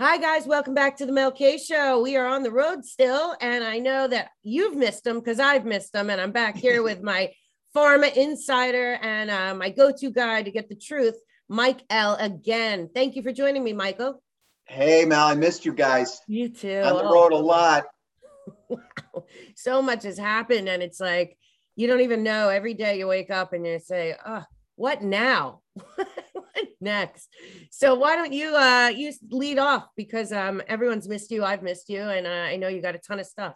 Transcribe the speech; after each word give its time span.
Hi, 0.00 0.16
guys. 0.16 0.46
Welcome 0.46 0.74
back 0.74 0.96
to 0.96 1.06
the 1.06 1.12
Mel 1.12 1.30
K 1.30 1.58
Show. 1.58 2.00
We 2.00 2.16
are 2.16 2.26
on 2.26 2.42
the 2.42 2.50
road 2.50 2.84
still, 2.84 3.36
and 3.40 3.62
I 3.62 3.78
know 3.78 4.08
that 4.08 4.30
you've 4.42 4.74
missed 4.74 5.04
them 5.04 5.20
because 5.20 5.38
I've 5.38 5.66
missed 5.66 5.92
them. 5.92 6.08
And 6.08 6.20
I'm 6.20 6.32
back 6.32 6.56
here 6.56 6.82
with 6.82 7.02
my 7.02 7.30
pharma 7.76 8.12
insider 8.16 8.94
and 9.02 9.30
uh, 9.30 9.54
my 9.54 9.68
go 9.68 9.92
to 9.92 10.10
guy 10.10 10.42
to 10.42 10.50
get 10.50 10.70
the 10.70 10.74
truth, 10.74 11.14
Mike 11.48 11.82
L. 11.90 12.16
again. 12.16 12.88
Thank 12.94 13.16
you 13.16 13.22
for 13.22 13.32
joining 13.32 13.62
me, 13.62 13.74
Michael. 13.74 14.22
Hey, 14.64 15.04
Mel. 15.04 15.26
I 15.26 15.34
missed 15.34 15.66
you 15.66 15.74
guys. 15.74 16.20
You 16.26 16.48
too. 16.48 16.80
On 16.80 16.96
the 16.96 17.04
road 17.04 17.32
a 17.32 17.36
lot. 17.36 17.84
wow. 18.68 19.24
So 19.56 19.82
much 19.82 20.04
has 20.04 20.18
happened, 20.18 20.70
and 20.70 20.82
it's 20.82 21.00
like 21.00 21.36
you 21.76 21.86
don't 21.86 22.00
even 22.00 22.22
know. 22.22 22.48
Every 22.48 22.74
day 22.74 22.98
you 22.98 23.06
wake 23.06 23.30
up 23.30 23.52
and 23.52 23.66
you 23.66 23.78
say, 23.78 24.16
oh, 24.26 24.44
what 24.76 25.02
now? 25.02 25.60
next. 26.82 27.28
So 27.70 27.94
why 27.94 28.16
don't 28.16 28.32
you 28.32 28.54
uh 28.54 28.88
you 28.94 29.12
lead 29.30 29.58
off 29.58 29.88
because 29.96 30.32
um 30.32 30.60
everyone's 30.66 31.08
missed 31.08 31.30
you, 31.30 31.44
I've 31.44 31.62
missed 31.62 31.88
you, 31.88 32.02
and 32.02 32.26
uh, 32.26 32.30
I 32.30 32.56
know 32.56 32.68
you 32.68 32.82
got 32.82 32.94
a 32.94 32.98
ton 32.98 33.20
of 33.20 33.26
stuff. 33.26 33.54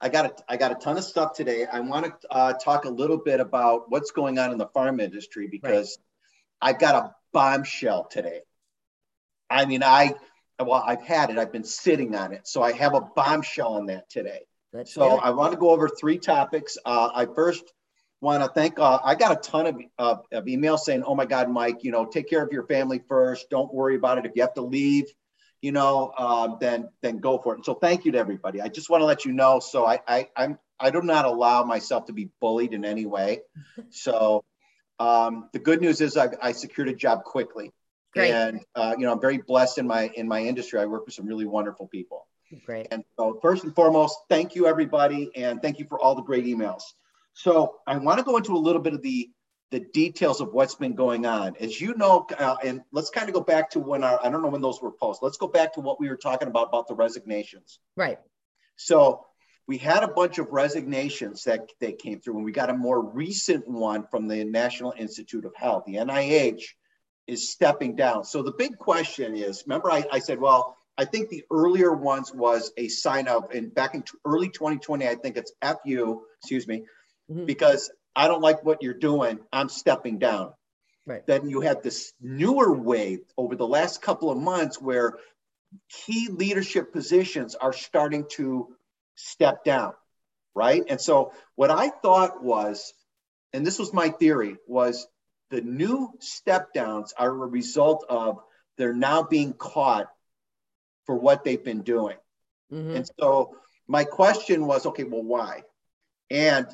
I 0.00 0.08
got 0.08 0.26
a, 0.26 0.52
I 0.52 0.56
got 0.56 0.70
a 0.70 0.76
ton 0.76 0.96
of 0.96 1.04
stuff 1.04 1.32
today. 1.32 1.66
I 1.66 1.80
want 1.80 2.06
to 2.06 2.12
uh, 2.30 2.52
talk 2.52 2.84
a 2.84 2.90
little 2.90 3.18
bit 3.18 3.40
about 3.40 3.90
what's 3.90 4.12
going 4.12 4.38
on 4.38 4.52
in 4.52 4.58
the 4.58 4.66
pharma 4.66 5.02
industry 5.02 5.48
because 5.48 5.98
right. 6.62 6.70
I've 6.70 6.78
got 6.78 6.94
a 6.94 7.14
bombshell 7.32 8.04
today. 8.04 8.40
I 9.50 9.64
mean, 9.66 9.82
I 9.82 10.14
well, 10.60 10.82
I've 10.84 11.02
had 11.02 11.30
it. 11.30 11.38
I've 11.38 11.52
been 11.52 11.64
sitting 11.64 12.14
on 12.14 12.32
it, 12.32 12.46
so 12.46 12.62
I 12.62 12.72
have 12.72 12.94
a 12.94 13.00
bombshell 13.00 13.74
on 13.74 13.86
that 13.86 14.08
today. 14.10 14.40
Let's 14.72 14.92
so 14.92 15.18
I 15.18 15.30
want 15.30 15.52
to 15.52 15.58
go 15.58 15.70
over 15.70 15.88
three 15.88 16.18
topics. 16.18 16.76
Uh, 16.84 17.10
I 17.14 17.26
first 17.26 17.64
want 18.20 18.42
to 18.42 18.48
thank. 18.50 18.78
Uh, 18.78 18.98
I 19.04 19.14
got 19.14 19.32
a 19.32 19.36
ton 19.36 19.66
of, 19.66 19.76
uh, 19.98 20.16
of 20.32 20.44
emails 20.46 20.80
saying, 20.80 21.02
"Oh 21.04 21.14
my 21.14 21.26
God, 21.26 21.50
Mike, 21.50 21.84
you 21.84 21.92
know, 21.92 22.06
take 22.06 22.28
care 22.28 22.42
of 22.42 22.52
your 22.52 22.66
family 22.66 23.00
first. 23.08 23.50
Don't 23.50 23.72
worry 23.72 23.96
about 23.96 24.18
it. 24.18 24.26
If 24.26 24.32
you 24.34 24.42
have 24.42 24.54
to 24.54 24.62
leave, 24.62 25.04
you 25.60 25.72
know, 25.72 26.12
uh, 26.16 26.56
then 26.56 26.88
then 27.00 27.18
go 27.18 27.38
for 27.38 27.54
it." 27.54 27.58
And 27.58 27.64
so, 27.64 27.74
thank 27.74 28.04
you 28.04 28.12
to 28.12 28.18
everybody. 28.18 28.60
I 28.60 28.68
just 28.68 28.90
want 28.90 29.02
to 29.02 29.06
let 29.06 29.24
you 29.24 29.32
know. 29.32 29.60
So 29.60 29.86
I, 29.86 30.00
I 30.06 30.28
I'm 30.36 30.58
I 30.80 30.90
do 30.90 31.02
not 31.02 31.24
allow 31.24 31.64
myself 31.64 32.06
to 32.06 32.12
be 32.12 32.30
bullied 32.40 32.72
in 32.72 32.84
any 32.84 33.06
way. 33.06 33.40
So 33.90 34.44
um, 34.98 35.48
the 35.52 35.58
good 35.58 35.80
news 35.80 36.00
is 36.00 36.16
I, 36.16 36.28
I 36.42 36.52
secured 36.52 36.88
a 36.88 36.94
job 36.94 37.22
quickly, 37.24 37.72
Great. 38.12 38.32
and 38.32 38.60
uh, 38.74 38.96
you 38.98 39.06
know 39.06 39.12
I'm 39.12 39.20
very 39.20 39.38
blessed 39.38 39.78
in 39.78 39.86
my 39.86 40.10
in 40.14 40.26
my 40.26 40.42
industry. 40.42 40.80
I 40.80 40.86
work 40.86 41.06
with 41.06 41.14
some 41.14 41.26
really 41.26 41.46
wonderful 41.46 41.86
people. 41.86 42.26
Great. 42.64 42.88
And 42.90 43.04
so 43.16 43.38
first 43.42 43.64
and 43.64 43.74
foremost, 43.74 44.18
thank 44.28 44.54
you 44.54 44.66
everybody, 44.66 45.30
and 45.36 45.62
thank 45.62 45.78
you 45.78 45.86
for 45.88 46.00
all 46.00 46.14
the 46.14 46.22
great 46.22 46.44
emails. 46.46 46.82
So 47.38 47.76
I 47.86 47.96
want 47.98 48.18
to 48.18 48.24
go 48.24 48.36
into 48.36 48.56
a 48.56 48.58
little 48.58 48.82
bit 48.82 48.94
of 48.94 49.02
the 49.02 49.30
the 49.70 49.80
details 49.80 50.40
of 50.40 50.52
what's 50.52 50.74
been 50.74 50.94
going 50.94 51.24
on. 51.24 51.54
As 51.60 51.80
you 51.80 51.94
know, 51.94 52.26
uh, 52.36 52.56
and 52.64 52.80
let's 52.90 53.10
kind 53.10 53.28
of 53.28 53.34
go 53.34 53.42
back 53.42 53.70
to 53.70 53.80
when 53.80 54.02
our 54.02 54.18
I 54.24 54.28
don't 54.28 54.42
know 54.42 54.48
when 54.48 54.60
those 54.60 54.82
were 54.82 54.90
posted. 54.90 55.22
Let's 55.22 55.36
go 55.36 55.46
back 55.46 55.74
to 55.74 55.80
what 55.80 56.00
we 56.00 56.08
were 56.08 56.16
talking 56.16 56.48
about 56.48 56.68
about 56.68 56.88
the 56.88 56.96
resignations. 56.96 57.78
Right. 57.96 58.18
So 58.74 59.24
we 59.68 59.78
had 59.78 60.02
a 60.02 60.08
bunch 60.08 60.38
of 60.38 60.48
resignations 60.50 61.44
that, 61.44 61.70
that 61.80 62.00
came 62.00 62.20
through, 62.20 62.36
and 62.36 62.44
we 62.44 62.50
got 62.50 62.70
a 62.70 62.74
more 62.74 63.00
recent 63.00 63.68
one 63.68 64.06
from 64.10 64.26
the 64.26 64.42
National 64.44 64.92
Institute 64.98 65.44
of 65.44 65.54
Health. 65.54 65.84
The 65.86 65.96
NIH 65.96 66.62
is 67.28 67.52
stepping 67.52 67.94
down. 67.94 68.24
So 68.24 68.42
the 68.42 68.52
big 68.52 68.78
question 68.78 69.36
is 69.36 69.62
remember, 69.64 69.92
I, 69.92 70.04
I 70.10 70.18
said, 70.18 70.40
well, 70.40 70.76
I 70.96 71.04
think 71.04 71.28
the 71.28 71.44
earlier 71.52 71.92
ones 71.92 72.34
was 72.34 72.72
a 72.76 72.88
sign 72.88 73.28
of, 73.28 73.52
and 73.52 73.72
back 73.72 73.94
in 73.94 74.02
early 74.24 74.48
2020, 74.48 75.06
I 75.06 75.14
think 75.14 75.36
it's 75.36 75.52
FU, 75.62 76.22
excuse 76.40 76.66
me, 76.66 76.84
mm-hmm. 77.30 77.46
because 77.46 77.90
I 78.14 78.28
don't 78.28 78.42
like 78.42 78.64
what 78.64 78.82
you're 78.82 78.94
doing. 78.94 79.38
I'm 79.52 79.68
stepping 79.68 80.18
down. 80.18 80.52
Right. 81.06 81.26
Then 81.26 81.48
you 81.48 81.62
have 81.62 81.82
this 81.82 82.12
newer 82.20 82.72
wave 82.72 83.20
over 83.36 83.56
the 83.56 83.66
last 83.66 84.02
couple 84.02 84.30
of 84.30 84.38
months 84.38 84.80
where 84.80 85.14
key 85.88 86.28
leadership 86.28 86.92
positions 86.92 87.54
are 87.54 87.72
starting 87.72 88.26
to 88.32 88.68
step 89.14 89.64
down. 89.64 89.94
Right. 90.54 90.82
And 90.88 91.00
so 91.00 91.32
what 91.54 91.70
I 91.70 91.88
thought 91.88 92.42
was, 92.42 92.92
and 93.52 93.66
this 93.66 93.78
was 93.78 93.92
my 93.92 94.08
theory, 94.08 94.56
was 94.66 95.06
the 95.50 95.60
new 95.60 96.12
step 96.18 96.72
downs 96.74 97.14
are 97.16 97.30
a 97.30 97.46
result 97.46 98.04
of 98.08 98.40
they're 98.76 98.92
now 98.94 99.22
being 99.22 99.54
caught 99.54 100.08
for 101.06 101.16
what 101.16 101.44
they've 101.44 101.64
been 101.64 101.82
doing. 101.82 102.16
Mm-hmm. 102.72 102.96
And 102.96 103.10
so 103.18 103.56
my 103.86 104.04
question 104.04 104.66
was, 104.66 104.84
okay, 104.84 105.04
well, 105.04 105.22
why? 105.22 105.62
And 106.30 106.66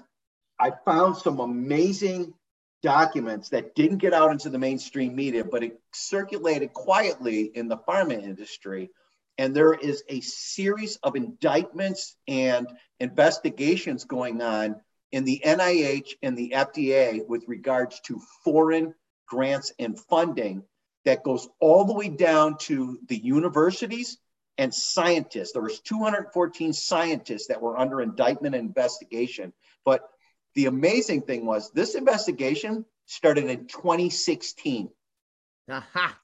I 0.59 0.73
found 0.85 1.17
some 1.17 1.41
amazing 1.41 2.35
documents 2.83 3.49
that 3.49 3.75
didn't 3.75 3.99
get 3.99 4.13
out 4.13 4.31
into 4.31 4.51
the 4.51 4.59
mainstream 4.59 5.17
media, 5.17 5.45
but 5.45 5.65
it 5.65 5.81
circulated 5.93 6.73
quietly 6.73 7.51
in 7.55 7.69
the 7.69 7.79
pharma 7.79 8.23
industry. 8.23 8.91
And 9.39 9.55
there 9.55 9.73
is 9.73 10.05
a 10.09 10.21
series 10.21 10.97
of 11.03 11.17
indictments 11.17 12.15
and 12.29 12.69
investigations 13.01 14.05
going 14.05 14.43
on 14.43 14.77
in 15.11 15.25
the 15.25 15.43
NIH 15.45 16.15
and 16.23 16.37
the 16.37 16.53
FDA 16.55 17.27
with 17.27 17.45
regards 17.49 18.01
to 18.01 18.21
foreign 18.45 18.95
grants 19.27 19.73
and 19.79 19.99
funding 19.99 20.63
that 21.05 21.25
goes 21.25 21.49
all 21.61 21.85
the 21.85 21.95
way 21.95 22.09
down 22.09 22.59
to 22.59 22.99
the 23.09 23.17
universities 23.17 24.19
and 24.59 24.73
scientists. 24.73 25.53
There 25.53 25.63
was 25.63 25.81
214 25.81 26.73
scientists 26.73 27.49
that 27.49 27.61
were 27.61 27.79
under 27.79 28.01
indictment 28.01 28.55
and 28.55 28.69
investigation. 28.69 29.53
But 29.85 30.09
the 30.55 30.67
amazing 30.67 31.23
thing 31.23 31.47
was 31.47 31.71
this 31.73 31.95
investigation 31.95 32.85
started 33.07 33.45
in 33.45 33.67
2016. 33.67 34.89
Aha. 35.69 36.19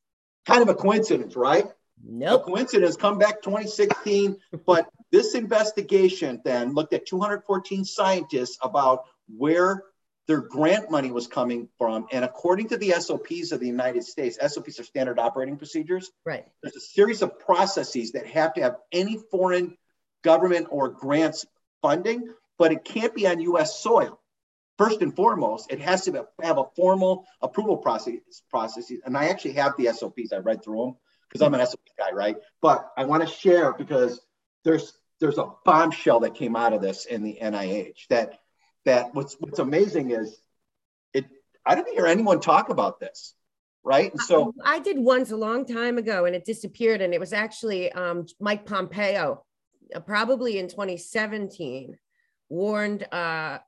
Kind 0.46 0.62
of 0.62 0.68
a 0.68 0.74
coincidence, 0.74 1.36
right? 1.36 1.66
Nope. 2.02 2.44
Coincidence, 2.44 2.96
come 2.96 3.18
back 3.18 3.42
2016. 3.42 4.36
but 4.66 4.88
this 5.10 5.34
investigation 5.34 6.40
then 6.44 6.74
looked 6.74 6.92
at 6.92 7.06
214 7.06 7.84
scientists 7.84 8.58
about 8.62 9.04
where 9.36 9.84
their 10.26 10.40
grant 10.40 10.90
money 10.90 11.10
was 11.10 11.26
coming 11.26 11.68
from. 11.76 12.06
And 12.12 12.24
according 12.24 12.68
to 12.68 12.76
the 12.76 12.92
SOPs 12.92 13.52
of 13.52 13.58
the 13.58 13.66
United 13.66 14.04
States, 14.04 14.38
SOPs 14.40 14.78
are 14.78 14.84
standard 14.84 15.18
operating 15.18 15.56
procedures. 15.56 16.10
Right. 16.24 16.46
There's 16.62 16.76
a 16.76 16.80
series 16.80 17.22
of 17.22 17.38
processes 17.40 18.12
that 18.12 18.26
have 18.28 18.54
to 18.54 18.62
have 18.62 18.76
any 18.92 19.18
foreign 19.30 19.76
government 20.22 20.68
or 20.70 20.88
grants 20.88 21.46
funding, 21.82 22.32
but 22.58 22.70
it 22.70 22.84
can't 22.84 23.14
be 23.14 23.26
on 23.26 23.40
US 23.40 23.80
soil 23.80 24.19
first 24.80 25.02
and 25.02 25.14
foremost, 25.14 25.70
it 25.70 25.78
has 25.78 26.06
to 26.06 26.26
have 26.42 26.56
a 26.56 26.64
formal 26.74 27.26
approval 27.42 27.76
process. 27.76 28.14
Processes, 28.48 29.00
and 29.04 29.14
I 29.14 29.26
actually 29.26 29.52
have 29.52 29.74
the 29.76 29.92
SOPs. 29.92 30.32
I 30.32 30.38
read 30.38 30.64
through 30.64 30.86
them 30.86 30.96
because 31.28 31.42
I'm 31.42 31.52
an 31.52 31.64
SOP 31.66 31.80
guy, 31.98 32.12
right? 32.12 32.36
But 32.62 32.90
I 32.96 33.04
want 33.04 33.22
to 33.22 33.28
share 33.28 33.74
because 33.74 34.18
there's 34.64 34.94
there's 35.20 35.36
a 35.36 35.50
bombshell 35.66 36.20
that 36.20 36.34
came 36.34 36.56
out 36.56 36.72
of 36.72 36.80
this 36.80 37.04
in 37.04 37.22
the 37.22 37.38
NIH. 37.42 38.08
That 38.08 38.38
that 38.86 39.14
what's 39.14 39.36
what's 39.38 39.58
amazing 39.58 40.12
is 40.12 40.40
it. 41.12 41.26
I 41.66 41.74
didn't 41.74 41.92
hear 41.92 42.06
anyone 42.06 42.40
talk 42.40 42.70
about 42.70 43.00
this, 43.00 43.34
right? 43.84 44.10
And 44.10 44.20
so 44.22 44.54
I 44.64 44.78
did 44.78 44.98
once 44.98 45.30
a 45.30 45.36
long 45.36 45.66
time 45.66 45.98
ago, 45.98 46.24
and 46.24 46.34
it 46.34 46.46
disappeared. 46.46 47.02
And 47.02 47.12
it 47.12 47.20
was 47.20 47.34
actually 47.34 47.92
um, 47.92 48.24
Mike 48.40 48.64
Pompeo, 48.64 49.44
uh, 49.94 50.00
probably 50.00 50.58
in 50.58 50.68
2017, 50.68 51.98
warned. 52.48 53.06
Uh, 53.12 53.58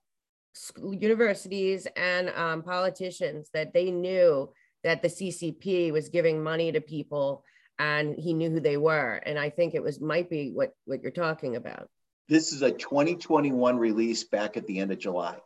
universities 0.76 1.86
and 1.96 2.30
um, 2.30 2.62
politicians 2.62 3.50
that 3.54 3.72
they 3.72 3.90
knew 3.90 4.50
that 4.84 5.02
the 5.02 5.08
CCP 5.08 5.92
was 5.92 6.08
giving 6.08 6.42
money 6.42 6.72
to 6.72 6.80
people 6.80 7.44
and 7.78 8.14
he 8.16 8.34
knew 8.34 8.50
who 8.50 8.60
they 8.60 8.76
were. 8.76 9.14
And 9.24 9.38
I 9.38 9.50
think 9.50 9.74
it 9.74 9.82
was 9.82 10.00
might 10.00 10.28
be 10.28 10.50
what, 10.50 10.74
what 10.84 11.02
you're 11.02 11.10
talking 11.10 11.56
about. 11.56 11.88
This 12.28 12.52
is 12.52 12.62
a 12.62 12.70
2021 12.70 13.78
release 13.78 14.24
back 14.24 14.56
at 14.56 14.66
the 14.66 14.78
end 14.78 14.92
of 14.92 14.98
July. 14.98 15.36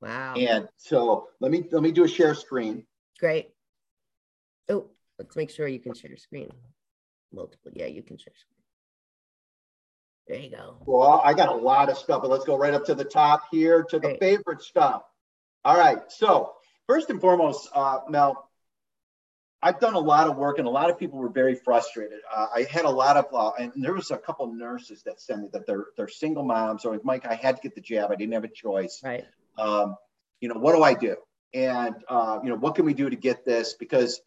Wow. 0.00 0.34
And 0.34 0.68
so 0.76 1.28
let 1.40 1.50
me 1.50 1.64
let 1.70 1.82
me 1.82 1.92
do 1.92 2.04
a 2.04 2.08
share 2.08 2.34
screen. 2.34 2.86
Great. 3.18 3.50
Oh, 4.68 4.86
let's 5.18 5.36
make 5.36 5.50
sure 5.50 5.66
you 5.66 5.80
can 5.80 5.94
share 5.94 6.16
screen. 6.16 6.50
Multiple. 7.32 7.72
Yeah, 7.74 7.86
you 7.86 8.02
can 8.02 8.16
share 8.16 8.34
screen. 8.36 8.57
There 10.28 10.38
you 10.38 10.50
go. 10.50 10.76
Well, 10.84 11.22
I 11.24 11.32
got 11.32 11.48
a 11.48 11.54
lot 11.54 11.88
of 11.88 11.96
stuff, 11.96 12.20
but 12.22 12.30
let's 12.30 12.44
go 12.44 12.56
right 12.56 12.74
up 12.74 12.84
to 12.86 12.94
the 12.94 13.04
top 13.04 13.44
here 13.50 13.82
to 13.84 13.98
the 13.98 14.16
favorite 14.20 14.62
stuff. 14.62 15.02
All 15.64 15.76
right. 15.76 15.98
So, 16.08 16.52
first 16.86 17.08
and 17.08 17.20
foremost, 17.20 17.68
uh, 17.74 18.00
Mel, 18.08 18.48
I've 19.62 19.80
done 19.80 19.94
a 19.94 20.00
lot 20.00 20.28
of 20.28 20.36
work, 20.36 20.58
and 20.58 20.68
a 20.68 20.70
lot 20.70 20.90
of 20.90 20.98
people 20.98 21.18
were 21.18 21.30
very 21.30 21.54
frustrated. 21.54 22.20
Uh, 22.32 22.46
I 22.54 22.66
had 22.70 22.84
a 22.84 22.90
lot 22.90 23.16
of, 23.16 23.26
uh, 23.32 23.52
and 23.58 23.72
there 23.76 23.94
was 23.94 24.10
a 24.10 24.18
couple 24.18 24.52
nurses 24.52 25.02
that 25.04 25.20
sent 25.20 25.42
me 25.42 25.48
that 25.52 25.66
they're 25.66 25.86
they're 25.96 26.08
single 26.08 26.44
moms, 26.44 26.84
or 26.84 27.00
Mike, 27.02 27.26
I 27.26 27.34
had 27.34 27.56
to 27.56 27.62
get 27.62 27.74
the 27.74 27.80
jab. 27.80 28.12
I 28.12 28.14
didn't 28.14 28.34
have 28.34 28.44
a 28.44 28.48
choice. 28.48 29.00
Right. 29.02 29.24
Um, 29.56 29.96
you 30.40 30.48
know, 30.48 30.60
what 30.60 30.76
do 30.76 30.82
I 30.82 30.94
do? 30.94 31.16
And 31.54 31.96
uh, 32.08 32.38
you 32.42 32.50
know, 32.50 32.56
what 32.56 32.74
can 32.74 32.84
we 32.84 32.94
do 32.94 33.08
to 33.08 33.16
get 33.16 33.44
this? 33.44 33.74
Because 33.74 34.20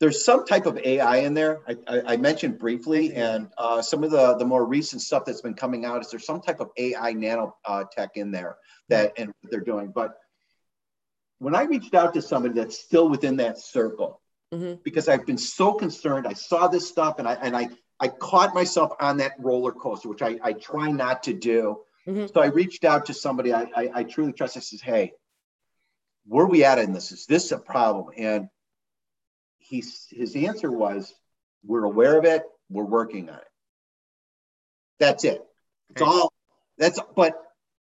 there's 0.00 0.24
some 0.24 0.46
type 0.46 0.64
of 0.64 0.78
AI 0.78 1.18
in 1.18 1.34
there. 1.34 1.60
I, 1.68 1.76
I, 1.86 2.02
I 2.14 2.16
mentioned 2.16 2.58
briefly, 2.58 3.14
and 3.14 3.48
uh, 3.58 3.82
some 3.82 4.02
of 4.02 4.10
the, 4.10 4.34
the 4.36 4.46
more 4.46 4.64
recent 4.64 5.02
stuff 5.02 5.26
that's 5.26 5.42
been 5.42 5.54
coming 5.54 5.84
out 5.84 6.00
is 6.00 6.10
there's 6.10 6.24
some 6.24 6.40
type 6.40 6.60
of 6.60 6.70
AI 6.78 7.12
nanotech 7.12 7.52
uh, 7.66 8.06
in 8.14 8.30
there 8.30 8.56
that 8.88 9.12
and 9.18 9.32
they're 9.50 9.60
doing. 9.60 9.92
But 9.94 10.16
when 11.38 11.54
I 11.54 11.64
reached 11.64 11.94
out 11.94 12.14
to 12.14 12.22
somebody 12.22 12.54
that's 12.54 12.78
still 12.78 13.10
within 13.10 13.36
that 13.36 13.58
circle, 13.58 14.22
mm-hmm. 14.52 14.80
because 14.82 15.06
I've 15.06 15.26
been 15.26 15.38
so 15.38 15.74
concerned. 15.74 16.26
I 16.26 16.32
saw 16.32 16.66
this 16.66 16.88
stuff 16.88 17.18
and 17.18 17.28
I 17.28 17.34
and 17.34 17.54
I 17.54 17.68
I 18.00 18.08
caught 18.08 18.54
myself 18.54 18.92
on 19.00 19.18
that 19.18 19.32
roller 19.38 19.72
coaster, 19.72 20.08
which 20.08 20.22
I, 20.22 20.38
I 20.42 20.54
try 20.54 20.90
not 20.90 21.22
to 21.24 21.34
do. 21.34 21.80
Mm-hmm. 22.08 22.26
So 22.32 22.40
I 22.40 22.46
reached 22.46 22.84
out 22.84 23.06
to 23.06 23.14
somebody 23.14 23.52
I, 23.52 23.70
I, 23.76 23.90
I 23.96 24.02
truly 24.04 24.32
trust. 24.32 24.56
I 24.56 24.60
says, 24.60 24.80
Hey, 24.80 25.12
where 26.26 26.46
we 26.46 26.64
at 26.64 26.78
in 26.78 26.94
this? 26.94 27.12
Is 27.12 27.26
this 27.26 27.52
a 27.52 27.58
problem? 27.58 28.06
And 28.16 28.48
he's 29.70 30.06
his 30.10 30.36
answer 30.36 30.70
was, 30.70 31.14
We're 31.64 31.84
aware 31.84 32.18
of 32.18 32.24
it, 32.24 32.42
we're 32.68 32.84
working 32.84 33.30
on 33.30 33.36
it. 33.38 33.44
That's 34.98 35.24
it. 35.24 35.42
That's 35.88 36.02
okay. 36.02 36.10
all 36.10 36.32
that's 36.76 37.00
but 37.16 37.34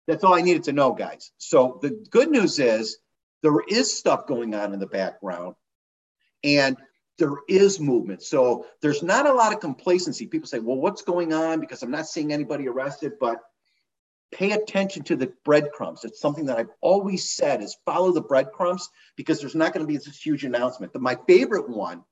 that's 0.07 0.23
all 0.23 0.35
I 0.35 0.43
needed 0.43 0.65
to 0.65 0.73
know, 0.73 0.93
guys. 0.93 1.33
So 1.39 1.79
the 1.83 2.05
good 2.11 2.31
news 2.31 2.59
is 2.59 2.99
there 3.43 3.61
is 3.69 3.97
stuff 3.97 4.27
going 4.27 4.55
on 4.55 4.73
in 4.73 4.81
the 4.81 4.87
background 4.87 5.55
and 6.45 6.77
there 7.19 7.35
is 7.49 7.81
movement. 7.81 8.23
So 8.23 8.67
there's 8.81 9.03
not 9.03 9.27
a 9.27 9.33
lot 9.33 9.53
of 9.53 9.61
complacency. 9.61 10.27
People 10.27 10.49
say, 10.49 10.59
well, 10.59 10.77
what's 10.77 11.03
going 11.03 11.33
on? 11.33 11.61
Because 11.61 11.83
I'm 11.83 11.91
not 11.91 12.07
seeing 12.07 12.33
anybody 12.33 12.67
arrested, 12.67 13.13
but 13.21 13.39
pay 14.33 14.53
attention 14.53 15.03
to 15.05 15.17
the 15.17 15.33
breadcrumbs. 15.45 16.05
It's 16.05 16.21
something 16.21 16.47
that 16.47 16.59
I've 16.59 16.71
always 16.81 17.31
said 17.31 17.63
is 17.63 17.77
follow 17.85 18.13
the 18.13 18.21
breadcrumbs 18.21 18.89
because 19.17 19.41
there's 19.41 19.55
not 19.55 19.73
going 19.73 19.85
to 19.85 19.91
be 19.91 19.97
this 19.97 20.21
huge 20.21 20.45
announcement. 20.45 20.93
But 20.93 21.03
my 21.03 21.17
favorite 21.27 21.69
one 21.69 22.05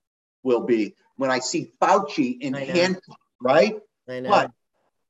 will 0.42 0.62
be 0.62 0.94
when 1.16 1.30
I 1.30 1.38
see 1.38 1.72
Fauci 1.80 2.40
in 2.40 2.54
handcuffs, 2.54 3.18
right? 3.40 3.76
I 4.08 4.20
know. 4.20 4.30
But 4.30 4.50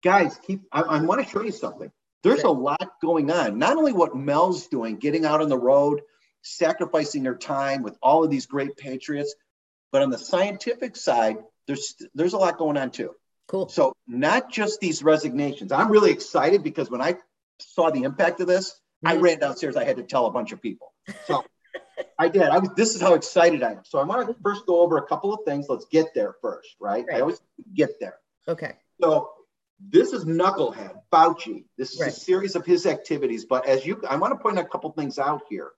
guys, 0.02 0.38
keep 0.46 0.62
I, 0.72 0.82
I 0.82 1.02
want 1.02 1.24
to 1.24 1.30
show 1.30 1.42
you 1.42 1.52
something. 1.52 1.90
There's 2.22 2.42
a 2.42 2.50
lot 2.50 2.94
going 3.00 3.30
on. 3.30 3.58
Not 3.58 3.76
only 3.76 3.92
what 3.92 4.16
Mel's 4.16 4.66
doing, 4.66 4.96
getting 4.96 5.24
out 5.24 5.40
on 5.40 5.48
the 5.48 5.58
road, 5.58 6.02
sacrificing 6.42 7.22
their 7.22 7.36
time 7.36 7.82
with 7.82 7.96
all 8.02 8.24
of 8.24 8.30
these 8.30 8.46
great 8.46 8.76
patriots, 8.76 9.34
but 9.92 10.02
on 10.02 10.10
the 10.10 10.18
scientific 10.18 10.96
side, 10.96 11.36
there's 11.66 11.94
there's 12.14 12.32
a 12.32 12.38
lot 12.38 12.58
going 12.58 12.76
on 12.76 12.90
too. 12.90 13.14
Cool. 13.48 13.68
So 13.68 13.94
not 14.06 14.52
just 14.52 14.78
these 14.80 15.02
resignations. 15.02 15.72
I'm 15.72 15.90
really 15.90 16.12
excited 16.12 16.62
because 16.62 16.90
when 16.90 17.00
I 17.00 17.16
saw 17.58 17.90
the 17.90 18.02
impact 18.02 18.40
of 18.40 18.46
this, 18.46 18.70
mm-hmm. 19.04 19.08
I 19.08 19.20
ran 19.20 19.40
downstairs. 19.40 19.76
I 19.76 19.84
had 19.84 19.96
to 19.96 20.02
tell 20.02 20.26
a 20.26 20.30
bunch 20.30 20.52
of 20.52 20.60
people. 20.60 20.92
So 21.26 21.44
I 22.18 22.28
did. 22.28 22.42
I 22.42 22.58
was. 22.58 22.70
This 22.76 22.94
is 22.94 23.00
how 23.00 23.14
excited 23.14 23.62
I 23.62 23.72
am. 23.72 23.84
So 23.84 23.98
I 23.98 24.04
want 24.04 24.28
to 24.28 24.36
first 24.42 24.66
go 24.66 24.80
over 24.80 24.98
a 24.98 25.06
couple 25.06 25.32
of 25.32 25.40
things. 25.46 25.66
Let's 25.68 25.86
get 25.86 26.08
there 26.14 26.34
first, 26.42 26.76
right? 26.78 27.04
right. 27.08 27.16
I 27.16 27.20
always 27.20 27.40
get 27.74 27.98
there. 28.00 28.16
Okay. 28.46 28.74
So 29.00 29.30
this 29.80 30.12
is 30.12 30.24
Knucklehead, 30.24 31.00
Fauci. 31.10 31.64
This 31.78 31.94
is 31.94 32.00
right. 32.00 32.10
a 32.10 32.12
series 32.12 32.54
of 32.54 32.66
his 32.66 32.84
activities. 32.86 33.46
But 33.46 33.66
as 33.66 33.86
you, 33.86 34.02
I 34.08 34.16
want 34.16 34.32
to 34.32 34.42
point 34.42 34.58
a 34.58 34.64
couple 34.64 34.90
things 34.92 35.18
out 35.18 35.42
here. 35.48 35.70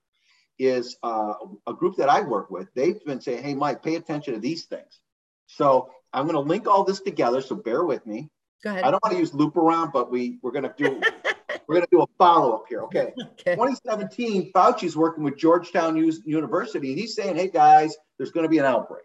Is 0.58 0.98
uh, 1.02 1.32
a 1.66 1.72
group 1.72 1.96
that 1.96 2.10
I 2.10 2.20
work 2.20 2.50
with. 2.50 2.68
They've 2.74 3.02
been 3.06 3.22
saying, 3.22 3.42
"Hey, 3.42 3.54
Mike, 3.54 3.82
pay 3.82 3.94
attention 3.94 4.34
to 4.34 4.40
these 4.40 4.66
things." 4.66 5.00
So 5.46 5.88
I'm 6.12 6.26
going 6.26 6.34
to 6.34 6.48
link 6.48 6.66
all 6.66 6.84
this 6.84 7.00
together. 7.00 7.40
So 7.40 7.54
bear 7.54 7.84
with 7.84 8.06
me. 8.06 8.28
Go 8.62 8.70
ahead. 8.70 8.84
I 8.84 8.90
don't 8.90 9.02
want 9.02 9.14
to 9.14 9.18
use 9.18 9.32
loop 9.32 9.56
around, 9.56 9.92
but 9.92 10.10
we 10.10 10.38
we're 10.42 10.50
going 10.50 10.64
to 10.64 10.74
do 10.76 11.00
we're 11.66 11.76
going 11.76 11.86
to 11.86 11.88
do 11.90 12.02
a 12.02 12.06
follow 12.18 12.52
up 12.52 12.64
here. 12.68 12.82
Okay. 12.82 13.12
okay. 13.18 13.54
2017, 13.54 14.52
Fauci's 14.52 14.96
working 14.96 15.24
with 15.24 15.38
Georgetown 15.38 15.96
University. 15.96 16.94
He's 16.94 17.14
saying, 17.14 17.36
"Hey 17.36 17.48
guys, 17.48 17.96
there's 18.18 18.32
going 18.32 18.44
to 18.44 18.50
be 18.50 18.58
an 18.58 18.64
outbreak." 18.64 19.04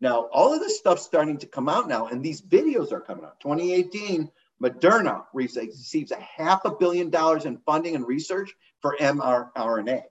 Now, 0.00 0.28
all 0.32 0.52
of 0.52 0.60
this 0.60 0.78
stuff's 0.78 1.02
starting 1.02 1.38
to 1.38 1.46
come 1.46 1.68
out 1.68 1.88
now, 1.88 2.06
and 2.06 2.22
these 2.22 2.42
videos 2.42 2.92
are 2.92 3.00
coming 3.00 3.24
out. 3.24 3.40
2018, 3.40 4.30
Moderna 4.62 5.24
receives 5.32 6.10
a 6.10 6.20
half 6.20 6.64
a 6.64 6.74
billion 6.74 7.10
dollars 7.10 7.44
in 7.44 7.58
funding 7.58 7.94
and 7.94 8.06
research 8.06 8.54
for 8.82 8.96
mRNA. 9.00 10.02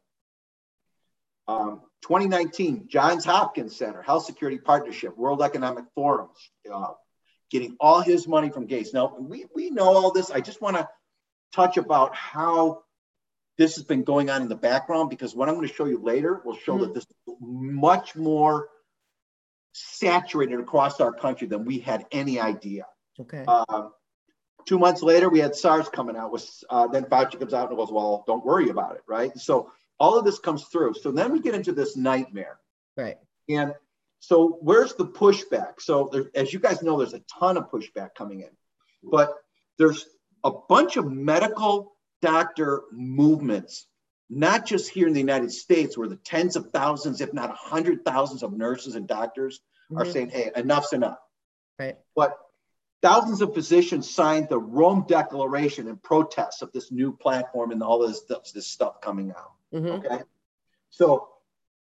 Um, 1.48 1.82
2019, 2.02 2.88
Johns 2.88 3.26
Hopkins 3.26 3.76
Center, 3.76 4.02
Health 4.02 4.26
Security 4.26 4.58
Partnership, 4.58 5.18
World 5.18 5.42
Economic 5.42 5.86
Forums, 5.94 6.38
uh, 6.72 6.94
getting 7.52 7.76
all 7.80 8.02
his 8.02 8.28
money 8.28 8.50
from 8.50 8.66
Gates. 8.66 8.94
Now, 8.94 9.16
we, 9.20 9.46
we 9.56 9.70
know 9.70 9.86
all 9.86 10.12
this. 10.12 10.32
I 10.32 10.42
just 10.42 10.62
want 10.62 10.78
to 10.78 10.88
touch 11.54 11.78
about 11.78 12.16
how 12.16 12.84
this 13.58 13.76
has 13.76 13.86
been 13.86 14.04
going 14.04 14.30
on 14.30 14.42
in 14.42 14.50
the 14.50 14.56
background 14.56 15.10
because 15.10 15.36
what 15.36 15.48
I'm 15.48 15.56
going 15.56 15.68
to 15.68 15.74
show 15.74 15.86
you 15.86 16.00
later 16.02 16.42
will 16.44 16.56
show 16.58 16.74
mm-hmm. 16.74 16.84
that 16.84 16.94
this 16.94 17.06
is 17.06 17.36
much 17.40 18.16
more 18.16 18.68
saturated 19.74 20.60
across 20.60 21.00
our 21.00 21.14
country 21.14 21.48
than 21.48 21.66
we 21.66 21.80
had 21.80 22.06
any 22.12 22.40
idea. 22.40 22.86
Okay. 23.20 23.44
Uh, 23.48 23.90
two 24.66 24.80
months 24.80 25.02
later, 25.02 25.30
we 25.30 25.40
had 25.40 25.56
SARS 25.56 25.90
coming 25.90 26.16
out. 26.16 26.32
With 26.32 26.50
uh, 26.70 26.88
then 26.88 27.06
Fauci 27.06 27.40
comes 27.40 27.54
out 27.54 27.70
and 27.70 27.78
goes, 27.78 27.92
"Well, 27.92 28.24
don't 28.28 28.46
worry 28.46 28.70
about 28.70 28.96
it," 28.96 29.02
right? 29.08 29.38
So 29.38 29.72
all 30.00 30.18
of 30.18 30.26
this 30.26 30.40
comes 30.40 30.66
through. 30.66 30.94
So 30.96 31.12
then 31.12 31.32
we 31.32 31.40
get 31.40 31.56
into 31.56 31.72
this 31.72 31.96
nightmare. 31.96 32.60
Right. 32.98 33.18
And 33.50 33.74
so 34.20 34.58
where's 34.62 34.96
the 34.96 35.06
pushback? 35.06 35.80
So 35.80 36.10
there, 36.12 36.26
as 36.34 36.54
you 36.54 36.60
guys 36.60 36.82
know, 36.82 36.98
there's 36.98 37.14
a 37.14 37.22
ton 37.40 37.58
of 37.58 37.70
pushback 37.70 38.16
coming 38.16 38.42
in, 38.42 38.50
but 39.04 39.34
there's 39.78 40.06
a 40.44 40.52
bunch 40.52 40.98
of 40.98 41.12
medical 41.12 41.94
doctor 42.22 42.84
movements 42.92 43.88
not 44.30 44.66
just 44.66 44.90
here 44.90 45.08
in 45.08 45.14
the 45.14 45.20
United 45.20 45.52
States, 45.52 45.98
where 45.98 46.08
the 46.08 46.16
tens 46.16 46.56
of 46.56 46.72
thousands, 46.72 47.22
if 47.22 47.34
not 47.34 47.52
a 47.52 47.54
hundred 47.54 48.04
thousands 48.04 48.42
of 48.44 48.54
nurses 48.54 48.96
and 48.96 49.08
doctors 49.08 49.60
mm-hmm. 49.92 50.02
are 50.02 50.06
saying, 50.06 50.30
hey, 50.30 50.52
enough's 50.56 50.94
enough. 50.94 51.20
Right. 51.78 51.98
But 52.16 52.38
thousands 53.02 53.42
of 53.42 53.54
physicians 53.54 54.10
signed 54.10 54.50
the 54.50 54.58
Rome 54.58 55.06
Declaration 55.08 55.88
in 55.88 55.98
protest 55.98 56.62
of 56.64 56.72
this 56.72 56.92
new 56.92 57.16
platform 57.16 57.72
and 57.72 57.84
all 57.84 58.00
this, 58.00 58.22
this 58.54 58.68
stuff 58.68 59.02
coming 59.02 59.32
out. 59.32 59.52
Mm-hmm. 59.76 60.06
Okay. 60.06 60.24
So 60.90 61.28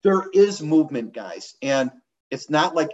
there 0.04 0.26
is 0.34 0.62
movement, 0.62 1.14
guys. 1.14 1.56
And 1.62 1.92
it's 2.32 2.50
not 2.50 2.76
like 2.76 2.90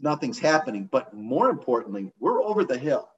nothing's 0.00 0.38
happening, 0.38 0.88
but 0.90 1.12
more 1.12 1.50
importantly, 1.50 2.12
we're 2.20 2.42
over 2.42 2.64
the 2.64 2.78
hill. 2.78 3.08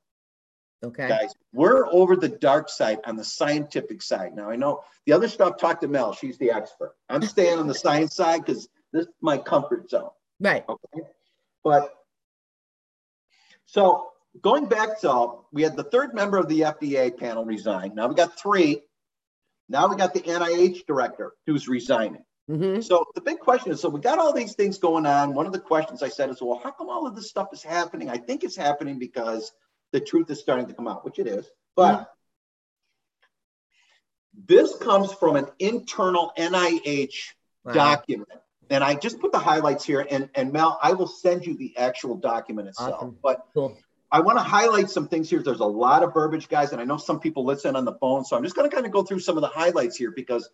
Okay. 0.85 1.07
Guys, 1.07 1.33
we're 1.53 1.87
over 1.93 2.17
the 2.17 2.29
dark 2.29 2.69
side 2.69 2.99
on 3.07 3.17
the 3.17 3.23
scientific 3.25 4.03
side. 4.03 4.35
Now 4.35 4.51
I 4.51 4.57
know 4.57 4.83
the 5.07 5.13
other 5.13 5.29
stuff, 5.29 5.57
talk 5.59 5.81
to 5.83 5.89
Mel. 5.89 6.13
She's 6.13 6.39
the 6.39 6.51
expert. 6.51 6.97
I'm 7.09 7.23
staying 7.23 7.59
on 7.59 7.69
the 7.69 7.75
science 7.75 8.17
side 8.17 8.45
because 8.45 8.69
this 8.93 9.07
is 9.07 9.13
my 9.21 9.39
comfort 9.39 9.91
zone. 9.91 10.11
Right. 10.41 10.65
Okay. 10.69 11.07
But 11.63 11.95
so 13.67 14.09
going 14.41 14.67
back 14.67 15.01
to 15.03 15.35
we 15.53 15.63
had 15.63 15.77
the 15.77 15.85
third 15.85 16.15
member 16.15 16.39
of 16.39 16.49
the 16.49 16.61
FDA 16.61 17.17
panel 17.17 17.45
resign. 17.45 17.95
Now 17.95 18.09
we 18.09 18.17
got 18.17 18.37
three. 18.39 18.83
Now 19.69 19.89
we 19.89 19.97
got 19.97 20.15
the 20.15 20.21
NIH 20.21 20.87
director 20.87 21.33
who's 21.47 21.69
resigning. 21.69 22.25
Mm-hmm. 22.51 22.81
So 22.81 23.05
the 23.15 23.21
big 23.21 23.39
question 23.39 23.73
is 23.73 23.81
so 23.81 23.89
we 23.89 24.01
got 24.01 24.19
all 24.19 24.33
these 24.33 24.55
things 24.55 24.79
going 24.79 25.07
on. 25.07 25.35
One 25.35 25.47
of 25.47 25.53
the 25.53 25.61
questions 25.61 26.03
I 26.03 26.09
said 26.09 26.31
is, 26.31 26.43
well, 26.43 26.61
how 26.63 26.73
come 26.73 26.89
all 26.89 27.07
of 27.07 27.15
this 27.15 27.29
stuff 27.29 27.49
is 27.53 27.63
happening? 27.63 28.11
I 28.11 28.19
think 28.19 28.45
it's 28.45 28.57
happening 28.57 28.99
because 28.99 29.53
the 29.93 30.01
truth 30.01 30.31
is 30.31 30.41
starting 30.41 30.67
to 30.67 30.75
come 30.75 30.89
out, 30.89 31.05
which 31.05 31.19
it 31.19 31.27
is. 31.27 31.49
But 31.77 31.95
mm-hmm. 31.95 32.05
this 34.47 34.77
comes 34.77 35.13
from 35.13 35.37
an 35.37 35.47
internal 35.59 36.33
NIH 36.37 37.15
document. 37.73 38.29
And 38.71 38.83
I 38.83 38.95
just 38.95 39.21
put 39.21 39.33
the 39.33 39.39
highlights 39.39 39.85
here. 39.85 40.07
And, 40.09 40.31
and 40.35 40.53
Mel, 40.53 40.79
I 40.83 40.93
will 40.93 41.07
send 41.07 41.47
you 41.47 41.57
the 41.57 41.77
actual 41.77 42.17
document 42.17 42.69
itself. 42.69 42.95
Awesome. 42.97 43.19
But 43.23 43.47
cool. 43.55 43.77
I 44.13 44.21
want 44.21 44.37
to 44.37 44.45
highlight 44.45 44.91
some 44.91 45.09
things 45.09 45.31
here. 45.31 45.43
There's 45.43 45.61
a 45.61 45.65
lot 45.65 46.03
of 46.03 46.13
verbiage, 46.13 46.47
guys, 46.47 46.73
and 46.73 46.83
I 46.83 46.85
know 46.85 46.99
some 46.99 47.19
people 47.19 47.47
listen 47.47 47.75
on 47.77 47.87
the 47.87 47.95
phone. 47.95 48.27
So 48.27 48.37
I'm 48.37 48.45
just 48.45 48.55
going 48.55 48.69
to 48.69 48.75
kind 48.75 48.85
of 48.85 48.93
go 48.93 49.03
through 49.03 49.21
some 49.21 49.39
of 49.39 49.41
the 49.41 49.49
highlights 49.49 49.97
here 49.97 50.11
because 50.11 50.51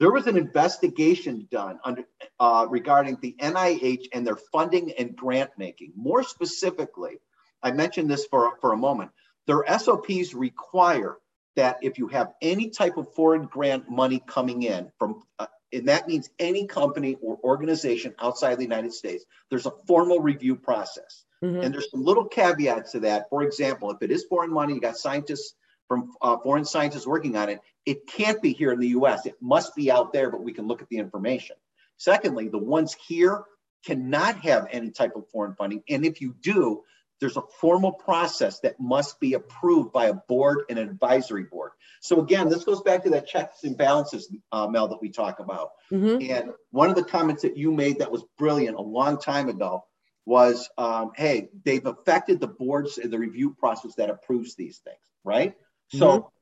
there 0.00 0.10
was 0.10 0.26
an 0.26 0.36
investigation 0.36 1.46
done 1.52 1.78
under, 1.84 2.02
uh, 2.40 2.66
regarding 2.68 3.16
the 3.22 3.36
NIH 3.40 4.08
and 4.12 4.26
their 4.26 4.34
funding 4.34 4.92
and 4.98 5.14
grant 5.14 5.50
making. 5.56 5.92
More 5.94 6.24
specifically, 6.24 7.18
I 7.62 7.70
mentioned 7.70 8.10
this 8.10 8.26
for, 8.26 8.58
for 8.60 8.72
a 8.72 8.76
moment. 8.76 9.12
Their 9.46 9.64
SOPs 9.78 10.34
require 10.34 11.16
that 11.54 11.78
if 11.82 11.98
you 11.98 12.08
have 12.08 12.32
any 12.42 12.70
type 12.70 12.96
of 12.96 13.14
foreign 13.14 13.44
grant 13.44 13.88
money 13.88 14.20
coming 14.26 14.64
in 14.64 14.90
from, 14.98 15.22
uh, 15.38 15.46
and 15.72 15.86
that 15.86 16.08
means 16.08 16.28
any 16.40 16.66
company 16.66 17.16
or 17.22 17.38
organization 17.44 18.16
outside 18.18 18.56
the 18.56 18.64
United 18.64 18.92
States, 18.92 19.24
there's 19.48 19.66
a 19.66 19.72
formal 19.86 20.18
review 20.18 20.56
process. 20.56 21.25
Mm-hmm. 21.44 21.60
And 21.60 21.74
there's 21.74 21.90
some 21.90 22.04
little 22.04 22.24
caveats 22.24 22.92
to 22.92 23.00
that. 23.00 23.28
For 23.30 23.42
example, 23.42 23.90
if 23.90 24.02
it 24.02 24.10
is 24.10 24.24
foreign 24.24 24.52
money, 24.52 24.74
you 24.74 24.80
got 24.80 24.96
scientists 24.96 25.54
from 25.88 26.12
uh, 26.20 26.36
foreign 26.38 26.64
scientists 26.64 27.06
working 27.06 27.36
on 27.36 27.48
it, 27.48 27.60
it 27.84 28.06
can't 28.06 28.42
be 28.42 28.52
here 28.52 28.72
in 28.72 28.80
the 28.80 28.88
US. 28.88 29.26
It 29.26 29.36
must 29.40 29.74
be 29.74 29.90
out 29.90 30.12
there, 30.12 30.30
but 30.30 30.42
we 30.42 30.52
can 30.52 30.66
look 30.66 30.82
at 30.82 30.88
the 30.88 30.98
information. 30.98 31.56
Secondly, 31.96 32.48
the 32.48 32.58
ones 32.58 32.96
here 33.06 33.44
cannot 33.84 34.40
have 34.40 34.66
any 34.70 34.90
type 34.90 35.14
of 35.16 35.28
foreign 35.30 35.54
funding. 35.54 35.82
And 35.88 36.04
if 36.04 36.20
you 36.20 36.34
do, 36.40 36.82
there's 37.20 37.36
a 37.36 37.42
formal 37.60 37.92
process 37.92 38.60
that 38.60 38.78
must 38.78 39.20
be 39.20 39.34
approved 39.34 39.92
by 39.92 40.06
a 40.06 40.14
board 40.14 40.64
and 40.68 40.78
an 40.78 40.88
advisory 40.88 41.44
board. 41.44 41.70
So 42.00 42.20
again, 42.20 42.50
this 42.50 42.64
goes 42.64 42.82
back 42.82 43.04
to 43.04 43.10
that 43.10 43.26
checks 43.26 43.64
and 43.64 43.76
balances, 43.76 44.30
uh, 44.52 44.66
Mel, 44.66 44.88
that 44.88 45.00
we 45.00 45.10
talk 45.10 45.38
about. 45.38 45.70
Mm-hmm. 45.90 46.30
And 46.30 46.50
one 46.72 46.90
of 46.90 46.96
the 46.96 47.04
comments 47.04 47.42
that 47.42 47.56
you 47.56 47.72
made 47.72 48.00
that 48.00 48.12
was 48.12 48.22
brilliant 48.36 48.76
a 48.76 48.82
long 48.82 49.18
time 49.18 49.48
ago 49.48 49.84
was, 50.26 50.68
um, 50.76 51.12
hey, 51.14 51.48
they've 51.64 51.86
affected 51.86 52.40
the 52.40 52.48
boards 52.48 52.98
and 52.98 53.12
the 53.12 53.18
review 53.18 53.54
process 53.58 53.94
that 53.94 54.10
approves 54.10 54.56
these 54.56 54.78
things, 54.78 54.98
right? 55.24 55.52
Mm-hmm. 55.52 55.98
So, 55.98 56.32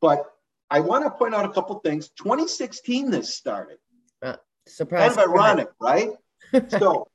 but 0.00 0.32
I 0.70 0.80
want 0.80 1.04
to 1.04 1.10
point 1.10 1.34
out 1.34 1.44
a 1.44 1.48
couple 1.48 1.76
things. 1.80 2.10
2016, 2.10 3.10
this 3.10 3.34
started. 3.34 3.78
Uh, 4.22 4.36
surprise! 4.66 5.16
Kind 5.16 5.28
of 5.28 5.34
ironic, 5.34 5.68
right? 5.80 6.10
so 6.68 7.08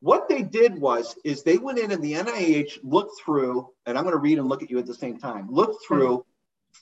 what 0.00 0.28
they 0.28 0.42
did 0.42 0.78
was 0.78 1.14
is 1.24 1.42
they 1.42 1.58
went 1.58 1.78
in 1.78 1.92
and 1.92 2.02
the 2.02 2.14
NIH 2.14 2.78
looked 2.82 3.20
through, 3.24 3.70
and 3.86 3.96
I'm 3.96 4.04
going 4.04 4.14
to 4.14 4.20
read 4.20 4.38
and 4.38 4.48
look 4.48 4.62
at 4.62 4.70
you 4.70 4.78
at 4.78 4.86
the 4.86 4.94
same 4.94 5.18
time. 5.18 5.48
Looked 5.50 5.86
through 5.86 6.26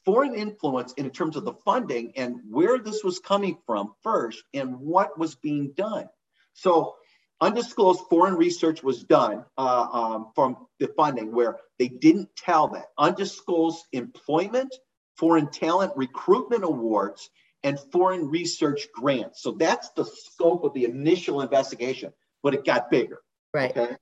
foreign 0.04 0.34
influence 0.34 0.92
in 0.94 1.08
terms 1.10 1.36
of 1.36 1.44
the 1.44 1.52
funding 1.52 2.12
and 2.16 2.40
where 2.50 2.78
this 2.78 3.04
was 3.04 3.18
coming 3.18 3.58
from 3.66 3.92
first, 4.02 4.42
and 4.54 4.80
what 4.80 5.18
was 5.18 5.34
being 5.34 5.72
done. 5.76 6.08
So 6.54 6.96
undisclosed 7.40 8.02
foreign 8.08 8.34
research 8.34 8.82
was 8.82 9.04
done 9.04 9.44
uh, 9.58 9.86
um, 9.92 10.32
from 10.34 10.56
the 10.80 10.88
funding 10.96 11.32
where 11.32 11.58
they 11.78 11.88
didn't 11.88 12.28
tell 12.36 12.68
that 12.68 12.86
undisclosed 12.98 13.84
employment, 13.92 14.74
foreign 15.16 15.50
talent 15.50 15.92
recruitment 15.96 16.64
awards, 16.64 17.30
and 17.62 17.78
foreign 17.92 18.28
research 18.28 18.88
grants. 18.94 19.42
So 19.42 19.52
that's 19.52 19.90
the 19.90 20.04
scope 20.04 20.64
of 20.64 20.74
the 20.74 20.84
initial 20.84 21.40
investigation 21.40 22.12
but 22.44 22.54
it 22.54 22.64
got 22.64 22.90
bigger. 22.90 23.20
Right. 23.52 23.76
Okay. 23.76 23.96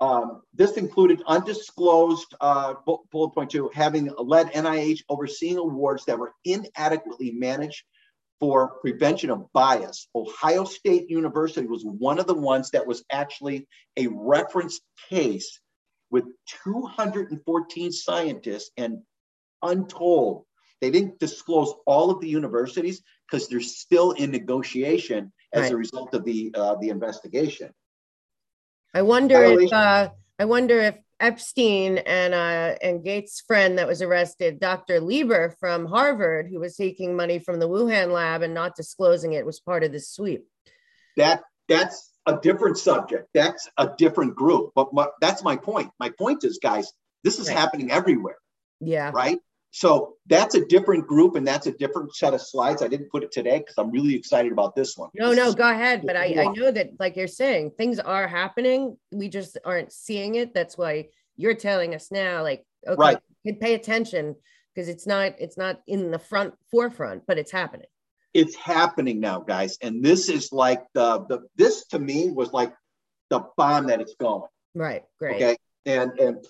Um, 0.00 0.40
this 0.54 0.78
included 0.78 1.22
undisclosed, 1.26 2.34
uh, 2.40 2.74
bullet 2.86 3.34
point 3.34 3.50
two, 3.50 3.70
having 3.74 4.10
led 4.18 4.50
NIH 4.52 5.02
overseeing 5.10 5.58
awards 5.58 6.06
that 6.06 6.18
were 6.18 6.32
inadequately 6.44 7.32
managed 7.32 7.84
for 8.40 8.78
prevention 8.80 9.30
of 9.30 9.52
bias. 9.52 10.08
Ohio 10.14 10.64
State 10.64 11.10
University 11.10 11.66
was 11.66 11.84
one 11.84 12.18
of 12.18 12.26
the 12.26 12.34
ones 12.34 12.70
that 12.70 12.86
was 12.86 13.04
actually 13.12 13.68
a 13.96 14.06
reference 14.06 14.80
case 15.10 15.60
with 16.10 16.24
214 16.64 17.92
scientists 17.92 18.70
and 18.76 19.02
untold. 19.62 20.44
They 20.80 20.90
didn't 20.90 21.20
disclose 21.20 21.74
all 21.86 22.10
of 22.10 22.20
the 22.20 22.28
universities 22.28 23.02
because 23.30 23.48
they're 23.48 23.60
still 23.60 24.12
in 24.12 24.30
negotiation 24.30 25.32
as 25.52 25.64
right. 25.64 25.72
a 25.72 25.76
result 25.76 26.14
of 26.14 26.24
the 26.24 26.52
uh, 26.54 26.76
the 26.80 26.88
investigation. 26.88 27.70
I 28.94 29.02
wonder 29.02 29.44
if 29.44 29.72
uh, 29.72 30.08
I 30.38 30.44
wonder 30.46 30.80
if 30.80 30.96
Epstein 31.20 31.98
and 31.98 32.34
uh, 32.34 32.76
and 32.82 33.04
Gates' 33.04 33.42
friend 33.46 33.78
that 33.78 33.86
was 33.86 34.02
arrested, 34.02 34.58
Dr. 34.58 35.00
Lieber 35.00 35.54
from 35.60 35.86
Harvard, 35.86 36.48
who 36.48 36.58
was 36.58 36.76
taking 36.76 37.14
money 37.14 37.38
from 37.38 37.60
the 37.60 37.68
Wuhan 37.68 38.10
lab 38.12 38.42
and 38.42 38.54
not 38.54 38.74
disclosing 38.74 39.34
it, 39.34 39.46
was 39.46 39.60
part 39.60 39.84
of 39.84 39.92
this 39.92 40.10
sweep. 40.10 40.46
That 41.16 41.42
that's 41.68 42.10
a 42.26 42.38
different 42.40 42.78
subject. 42.78 43.28
That's 43.34 43.68
a 43.76 43.90
different 43.96 44.34
group. 44.34 44.72
But 44.74 44.92
my, 44.92 45.08
that's 45.20 45.44
my 45.44 45.56
point. 45.56 45.90
My 45.98 46.10
point 46.10 46.44
is, 46.44 46.58
guys, 46.62 46.90
this 47.22 47.38
is 47.38 47.48
right. 47.48 47.56
happening 47.56 47.90
everywhere. 47.90 48.38
Yeah. 48.80 49.10
Right. 49.12 49.38
So 49.72 50.16
that's 50.26 50.56
a 50.56 50.64
different 50.66 51.06
group 51.06 51.36
and 51.36 51.46
that's 51.46 51.66
a 51.66 51.72
different 51.72 52.14
set 52.14 52.34
of 52.34 52.42
slides. 52.42 52.82
I 52.82 52.88
didn't 52.88 53.10
put 53.10 53.22
it 53.22 53.30
today 53.30 53.58
because 53.58 53.76
I'm 53.78 53.90
really 53.90 54.16
excited 54.16 54.50
about 54.50 54.74
this 54.74 54.96
one. 54.96 55.10
No, 55.14 55.32
no, 55.32 55.52
go 55.52 55.70
ahead. 55.70 56.02
But 56.04 56.16
I, 56.16 56.34
I 56.38 56.52
know 56.52 56.72
that, 56.72 56.90
like 56.98 57.16
you're 57.16 57.28
saying, 57.28 57.72
things 57.78 58.00
are 58.00 58.26
happening. 58.26 58.96
We 59.12 59.28
just 59.28 59.58
aren't 59.64 59.92
seeing 59.92 60.34
it. 60.34 60.54
That's 60.54 60.76
why 60.76 61.08
you're 61.36 61.54
telling 61.54 61.94
us 61.94 62.10
now, 62.10 62.42
like, 62.42 62.64
okay, 62.86 62.96
right. 62.98 63.18
pay 63.60 63.74
attention 63.74 64.34
because 64.74 64.88
it's 64.88 65.06
not 65.06 65.34
it's 65.38 65.56
not 65.56 65.80
in 65.86 66.10
the 66.10 66.18
front 66.18 66.54
forefront, 66.70 67.26
but 67.26 67.38
it's 67.38 67.52
happening. 67.52 67.86
It's 68.34 68.56
happening 68.56 69.20
now, 69.20 69.40
guys. 69.40 69.78
And 69.82 70.04
this 70.04 70.28
is 70.28 70.52
like 70.52 70.82
the 70.94 71.24
the 71.28 71.42
this 71.56 71.86
to 71.88 71.98
me 72.00 72.30
was 72.30 72.52
like 72.52 72.74
the 73.28 73.44
bomb 73.56 73.86
that 73.86 74.00
it's 74.00 74.14
going. 74.16 74.48
Right. 74.74 75.04
Great. 75.18 75.36
Okay 75.36 75.56
and 75.86 76.18
and 76.18 76.46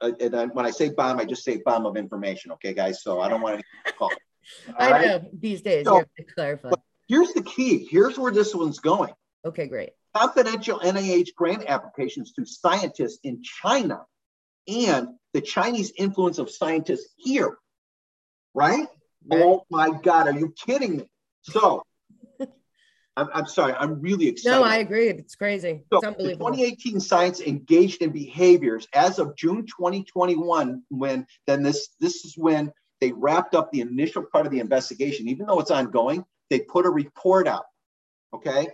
uh, 0.00 0.12
and 0.20 0.36
I, 0.36 0.46
when 0.46 0.66
I 0.66 0.70
say 0.70 0.90
bomb, 0.90 1.18
I 1.18 1.24
just 1.24 1.44
say 1.44 1.58
bomb 1.64 1.86
of 1.86 1.96
information. 1.96 2.52
Okay, 2.52 2.74
guys. 2.74 3.02
So 3.02 3.20
I 3.20 3.28
don't 3.28 3.40
want 3.40 3.60
to 3.86 3.92
call. 3.92 4.12
I 4.78 4.90
right? 4.90 5.06
know 5.06 5.28
these 5.32 5.62
days 5.62 5.86
so, 5.86 5.92
you 5.92 5.98
have 5.98 6.08
to 6.18 6.24
clarify. 6.34 6.70
Here's 7.08 7.32
the 7.32 7.42
key. 7.42 7.86
Here's 7.90 8.18
where 8.18 8.32
this 8.32 8.54
one's 8.54 8.80
going. 8.80 9.12
Okay, 9.44 9.66
great. 9.66 9.90
Confidential 10.14 10.78
NIH 10.78 11.34
grant 11.34 11.64
applications 11.66 12.32
to 12.32 12.46
scientists 12.46 13.18
in 13.24 13.42
China 13.42 14.04
and 14.68 15.08
the 15.32 15.40
Chinese 15.40 15.92
influence 15.96 16.38
of 16.38 16.50
scientists 16.50 17.12
here. 17.16 17.56
Right? 18.54 18.86
right. 19.30 19.42
Oh 19.42 19.64
my 19.70 19.90
God, 19.90 20.28
are 20.28 20.38
you 20.38 20.54
kidding 20.66 20.98
me? 20.98 21.04
So 21.42 21.82
I'm, 23.16 23.28
I'm 23.32 23.46
sorry, 23.46 23.74
I'm 23.74 24.00
really 24.00 24.28
excited. 24.28 24.56
No, 24.56 24.64
I 24.64 24.76
agree. 24.76 25.08
It's 25.08 25.36
crazy. 25.36 25.82
So 25.92 25.98
it's 25.98 26.06
unbelievable. 26.06 26.48
2018 26.48 27.00
Science 27.00 27.40
Engaged 27.40 28.02
in 28.02 28.10
Behaviors, 28.10 28.88
as 28.92 29.18
of 29.18 29.36
June 29.36 29.66
2021, 29.66 30.82
when 30.88 31.26
then 31.46 31.62
this 31.62 31.90
this 32.00 32.24
is 32.24 32.36
when 32.36 32.72
they 33.00 33.12
wrapped 33.12 33.54
up 33.54 33.70
the 33.70 33.80
initial 33.80 34.24
part 34.24 34.46
of 34.46 34.52
the 34.52 34.60
investigation. 34.60 35.28
Even 35.28 35.46
though 35.46 35.60
it's 35.60 35.70
ongoing, 35.70 36.24
they 36.50 36.60
put 36.60 36.86
a 36.86 36.90
report 36.90 37.46
out. 37.46 37.66
Okay. 38.32 38.68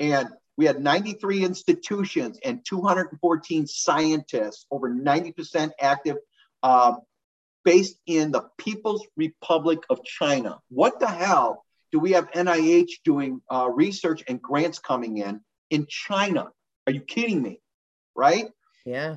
And 0.00 0.28
we 0.56 0.64
had 0.64 0.80
93 0.80 1.44
institutions 1.44 2.40
and 2.44 2.64
214 2.64 3.66
scientists, 3.68 4.66
over 4.72 4.90
90% 4.90 5.70
active, 5.80 6.16
uh, 6.64 6.94
based 7.64 7.96
in 8.06 8.32
the 8.32 8.42
People's 8.58 9.06
Republic 9.16 9.84
of 9.88 10.02
China. 10.04 10.58
What 10.68 10.98
the 10.98 11.06
hell 11.06 11.64
do 11.92 11.98
we 11.98 12.12
have 12.12 12.30
NIH 12.32 13.02
doing 13.04 13.40
uh, 13.50 13.68
research 13.72 14.22
and 14.28 14.40
grants 14.40 14.78
coming 14.78 15.18
in 15.18 15.40
in 15.70 15.86
China? 15.88 16.48
Are 16.86 16.92
you 16.92 17.00
kidding 17.00 17.42
me? 17.42 17.60
Right? 18.14 18.48
Yeah. 18.84 19.16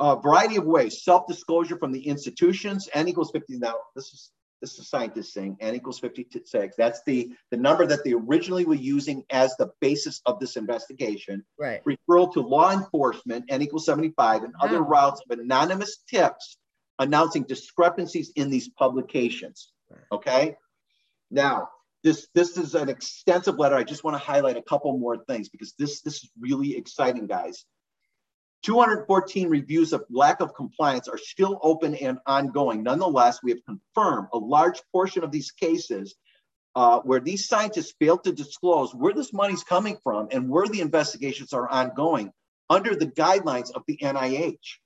A 0.00 0.16
variety 0.16 0.56
of 0.56 0.64
ways. 0.64 1.02
Self-disclosure 1.02 1.78
from 1.78 1.92
the 1.92 2.06
institutions. 2.06 2.88
N 2.92 3.08
equals 3.08 3.30
50. 3.32 3.58
Now, 3.58 3.74
this 3.94 4.12
is 4.12 4.30
this 4.60 4.72
is 4.72 4.80
a 4.80 4.84
scientist 4.84 5.32
saying 5.32 5.56
n 5.60 5.74
equals 5.76 6.00
56. 6.00 6.76
That's 6.76 7.00
the, 7.06 7.32
the 7.52 7.56
number 7.56 7.86
that 7.86 8.02
they 8.02 8.12
originally 8.12 8.64
were 8.64 8.74
using 8.74 9.22
as 9.30 9.54
the 9.56 9.70
basis 9.80 10.20
of 10.26 10.40
this 10.40 10.56
investigation. 10.56 11.44
Right. 11.58 11.80
Referral 11.84 12.32
to 12.32 12.40
law 12.40 12.72
enforcement, 12.72 13.44
n 13.48 13.62
equals 13.62 13.86
75, 13.86 14.42
and 14.42 14.54
other 14.60 14.82
routes 14.82 15.22
of 15.28 15.38
anonymous 15.38 15.98
tips 16.10 16.58
announcing 16.98 17.44
discrepancies 17.44 18.32
in 18.34 18.50
these 18.50 18.68
publications. 18.68 19.70
Okay. 20.12 20.56
Now, 21.30 21.68
this 22.04 22.28
this 22.34 22.56
is 22.56 22.74
an 22.74 22.88
extensive 22.88 23.58
letter. 23.58 23.74
I 23.74 23.84
just 23.84 24.04
want 24.04 24.14
to 24.14 24.24
highlight 24.24 24.56
a 24.56 24.62
couple 24.62 24.96
more 24.98 25.24
things 25.24 25.48
because 25.48 25.74
this 25.78 26.00
this 26.02 26.22
is 26.22 26.30
really 26.38 26.76
exciting, 26.76 27.26
guys. 27.26 27.64
214 28.64 29.48
reviews 29.48 29.92
of 29.92 30.04
lack 30.10 30.40
of 30.40 30.54
compliance 30.54 31.08
are 31.08 31.18
still 31.18 31.60
open 31.62 31.94
and 31.94 32.18
ongoing. 32.26 32.82
Nonetheless, 32.82 33.40
we 33.42 33.52
have 33.52 33.64
confirmed 33.64 34.28
a 34.32 34.38
large 34.38 34.80
portion 34.92 35.22
of 35.22 35.30
these 35.30 35.52
cases 35.52 36.16
uh, 36.74 37.00
where 37.00 37.20
these 37.20 37.46
scientists 37.46 37.94
failed 38.00 38.24
to 38.24 38.32
disclose 38.32 38.94
where 38.94 39.12
this 39.12 39.32
money's 39.32 39.64
coming 39.64 39.96
from 40.02 40.28
and 40.32 40.48
where 40.48 40.66
the 40.66 40.80
investigations 40.80 41.52
are 41.52 41.68
ongoing 41.68 42.32
under 42.68 42.94
the 42.94 43.06
guidelines 43.06 43.70
of 43.72 43.82
the 43.86 43.96
NIH. 44.02 44.78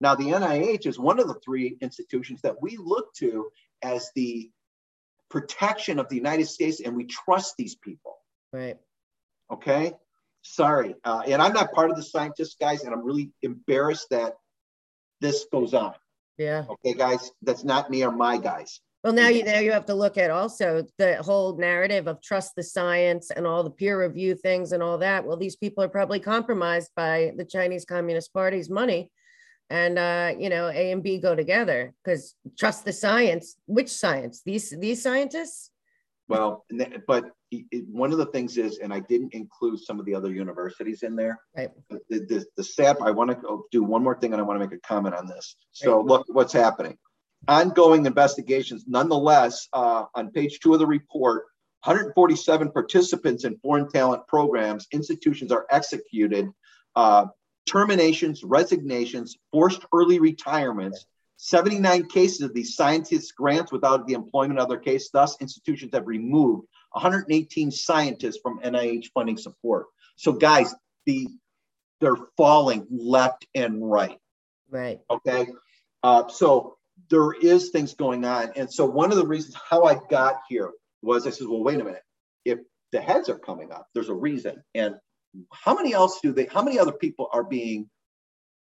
Now, 0.00 0.14
the 0.14 0.24
NIH 0.24 0.86
is 0.86 0.98
one 0.98 1.20
of 1.20 1.28
the 1.28 1.40
three 1.44 1.76
institutions 1.80 2.40
that 2.42 2.60
we 2.60 2.76
look 2.76 3.12
to 3.14 3.50
as 3.82 4.10
the 4.14 4.50
protection 5.30 5.98
of 5.98 6.08
the 6.08 6.16
United 6.16 6.46
States, 6.46 6.80
and 6.80 6.96
we 6.96 7.04
trust 7.04 7.54
these 7.56 7.76
people. 7.76 8.18
Right. 8.52 8.76
Okay. 9.50 9.92
Sorry, 10.42 10.94
uh, 11.04 11.22
and 11.26 11.42
I'm 11.42 11.52
not 11.52 11.72
part 11.72 11.90
of 11.90 11.96
the 11.96 12.02
scientists, 12.02 12.56
guys, 12.58 12.84
and 12.84 12.94
I'm 12.94 13.04
really 13.04 13.30
embarrassed 13.42 14.06
that 14.10 14.36
this 15.20 15.44
goes 15.52 15.74
on. 15.74 15.94
Yeah. 16.38 16.64
Okay, 16.70 16.94
guys, 16.94 17.30
that's 17.42 17.62
not 17.62 17.90
me 17.90 18.02
or 18.02 18.10
my 18.10 18.38
guys. 18.38 18.80
Well, 19.04 19.12
now 19.12 19.28
you 19.28 19.44
now 19.44 19.58
you 19.58 19.72
have 19.72 19.86
to 19.86 19.94
look 19.94 20.16
at 20.18 20.30
also 20.30 20.86
the 20.98 21.22
whole 21.22 21.56
narrative 21.56 22.06
of 22.06 22.22
trust 22.22 22.52
the 22.56 22.62
science 22.62 23.30
and 23.30 23.46
all 23.46 23.62
the 23.62 23.70
peer 23.70 24.00
review 24.00 24.34
things 24.34 24.72
and 24.72 24.82
all 24.82 24.98
that. 24.98 25.24
Well, 25.24 25.36
these 25.36 25.56
people 25.56 25.84
are 25.84 25.88
probably 25.88 26.20
compromised 26.20 26.90
by 26.96 27.32
the 27.36 27.44
Chinese 27.44 27.84
Communist 27.84 28.32
Party's 28.32 28.70
money 28.70 29.10
and 29.70 29.98
uh, 29.98 30.32
you 30.38 30.50
know 30.50 30.68
a 30.68 30.92
and 30.92 31.02
b 31.02 31.18
go 31.18 31.34
together 31.34 31.94
because 32.04 32.34
trust 32.58 32.84
the 32.84 32.92
science. 32.92 33.56
Which 33.66 33.88
science? 33.88 34.42
These 34.44 34.74
these 34.78 35.02
scientists? 35.02 35.70
Well 36.28 36.64
but 37.06 37.24
one 37.90 38.12
of 38.12 38.18
the 38.18 38.26
things 38.26 38.56
is 38.56 38.78
and 38.78 38.92
i 38.92 39.00
didn't 39.00 39.34
include 39.34 39.78
some 39.80 39.98
of 39.98 40.06
the 40.06 40.14
other 40.14 40.32
universities 40.32 41.02
in 41.02 41.16
there 41.16 41.38
right. 41.56 41.70
the, 41.88 42.00
the, 42.08 42.44
the 42.56 42.64
sap 42.64 42.98
i 43.02 43.10
want 43.10 43.30
to 43.30 43.64
do 43.72 43.82
one 43.82 44.02
more 44.02 44.18
thing 44.18 44.32
and 44.32 44.40
i 44.40 44.44
want 44.44 44.60
to 44.60 44.64
make 44.64 44.76
a 44.76 44.80
comment 44.86 45.14
on 45.14 45.26
this. 45.26 45.56
So 45.72 45.96
right. 45.96 46.06
look 46.06 46.26
what's 46.28 46.52
happening. 46.52 46.96
Ongoing 47.48 48.06
investigations 48.06 48.84
nonetheless 48.86 49.66
uh, 49.72 50.04
on 50.14 50.30
page 50.30 50.60
two 50.60 50.74
of 50.74 50.78
the 50.78 50.86
report 50.86 51.44
147 51.84 52.70
participants 52.72 53.44
in 53.44 53.58
foreign 53.58 53.88
talent 53.88 54.26
programs 54.28 54.86
institutions 54.92 55.50
are 55.50 55.66
executed 55.70 56.48
uh, 56.96 57.26
terminations, 57.70 58.42
resignations, 58.42 59.36
forced 59.52 59.84
early 59.94 60.18
retirements, 60.18 61.06
79 61.36 62.06
cases 62.06 62.42
of 62.42 62.52
these 62.52 62.74
scientists 62.74 63.32
grants 63.32 63.70
without 63.72 64.06
the 64.06 64.14
employment 64.14 64.58
of 64.58 64.68
their 64.68 64.78
case. 64.78 65.10
Thus, 65.10 65.36
institutions 65.40 65.92
have 65.94 66.06
removed 66.06 66.66
118 66.92 67.70
scientists 67.70 68.40
from 68.42 68.60
NIH 68.60 69.06
funding 69.14 69.38
support. 69.38 69.86
So, 70.16 70.32
guys, 70.32 70.74
the 71.06 71.28
they're 72.00 72.16
falling 72.36 72.86
left 72.90 73.46
and 73.54 73.88
right. 73.88 74.18
Right. 74.70 75.00
Okay. 75.10 75.48
Uh, 76.02 76.28
so 76.28 76.78
there 77.10 77.32
is 77.32 77.70
things 77.70 77.94
going 77.94 78.24
on, 78.24 78.52
and 78.56 78.72
so 78.72 78.84
one 78.84 79.12
of 79.12 79.18
the 79.18 79.26
reasons 79.26 79.54
how 79.54 79.84
I 79.84 80.00
got 80.10 80.40
here 80.48 80.70
was 81.02 81.26
I 81.26 81.30
said, 81.30 81.46
well, 81.46 81.62
wait 81.62 81.80
a 81.80 81.84
minute. 81.84 82.02
If 82.44 82.58
the 82.90 83.00
heads 83.00 83.28
are 83.28 83.38
coming 83.38 83.70
up, 83.70 83.86
there's 83.94 84.08
a 84.08 84.14
reason, 84.14 84.62
and 84.74 84.96
how 85.52 85.74
many 85.74 85.92
else 85.94 86.20
do 86.20 86.32
they? 86.32 86.46
How 86.46 86.62
many 86.62 86.78
other 86.78 86.92
people 86.92 87.28
are 87.32 87.44
being 87.44 87.88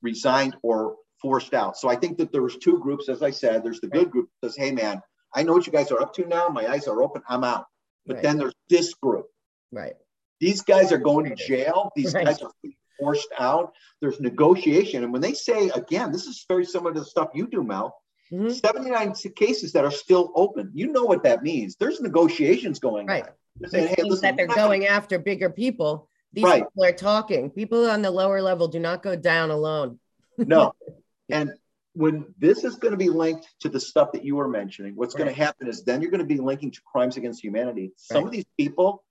resigned 0.00 0.56
or 0.62 0.96
forced 1.20 1.54
out? 1.54 1.76
So 1.76 1.88
I 1.88 1.96
think 1.96 2.18
that 2.18 2.32
there's 2.32 2.56
two 2.56 2.78
groups, 2.78 3.08
as 3.08 3.22
I 3.22 3.30
said. 3.30 3.64
There's 3.64 3.80
the 3.80 3.88
good 3.88 4.10
group 4.10 4.28
that 4.42 4.50
says, 4.50 4.56
"Hey, 4.56 4.72
man, 4.72 5.00
I 5.34 5.42
know 5.42 5.52
what 5.52 5.66
you 5.66 5.72
guys 5.72 5.90
are 5.90 6.00
up 6.00 6.14
to 6.14 6.26
now. 6.26 6.48
My 6.48 6.66
eyes 6.68 6.86
are 6.88 7.02
open. 7.02 7.22
I'm 7.28 7.44
out." 7.44 7.66
But 8.06 8.14
Right. 8.16 8.22
then 8.22 8.38
there's 8.38 8.54
this 8.68 8.94
group. 8.94 9.26
Right. 9.70 9.94
These 10.40 10.62
guys 10.62 10.92
are 10.92 10.98
going 10.98 11.26
to 11.26 11.34
jail. 11.36 11.92
These 11.94 12.14
Right. 12.14 12.26
guys 12.26 12.42
are 12.42 12.50
being 12.62 12.74
forced 12.98 13.28
out. 13.38 13.72
There's 14.00 14.20
negotiation, 14.20 15.04
and 15.04 15.12
when 15.12 15.22
they 15.22 15.34
say 15.34 15.68
again, 15.70 16.12
this 16.12 16.26
is 16.26 16.44
very 16.48 16.64
similar 16.64 16.92
to 16.94 17.00
the 17.00 17.06
stuff 17.06 17.30
you 17.34 17.46
do, 17.46 17.62
Mel. 17.62 17.96
Mhm. 18.30 18.50
79 18.52 19.12
cases 19.36 19.72
that 19.72 19.84
are 19.84 19.90
still 19.90 20.32
open. 20.34 20.70
You 20.74 20.88
know 20.88 21.04
what 21.04 21.22
that 21.24 21.42
means. 21.42 21.76
There's 21.76 22.00
negotiations 22.00 22.78
going 22.78 23.06
Right. 23.06 23.24
on. 23.24 23.32
They're 23.60 23.70
saying, 23.70 23.88
hey, 23.88 24.02
listen, 24.02 24.22
that 24.22 24.36
they're 24.36 24.46
going 24.46 24.86
after 24.86 25.18
bigger 25.18 25.50
people. 25.50 26.08
These 26.32 26.44
Right. 26.44 26.64
people 26.64 26.84
are 26.84 26.92
talking. 26.92 27.50
People 27.50 27.88
on 27.90 28.02
the 28.02 28.10
lower 28.10 28.40
level 28.40 28.68
do 28.68 28.78
not 28.78 29.02
go 29.02 29.16
down 29.16 29.50
alone. 29.50 29.98
No. 30.38 30.72
And 31.30 31.54
when 31.94 32.34
this 32.38 32.62
is 32.64 32.74
going 32.74 32.90
to 32.92 32.98
be 32.98 33.08
linked 33.08 33.48
to 33.60 33.70
the 33.70 33.80
stuff 33.80 34.12
that 34.12 34.22
you 34.22 34.36
were 34.36 34.48
mentioning, 34.48 34.94
what's 34.96 35.14
going 35.14 35.28
to 35.28 35.34
happen 35.34 35.66
is 35.66 35.82
then 35.82 36.02
you're 36.02 36.10
going 36.10 36.20
to 36.20 36.26
be 36.26 36.36
linking 36.38 36.70
to 36.72 36.80
crimes 36.90 37.16
against 37.16 37.42
humanity. 37.42 37.92
Some 37.96 38.18
Right. 38.18 38.26
of 38.26 38.32
these 38.32 38.44
people, 38.58 39.02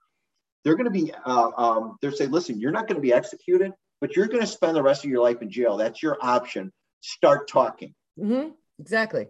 they're 0.64 0.76
going 0.76 0.86
to 0.86 0.92
be, 0.92 1.12
uh, 1.26 1.52
um, 1.58 1.98
they're 2.02 2.12
saying, 2.12 2.30
listen, 2.32 2.60
you're 2.60 2.72
not 2.72 2.88
going 2.88 2.96
to 2.98 3.02
be 3.02 3.12
executed, 3.14 3.72
but 4.02 4.16
you're 4.16 4.28
going 4.28 4.42
to 4.42 4.48
spend 4.48 4.76
the 4.76 4.84
rest 4.84 5.04
of 5.04 5.10
your 5.10 5.22
life 5.24 5.42
in 5.42 5.50
jail. 5.50 5.78
That's 5.78 6.04
your 6.04 6.18
option. 6.22 6.72
Start 7.02 7.48
talking. 7.48 7.96
hmm 8.20 8.50
Exactly. 8.80 9.28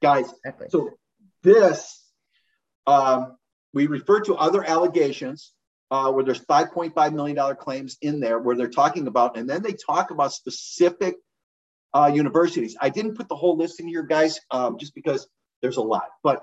Guys, 0.00 0.32
Exactly. 0.44 0.68
So 0.70 0.90
this, 1.42 2.02
um, 2.86 3.36
we 3.74 3.86
refer 3.86 4.20
to 4.20 4.36
other 4.36 4.62
allegations 4.64 5.52
uh, 5.90 6.10
where 6.10 6.24
there's 6.24 6.44
5.5 6.44 7.12
million 7.12 7.36
dollar 7.36 7.54
claims 7.54 7.96
in 8.00 8.20
there 8.20 8.38
where 8.38 8.56
they're 8.56 8.68
talking 8.68 9.06
about, 9.06 9.36
and 9.36 9.48
then 9.48 9.62
they 9.62 9.72
talk 9.74 10.10
about 10.10 10.32
specific 10.32 11.16
uh, 11.92 12.10
universities. 12.12 12.76
I 12.80 12.88
didn't 12.90 13.16
put 13.16 13.28
the 13.28 13.36
whole 13.36 13.56
list 13.56 13.80
in 13.80 13.88
here, 13.88 14.02
guys, 14.02 14.40
um, 14.50 14.78
just 14.78 14.94
because 14.94 15.28
there's 15.62 15.76
a 15.76 15.82
lot. 15.82 16.08
But 16.22 16.42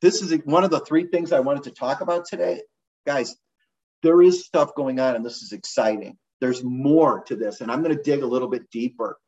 this 0.00 0.22
is 0.22 0.36
one 0.44 0.64
of 0.64 0.70
the 0.70 0.80
three 0.80 1.06
things 1.06 1.32
I 1.32 1.40
wanted 1.40 1.64
to 1.64 1.70
talk 1.70 2.00
about 2.00 2.24
today, 2.24 2.62
guys. 3.06 3.36
There 4.02 4.22
is 4.22 4.44
stuff 4.44 4.74
going 4.74 4.98
on, 4.98 5.14
and 5.14 5.24
this 5.24 5.42
is 5.42 5.52
exciting. 5.52 6.16
There's 6.40 6.64
more 6.64 7.22
to 7.24 7.36
this, 7.36 7.60
and 7.60 7.70
I'm 7.70 7.82
going 7.82 7.96
to 7.96 8.02
dig 8.02 8.22
a 8.22 8.26
little 8.26 8.48
bit 8.48 8.70
deeper. 8.70 9.18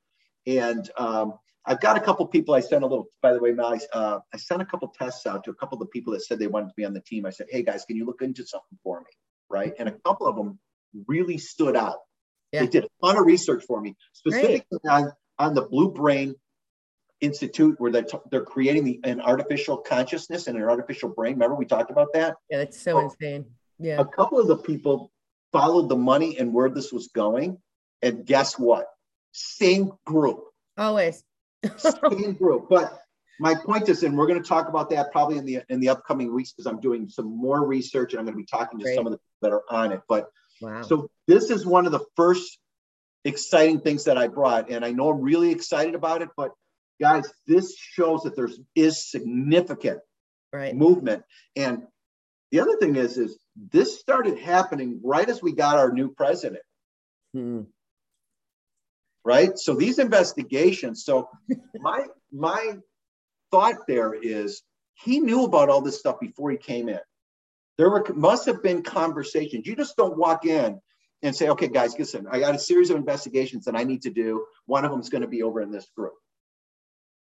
And 0.46 0.88
um, 0.96 1.34
I've 1.64 1.80
got 1.80 1.96
a 1.96 2.00
couple 2.00 2.26
people 2.26 2.54
I 2.54 2.60
sent 2.60 2.82
a 2.82 2.86
little, 2.86 3.06
by 3.20 3.32
the 3.32 3.38
way, 3.40 3.54
I, 3.56 3.78
uh, 3.92 4.18
I 4.32 4.36
sent 4.36 4.62
a 4.62 4.64
couple 4.64 4.88
tests 4.88 5.26
out 5.26 5.44
to 5.44 5.50
a 5.50 5.54
couple 5.54 5.76
of 5.76 5.80
the 5.80 5.86
people 5.86 6.12
that 6.14 6.22
said 6.22 6.38
they 6.38 6.48
wanted 6.48 6.68
to 6.68 6.74
be 6.76 6.84
on 6.84 6.92
the 6.92 7.00
team. 7.00 7.24
I 7.24 7.30
said, 7.30 7.46
hey 7.50 7.62
guys, 7.62 7.84
can 7.84 7.96
you 7.96 8.04
look 8.04 8.20
into 8.20 8.44
something 8.44 8.78
for 8.82 9.00
me? 9.00 9.06
Right. 9.48 9.72
And 9.78 9.88
a 9.88 9.92
couple 9.92 10.26
of 10.26 10.34
them 10.34 10.58
really 11.06 11.38
stood 11.38 11.76
out. 11.76 11.98
Yeah. 12.50 12.60
They 12.60 12.66
did 12.66 12.84
a 12.84 12.88
ton 13.06 13.16
of 13.16 13.26
research 13.26 13.64
for 13.64 13.80
me, 13.80 13.96
specifically 14.12 14.78
on, 14.88 15.12
on 15.38 15.54
the 15.54 15.62
Blue 15.62 15.92
Brain 15.92 16.34
Institute, 17.20 17.76
where 17.78 17.92
they're, 17.92 18.02
t- 18.02 18.18
they're 18.30 18.44
creating 18.44 18.84
the, 18.84 19.00
an 19.04 19.20
artificial 19.20 19.76
consciousness 19.76 20.48
and 20.48 20.56
an 20.58 20.64
artificial 20.64 21.10
brain. 21.10 21.34
Remember, 21.34 21.54
we 21.54 21.64
talked 21.66 21.90
about 21.90 22.08
that? 22.14 22.34
Yeah, 22.50 22.58
that's 22.58 22.80
so 22.80 22.96
Oh. 22.98 23.00
insane. 23.04 23.46
Yeah. 23.78 24.00
A 24.00 24.04
couple 24.04 24.40
of 24.40 24.48
the 24.48 24.56
people 24.56 25.12
followed 25.52 25.88
the 25.88 25.96
money 25.96 26.38
and 26.38 26.52
where 26.52 26.68
this 26.68 26.92
was 26.92 27.08
going. 27.14 27.58
And 28.02 28.26
guess 28.26 28.58
what? 28.58 28.86
Same 29.32 29.92
group 30.04 30.40
Always. 30.76 31.22
Group. 32.38 32.68
But 32.68 32.98
my 33.40 33.54
point 33.54 33.88
is, 33.88 34.02
and 34.02 34.16
we're 34.16 34.26
going 34.26 34.42
to 34.42 34.48
talk 34.48 34.68
about 34.68 34.90
that 34.90 35.12
probably 35.12 35.38
in 35.38 35.44
the 35.44 35.60
in 35.68 35.80
the 35.80 35.88
upcoming 35.88 36.34
weeks 36.34 36.52
because 36.52 36.66
I'm 36.66 36.80
doing 36.80 37.08
some 37.08 37.26
more 37.26 37.66
research 37.66 38.12
and 38.12 38.20
I'm 38.20 38.26
going 38.26 38.34
to 38.36 38.42
be 38.42 38.46
talking 38.46 38.78
to 38.78 38.84
Great. 38.84 38.94
some 38.94 39.06
of 39.06 39.12
the 39.12 39.18
people 39.18 39.38
that 39.42 39.52
are 39.52 39.64
on 39.70 39.92
it. 39.92 40.00
But 40.08 40.28
Wow. 40.60 40.82
so 40.82 41.10
this 41.26 41.50
is 41.50 41.66
one 41.66 41.86
of 41.86 41.92
the 41.92 42.04
first 42.14 42.58
exciting 43.24 43.80
things 43.80 44.04
that 44.04 44.16
I 44.16 44.28
brought, 44.28 44.70
and 44.70 44.84
I 44.84 44.92
know 44.92 45.10
I'm 45.10 45.20
really 45.20 45.50
excited 45.50 45.94
about 45.96 46.22
it. 46.22 46.28
But 46.36 46.52
guys, 47.00 47.28
this 47.48 47.76
shows 47.76 48.22
that 48.22 48.36
there's 48.36 48.60
is 48.76 49.10
significant 49.10 50.00
right. 50.52 50.76
movement. 50.76 51.24
And 51.56 51.82
the 52.52 52.60
other 52.60 52.76
thing 52.76 52.94
is, 52.96 53.18
is 53.18 53.38
this 53.56 53.98
started 53.98 54.38
happening 54.38 55.00
right 55.02 55.28
as 55.28 55.42
we 55.42 55.52
got 55.52 55.78
our 55.78 55.90
new 55.92 56.10
president 56.12 56.62
Hmm. 57.34 57.62
Right? 59.24 59.58
So 59.58 59.74
these 59.74 59.98
investigations 59.98 61.04
so 61.04 61.28
my 61.80 62.06
my 62.32 62.76
thought 63.50 63.86
there 63.86 64.14
is 64.14 64.62
he 64.94 65.20
knew 65.20 65.44
about 65.44 65.68
all 65.68 65.80
this 65.80 65.98
stuff 65.98 66.20
before 66.20 66.50
he 66.50 66.56
came 66.56 66.88
in. 66.88 67.00
There 67.78 67.90
were 67.90 68.04
must 68.14 68.46
have 68.46 68.62
been 68.62 68.82
conversations. 68.82 69.66
You 69.66 69.76
just 69.76 69.96
don't 69.96 70.16
walk 70.18 70.44
in 70.46 70.80
and 71.22 71.34
say 71.36 71.48
okay 71.48 71.68
guys 71.68 71.96
listen 71.98 72.26
i 72.32 72.40
got 72.40 72.54
a 72.54 72.58
series 72.58 72.90
of 72.90 72.96
investigations 72.96 73.64
that 73.66 73.76
i 73.76 73.84
need 73.84 74.02
to 74.02 74.10
do. 74.10 74.44
One 74.66 74.84
of 74.84 74.90
them 74.90 75.00
is 75.00 75.08
going 75.08 75.22
to 75.22 75.28
be 75.28 75.42
over 75.42 75.60
in 75.60 75.70
this 75.70 75.86
group. 75.96 76.14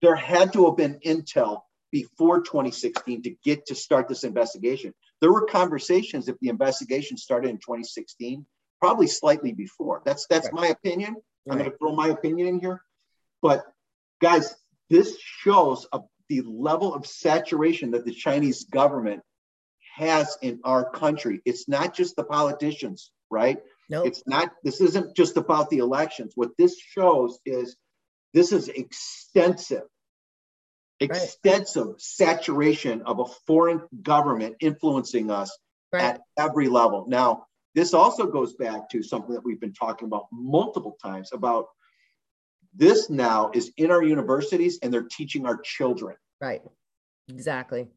There 0.03 0.17
had 0.17 0.53
to 0.55 0.67
have 0.67 0.77
been 0.77 0.99
intel 1.05 1.61
before 1.93 2.41
2016 2.41 3.23
to 3.23 3.35
get 3.45 3.67
to 3.67 3.75
start 3.75 4.09
this 4.09 4.25
investigation. 4.25 4.95
There 5.21 5.33
were 5.33 5.47
conversations 5.47 6.29
if 6.29 6.39
the 6.41 6.49
investigation 6.49 7.17
started 7.17 7.51
in 7.51 7.57
2016 7.57 8.47
probably 8.81 9.07
slightly 9.07 9.53
before. 9.53 10.01
That's 10.05 10.27
that's 10.29 10.47
Right. 10.47 10.55
my 10.55 10.67
opinion 10.69 11.17
I'm 11.49 11.57
Right. 11.57 11.59
going 11.61 11.71
to 11.71 11.79
throw 11.79 11.95
my 11.95 12.09
opinion 12.09 12.49
in 12.49 12.61
here. 12.61 12.83
But 13.43 13.65
guys, 14.21 14.55
this 14.89 15.19
shows 15.19 15.87
a, 15.93 16.01
the 16.29 16.43
level 16.43 16.95
of 16.95 17.07
saturation 17.07 17.93
that 17.93 18.05
the 18.05 18.13
Chinese 18.15 18.65
government 18.65 19.23
has 19.95 20.37
in 20.43 20.61
our 20.65 20.91
country. 20.91 21.41
It's 21.45 21.69
not 21.69 21.95
just 21.95 22.17
the 22.17 22.25
politicians, 22.25 23.11
right? 23.31 23.59
Nope. 23.89 24.07
It's 24.07 24.23
not, 24.27 24.53
this 24.63 24.81
isn't 24.81 25.17
just 25.17 25.37
about 25.37 25.71
the 25.71 25.79
elections. 25.79 26.33
What 26.37 26.51
this 26.59 26.79
shows 26.79 27.39
is 27.45 27.77
this 28.35 28.53
is 28.53 28.69
extensive, 28.69 29.83
extensive 31.01 31.95
saturation 31.99 33.03
of 33.03 33.19
a 33.19 33.25
foreign 33.47 33.83
government 34.03 34.57
influencing 34.61 35.31
us 35.31 35.57
right. 35.93 36.03
at 36.03 36.21
every 36.39 36.69
level. 36.69 37.07
Now, 37.09 37.47
this 37.75 37.95
also 37.95 38.27
goes 38.27 38.55
back 38.55 38.89
to 38.91 39.03
something 39.03 39.35
that 39.35 39.45
we've 39.45 39.61
been 39.61 39.73
talking 39.73 40.07
about 40.07 40.27
multiple 40.33 40.97
times 41.03 41.31
about 41.33 41.67
this 42.75 43.11
now 43.11 43.51
is 43.55 43.73
in 43.77 43.91
our 43.91 44.03
universities 44.03 44.79
and 44.83 44.93
they're 44.93 45.09
teaching 45.11 45.47
our 45.47 45.59
children. 45.59 46.17
Right. 46.41 46.63
Exactly. 47.29 47.89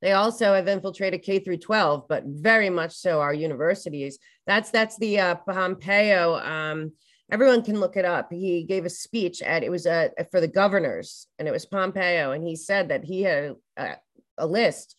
They 0.00 0.12
also 0.12 0.54
have 0.54 0.68
infiltrated 0.68 1.22
K 1.22 1.40
through 1.40 1.58
12, 1.58 2.06
but 2.08 2.22
very 2.24 2.70
much 2.70 2.92
so 2.92 3.20
our 3.20 3.34
universities. 3.34 4.18
That's 4.46 4.70
that's 4.70 4.96
the 4.98 5.18
uh, 5.18 5.34
Pompeo. 5.34 6.36
Um, 6.36 6.92
everyone 7.32 7.62
can 7.62 7.80
look 7.80 7.96
it 7.96 8.04
up. 8.04 8.32
He 8.32 8.62
gave 8.62 8.84
a 8.84 8.90
speech 8.90 9.42
at 9.42 9.64
it 9.64 9.70
was 9.70 9.86
uh, 9.86 10.10
for 10.30 10.40
the 10.40 10.48
governors, 10.48 11.26
and 11.38 11.48
it 11.48 11.50
was 11.50 11.66
Pompeo, 11.66 12.30
and 12.30 12.46
he 12.46 12.54
said 12.54 12.90
that 12.90 13.04
he 13.04 13.22
had 13.22 13.56
a, 13.76 13.96
a 14.38 14.46
list 14.46 14.94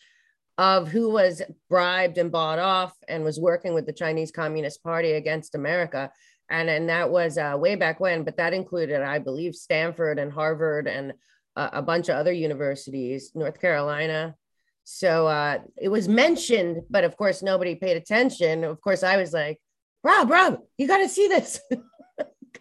of 0.60 0.89
who 0.89 1.10
was 1.10 1.41
bribed 1.69 2.17
and 2.17 2.34
bought 2.34 2.60
off 2.60 2.93
and 3.08 3.24
was 3.24 3.39
working 3.39 3.74
with 3.74 3.86
the 3.86 3.93
Chinese 3.93 4.30
Communist 4.30 4.84
Party 4.84 5.13
against 5.13 5.56
America. 5.56 6.12
And, 6.50 6.69
and 6.69 6.89
that 6.89 7.10
was 7.10 7.38
uh, 7.38 7.56
way 7.58 7.76
back 7.76 8.02
when, 8.02 8.26
but 8.26 8.36
that 8.36 8.54
included, 8.54 9.02
I 9.02 9.19
believe, 9.19 9.56
Stanford 9.56 10.19
and 10.19 10.34
Harvard 10.34 10.86
and 10.86 11.13
uh, 11.56 11.69
a 11.72 11.82
bunch 11.82 12.10
of 12.10 12.17
other 12.17 12.34
universities, 12.34 13.32
North 13.34 13.62
Carolina. 13.62 14.36
So 14.84 15.28
uh, 15.28 15.60
it 15.82 15.88
was 15.88 16.10
mentioned, 16.10 16.82
but 16.89 17.06
of 17.06 17.15
course, 17.15 17.41
nobody 17.41 17.76
paid 17.76 17.95
attention. 17.95 18.65
Of 18.65 18.82
course, 18.82 19.02
I 19.02 19.15
was 19.15 19.32
like, 19.32 19.62
Rob, 20.04 20.30
Rob, 20.30 20.60
you 20.78 20.88
got 20.88 20.98
to 20.98 21.08
see 21.08 21.30
this. 21.30 21.62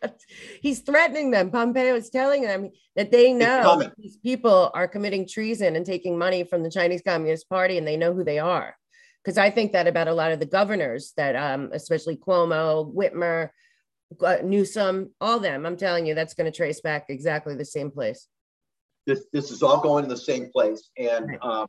He's 0.63 0.81
threatening 0.81 1.31
them. 1.31 1.51
Pompeo 1.51 1.95
is 1.95 2.11
telling 2.11 2.43
them 2.43 2.71
that 2.97 3.11
they 3.11 3.33
know 3.33 3.83
these 3.99 4.17
people 4.17 4.71
are 4.75 4.89
committing 4.89 5.27
treason 5.27 5.77
and 5.77 5.85
taking 5.85 6.19
money 6.19 6.45
from 6.45 6.63
the 6.63 6.71
Chinese 6.71 7.03
Communist 7.03 7.49
Party, 7.49 7.79
and 7.79 7.87
they 7.87 7.97
know 7.97 8.13
who 8.13 8.25
they 8.25 8.39
are. 8.39 8.77
Because 9.25 9.39
I 9.39 9.51
think 9.51 9.73
that 9.73 9.87
about 9.87 10.09
a 10.09 10.15
lot 10.15 10.33
of 10.33 10.41
the 10.41 10.47
governors, 10.47 11.13
that 11.17 11.37
um, 11.37 11.71
especially 11.73 12.17
Cuomo, 12.17 12.93
Whitmer, 12.95 13.51
uh, 14.25 14.39
Newsom, 14.43 15.11
all 15.21 15.39
them. 15.39 15.67
I'm 15.67 15.77
telling 15.77 16.07
you, 16.07 16.15
that's 16.15 16.35
going 16.35 16.51
to 16.51 16.57
trace 16.57 16.81
back 16.81 17.07
exactly 17.09 17.55
the 17.55 17.65
same 17.65 17.91
place. 17.91 18.29
This 19.07 19.27
this 19.33 19.51
is 19.51 19.63
all 19.63 19.81
going 19.81 20.05
in 20.05 20.11
the 20.11 20.17
same 20.17 20.51
place. 20.51 20.91
And 20.97 21.29
Right. 21.29 21.39
um, 21.43 21.69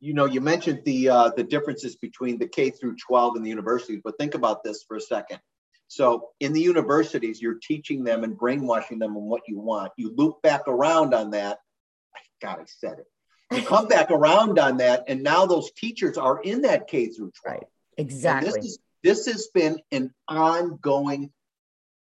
you 0.00 0.14
know, 0.14 0.26
you 0.26 0.40
mentioned 0.40 0.82
the 0.84 1.08
uh, 1.08 1.30
the 1.36 1.42
differences 1.42 1.96
between 1.96 2.38
the 2.38 2.46
K 2.46 2.70
through 2.70 2.96
12 2.96 3.36
and 3.36 3.44
the 3.44 3.48
universities, 3.48 4.00
but 4.04 4.16
think 4.18 4.34
about 4.34 4.62
this 4.62 4.84
for 4.86 4.96
a 4.96 5.00
second. 5.00 5.40
So 5.88 6.28
in 6.40 6.52
the 6.52 6.60
universities, 6.60 7.40
you're 7.40 7.58
teaching 7.62 8.04
them 8.04 8.24
and 8.24 8.36
brainwashing 8.36 8.98
them 8.98 9.16
on 9.16 9.24
what 9.24 9.42
you 9.46 9.58
want. 9.58 9.92
You 9.96 10.14
loop 10.14 10.42
back 10.42 10.62
around 10.66 11.14
on 11.14 11.30
that. 11.30 11.58
God, 12.42 12.58
I 12.60 12.64
said 12.66 12.98
it. 12.98 13.56
You 13.56 13.62
come 13.62 13.88
back 13.88 14.10
around 14.10 14.58
on 14.58 14.78
that, 14.78 15.04
and 15.08 15.22
now 15.22 15.46
those 15.46 15.70
teachers 15.72 16.18
are 16.18 16.40
in 16.42 16.62
that 16.62 16.88
K 16.88 17.08
through 17.08 17.32
12. 17.42 17.54
Right. 17.54 17.66
And 17.98 18.06
Exactly. 18.06 18.52
This, 18.52 18.64
is, 18.64 18.78
this 19.02 19.26
has 19.26 19.48
been 19.54 19.78
an 19.92 20.12
ongoing 20.28 21.30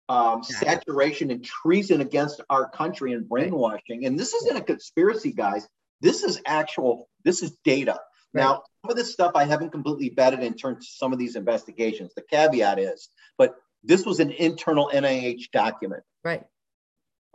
um, 0.10 0.44
saturation 0.44 1.32
and 1.32 1.44
treason 1.44 2.02
against 2.02 2.42
our 2.50 2.70
country 2.70 3.14
and 3.14 3.28
brainwashing. 3.28 4.06
And 4.06 4.20
this 4.20 4.34
isn't 4.34 4.58
a 4.58 4.62
conspiracy, 4.62 5.32
guys. 5.32 5.68
This 6.02 6.24
is 6.24 6.42
actual, 6.46 7.10
this 7.24 7.42
is 7.42 7.56
data. 7.64 8.00
Right. 8.34 8.42
Now, 8.42 8.64
some 8.82 8.92
of 8.92 8.96
this 8.96 9.14
stuff 9.14 9.34
I 9.36 9.46
haven't 9.46 9.72
completely 9.72 10.10
vetted 10.10 10.42
in 10.42 10.56
terms 10.56 10.86
of 10.86 10.88
some 10.88 11.14
of 11.14 11.20
these 11.20 11.36
investigations. 11.36 12.14
The 12.16 12.24
caveat 12.24 12.80
is, 12.80 13.10
but 13.38 13.56
this 13.84 14.06
was 14.06 14.20
an 14.20 14.32
internal 14.32 14.90
NIH 14.94 15.52
document. 15.52 16.04
Right. 16.24 16.44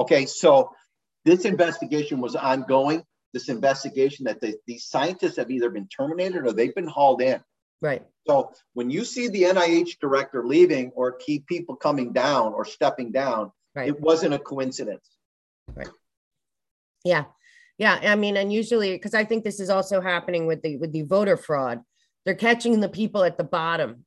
Okay, 0.00 0.26
so 0.26 0.72
this 1.24 1.44
investigation 1.44 2.20
was 2.20 2.37
ongoing. 2.37 3.04
This 3.34 3.48
investigation 3.48 4.24
that 4.24 4.40
the, 4.40 4.56
these 4.66 4.87
scientists 4.87 5.37
have 5.37 5.50
either 5.50 5.70
been 5.70 5.88
terminated 5.88 6.46
or 6.46 6.52
they've 6.52 6.74
been 6.74 6.87
hauled 6.87 7.20
in. 7.20 7.40
Right. 7.80 8.02
So 8.26 8.52
when 8.74 8.90
you 8.90 9.04
see 9.04 9.28
the 9.28 9.44
NIH 9.44 9.98
director 10.00 10.44
leaving 10.44 10.90
or 10.94 11.12
key 11.12 11.44
people 11.46 11.76
coming 11.76 12.12
down 12.12 12.52
or 12.54 12.64
stepping 12.64 13.12
down, 13.12 13.52
right. 13.74 13.88
it 13.88 14.00
wasn't 14.00 14.34
a 14.34 14.38
coincidence. 14.38 15.08
Right. 15.74 15.88
Yeah. 17.04 17.24
Yeah. 17.79 17.99
I 18.03 18.17
mean, 18.17 18.37
and 18.37 18.53
usually 18.53 18.93
because 18.93 19.14
I 19.14 19.25
think 19.25 19.45
this 19.45 19.61
is 19.61 19.71
also 19.71 20.01
happening 20.01 20.47
with 20.47 20.62
the 20.62 20.77
with 20.77 20.93
the 20.93 21.03
voter 21.03 21.37
fraud. 21.37 21.81
They're 22.25 22.35
catching 22.35 22.81
the 22.81 22.88
people 22.88 23.25
at 23.25 23.38
the 23.38 23.45
bottom. 23.45 24.05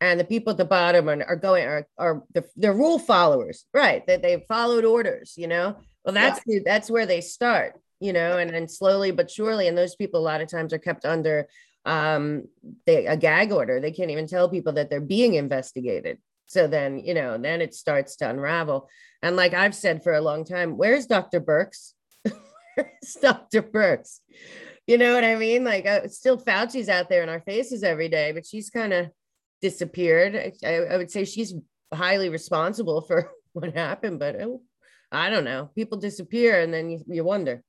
And 0.00 0.18
the 0.18 0.24
people 0.24 0.50
at 0.50 0.56
the 0.58 0.64
bottom 0.64 1.08
are, 1.08 1.22
are 1.24 1.36
going 1.36 1.66
are, 1.66 1.86
are 1.98 2.22
the, 2.34 2.44
they're 2.56 2.74
rule 2.74 2.98
followers, 2.98 3.64
right? 3.72 4.06
That 4.06 4.22
they 4.22 4.44
followed 4.48 4.84
orders, 4.84 5.34
you 5.36 5.46
know. 5.46 5.76
Well, 6.04 6.14
that's 6.14 6.40
yeah. 6.46 6.58
the, 6.58 6.64
that's 6.64 6.90
where 6.90 7.06
they 7.06 7.20
start, 7.20 7.80
you 8.00 8.12
know, 8.12 8.36
and 8.38 8.50
then 8.50 8.68
slowly 8.68 9.12
but 9.12 9.30
surely, 9.30 9.68
and 9.68 9.78
those 9.78 9.94
people 9.94 10.20
a 10.20 10.22
lot 10.22 10.40
of 10.40 10.48
times 10.48 10.72
are 10.72 10.78
kept 10.78 11.04
under 11.04 11.48
um, 11.84 12.44
they, 12.86 13.06
a 13.06 13.16
gag 13.16 13.52
order. 13.52 13.80
They 13.80 13.92
can't 13.92 14.10
even 14.10 14.26
tell 14.26 14.48
people 14.48 14.74
that 14.74 14.90
they're 14.90 15.00
being 15.00 15.34
investigated. 15.34 16.18
So 16.46 16.66
then, 16.66 16.98
you 16.98 17.14
know, 17.14 17.38
then 17.38 17.60
it 17.60 17.74
starts 17.74 18.16
to 18.16 18.28
unravel. 18.28 18.88
And 19.22 19.36
like 19.36 19.54
I've 19.54 19.74
said 19.74 20.02
for 20.02 20.12
a 20.12 20.20
long 20.20 20.44
time, 20.44 20.76
where's 20.76 21.06
Dr. 21.06 21.40
Birx? 21.40 21.92
Dr. 23.20 23.62
Birx? 23.62 24.20
You 24.86 24.98
know 24.98 25.14
what 25.14 25.24
I 25.24 25.36
mean? 25.36 25.64
Like, 25.64 25.86
uh, 25.86 26.08
still 26.08 26.38
Fauci's 26.38 26.88
out 26.88 27.08
there 27.08 27.22
in 27.22 27.28
our 27.28 27.40
faces 27.40 27.82
every 27.82 28.08
day, 28.08 28.32
but 28.32 28.46
she's 28.46 28.70
kind 28.70 28.92
of 28.92 29.10
disappeared. 29.62 30.52
I, 30.62 30.74
I, 30.74 30.96
would 30.96 31.10
say 31.10 31.24
she's 31.24 31.54
highly 31.92 32.28
responsible 32.28 33.00
for 33.00 33.30
what 33.54 33.74
happened, 33.74 34.18
but 34.18 34.40
oh, 34.40 34.60
I 35.10 35.30
don't 35.30 35.44
know. 35.44 35.70
People 35.74 35.98
disappear 35.98 36.60
and 36.60 36.72
then 36.72 36.90
you, 36.90 37.04
you 37.06 37.24
wonder. 37.24 37.62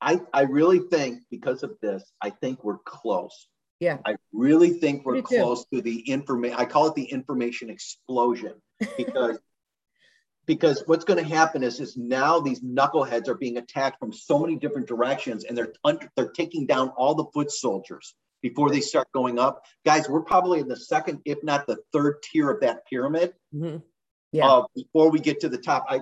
I, 0.00 0.20
I 0.32 0.42
really 0.42 0.80
think 0.80 1.22
because 1.30 1.62
of 1.62 1.76
this, 1.80 2.12
I 2.20 2.30
think 2.30 2.64
we're 2.64 2.78
close. 2.78 3.48
Yeah. 3.78 3.98
I 4.04 4.16
really 4.32 4.70
think 4.70 5.04
we're 5.04 5.22
close 5.22 5.64
to 5.72 5.80
the 5.80 6.00
information. 6.00 6.56
I 6.58 6.64
call 6.64 6.88
it 6.88 6.94
the 6.94 7.04
information 7.04 7.70
explosion 7.70 8.54
because 8.96 9.38
because 10.46 10.82
what's 10.86 11.04
going 11.04 11.22
to 11.22 11.34
happen 11.34 11.62
is 11.62 11.80
is 11.80 11.96
now 11.96 12.40
these 12.40 12.60
knuckleheads 12.60 13.28
are 13.28 13.34
being 13.34 13.56
attacked 13.56 13.98
from 13.98 14.12
so 14.12 14.38
many 14.38 14.56
different 14.56 14.86
directions 14.86 15.44
and 15.44 15.56
they're 15.56 15.72
under, 15.84 16.10
they're 16.16 16.30
taking 16.30 16.66
down 16.66 16.88
all 16.90 17.14
the 17.14 17.26
foot 17.34 17.50
soldiers 17.50 18.14
before 18.42 18.70
they 18.70 18.80
start 18.80 19.08
going 19.12 19.38
up. 19.38 19.64
Guys, 19.84 20.08
we're 20.08 20.22
probably 20.22 20.60
in 20.60 20.68
the 20.68 20.76
second, 20.76 21.20
if 21.24 21.42
not 21.42 21.66
the 21.66 21.78
third 21.92 22.22
tier 22.22 22.50
of 22.50 22.60
that 22.60 22.86
pyramid. 22.86 23.34
Mm-hmm. 23.54 23.78
Yeah. 24.32 24.48
Uh, 24.48 24.64
before 24.74 25.10
we 25.10 25.18
get 25.18 25.40
to 25.40 25.48
the 25.48 25.58
top, 25.58 25.86
I 25.88 26.00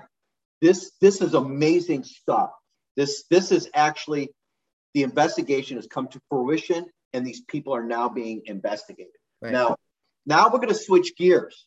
this 0.60 0.92
this 1.00 1.20
is 1.20 1.34
amazing 1.34 2.04
stuff. 2.04 2.50
This 2.96 3.24
this 3.30 3.52
is 3.52 3.68
actually 3.74 4.30
the 4.94 5.02
investigation 5.02 5.76
has 5.76 5.86
come 5.86 6.08
to 6.08 6.20
fruition, 6.30 6.86
and 7.12 7.26
these 7.26 7.42
people 7.42 7.74
are 7.74 7.84
now 7.84 8.08
being 8.08 8.42
investigated. 8.46 9.12
Right. 9.42 9.52
Now, 9.52 9.76
now 10.24 10.46
we're 10.46 10.58
going 10.58 10.68
to 10.68 10.74
switch 10.74 11.16
gears. 11.16 11.66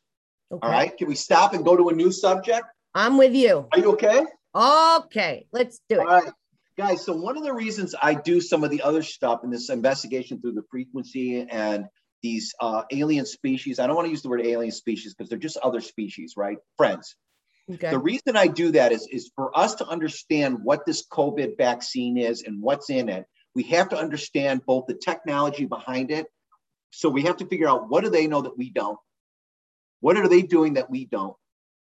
Okay. 0.52 0.66
All 0.66 0.72
right. 0.72 0.96
Can 0.98 1.08
we 1.08 1.16
stop 1.16 1.54
and 1.54 1.66
go 1.66 1.76
to 1.76 1.90
a 1.90 1.94
new 1.94 2.12
subject? 2.12 2.66
I'm 2.96 3.18
with 3.18 3.36
you. 3.36 3.68
Are 3.72 3.80
you 3.80 3.92
okay? 3.94 4.26
Okay, 4.56 5.46
let's 5.52 5.82
do 5.90 5.96
it. 5.96 6.00
All 6.00 6.06
right. 6.06 6.32
Guys, 6.78 7.04
so 7.04 7.14
one 7.16 7.38
of 7.38 7.44
the 7.44 7.54
reasons 7.54 7.96
I 8.00 8.14
do 8.14 8.40
some 8.40 8.64
of 8.64 8.70
the 8.70 8.84
other 8.84 9.02
stuff 9.02 9.44
in 9.44 9.50
this 9.50 9.70
investigation 9.70 10.40
through 10.40 10.54
the 10.54 10.64
frequency 10.70 11.42
and 11.42 11.86
these 12.22 12.54
uh, 12.60 12.84
alien 12.92 13.26
species, 13.26 13.80
I 13.80 13.88
don't 13.88 13.96
want 13.96 14.08
to 14.08 14.12
use 14.12 14.22
the 14.22 14.30
word 14.30 14.46
alien 14.46 14.72
species 14.72 15.14
because 15.14 15.30
they're 15.30 15.40
just 15.40 15.58
other 15.58 15.82
species, 15.82 16.34
right? 16.38 16.58
Friends. 16.76 17.16
Okay. 17.72 17.90
The 17.90 18.00
reason 18.00 18.38
I 18.38 18.48
do 18.48 18.72
that 18.72 18.92
is, 18.92 19.08
is 19.12 19.32
for 19.36 19.58
us 19.58 19.76
to 19.76 19.88
understand 19.88 20.60
what 20.64 20.86
this 20.86 21.06
COVID 21.06 21.58
vaccine 21.58 22.18
is 22.18 22.44
and 22.44 22.62
what's 22.62 22.90
in 22.90 23.10
it. 23.10 23.26
We 23.54 23.64
have 23.64 23.90
to 23.90 23.98
understand 23.98 24.66
both 24.66 24.86
the 24.88 24.94
technology 24.94 25.66
behind 25.66 26.12
it. 26.12 26.28
So 26.92 27.10
we 27.10 27.24
have 27.24 27.38
to 27.38 27.46
figure 27.46 27.68
out 27.68 27.90
what 27.90 28.04
do 28.04 28.10
they 28.10 28.28
know 28.28 28.42
that 28.44 28.58
we 28.58 28.70
don't? 28.70 28.98
What 30.00 30.18
are 30.18 30.28
they 30.28 30.42
doing 30.42 30.76
that 30.76 30.90
we 30.90 31.06
don't? 31.06 31.36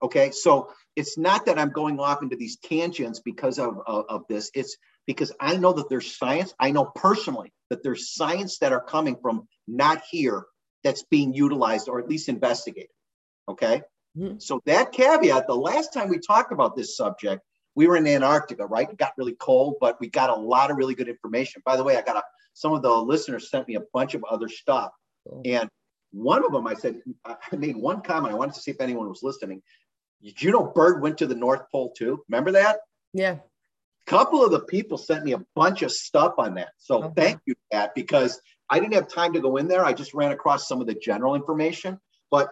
Okay. 0.01 0.31
So 0.31 0.71
it's 0.95 1.17
not 1.17 1.45
that 1.45 1.57
I'm 1.57 1.71
going 1.71 1.99
off 1.99 2.21
into 2.21 2.35
these 2.35 2.57
tangents 2.57 3.19
because 3.19 3.59
of, 3.59 3.79
of, 3.85 4.05
of 4.09 4.21
this. 4.29 4.51
It's 4.53 4.77
because 5.05 5.31
I 5.39 5.57
know 5.57 5.73
that 5.73 5.89
there's 5.89 6.17
science. 6.17 6.53
I 6.59 6.71
know 6.71 6.85
personally 6.85 7.51
that 7.69 7.83
there's 7.83 8.13
science 8.13 8.59
that 8.59 8.73
are 8.73 8.83
coming 8.83 9.17
from 9.21 9.47
not 9.67 10.03
here 10.09 10.45
that's 10.83 11.03
being 11.03 11.33
utilized 11.33 11.89
or 11.89 11.99
at 11.99 12.07
least 12.07 12.29
investigated. 12.29 12.89
Okay. 13.49 13.81
Mm-hmm. 14.17 14.37
So 14.39 14.61
that 14.65 14.91
caveat, 14.91 15.47
the 15.47 15.55
last 15.55 15.93
time 15.93 16.09
we 16.09 16.19
talked 16.19 16.51
about 16.51 16.75
this 16.75 16.95
subject, 16.95 17.41
we 17.75 17.87
were 17.87 17.95
in 17.95 18.07
Antarctica, 18.07 18.65
right? 18.65 18.89
It 18.89 18.97
got 18.97 19.13
really 19.17 19.35
cold, 19.35 19.75
but 19.79 19.99
we 19.99 20.09
got 20.09 20.29
a 20.29 20.35
lot 20.35 20.71
of 20.71 20.77
really 20.77 20.95
good 20.95 21.07
information. 21.07 21.61
By 21.65 21.77
the 21.77 21.83
way, 21.83 21.95
I 21.95 22.01
got 22.01 22.17
a, 22.17 22.23
some 22.53 22.73
of 22.73 22.81
the 22.81 22.91
listeners 22.91 23.49
sent 23.49 23.67
me 23.67 23.75
a 23.75 23.83
bunch 23.93 24.15
of 24.15 24.23
other 24.29 24.49
stuff. 24.49 24.91
Cool. 25.27 25.43
And 25.45 25.69
one 26.11 26.45
of 26.45 26.51
them, 26.51 26.67
I 26.67 26.73
said, 26.73 27.01
I 27.25 27.55
made 27.55 27.75
one 27.75 28.01
comment. 28.01 28.33
I 28.33 28.37
wanted 28.37 28.55
to 28.55 28.61
see 28.61 28.71
if 28.71 28.81
anyone 28.81 29.09
was 29.09 29.23
listening. 29.23 29.61
Did 30.23 30.41
you 30.41 30.51
know 30.51 30.63
Byrd 30.63 31.01
went 31.01 31.19
to 31.19 31.27
the 31.27 31.35
North 31.35 31.69
Pole 31.71 31.93
too? 31.95 32.23
Remember 32.29 32.51
that? 32.53 32.79
Yeah. 33.13 33.37
A 34.07 34.09
couple 34.09 34.43
of 34.43 34.51
the 34.51 34.61
people 34.61 34.97
sent 34.97 35.23
me 35.23 35.33
a 35.33 35.43
bunch 35.55 35.81
of 35.81 35.91
stuff 35.91 36.35
on 36.37 36.55
that. 36.55 36.69
So 36.77 37.03
okay. 37.03 37.13
thank 37.15 37.41
you, 37.45 37.55
Pat, 37.71 37.93
because 37.93 38.39
I 38.69 38.79
didn't 38.79 38.93
have 38.93 39.07
time 39.07 39.33
to 39.33 39.41
go 39.41 39.57
in 39.57 39.67
there. 39.67 39.85
I 39.85 39.93
just 39.93 40.13
ran 40.13 40.31
across 40.31 40.67
some 40.67 40.81
of 40.81 40.87
the 40.87 40.95
general 40.95 41.35
information. 41.35 41.99
But 42.31 42.49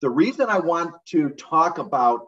the 0.00 0.10
reason 0.10 0.48
I 0.48 0.58
want 0.58 0.94
to 1.08 1.30
talk 1.30 1.78
about 1.78 2.26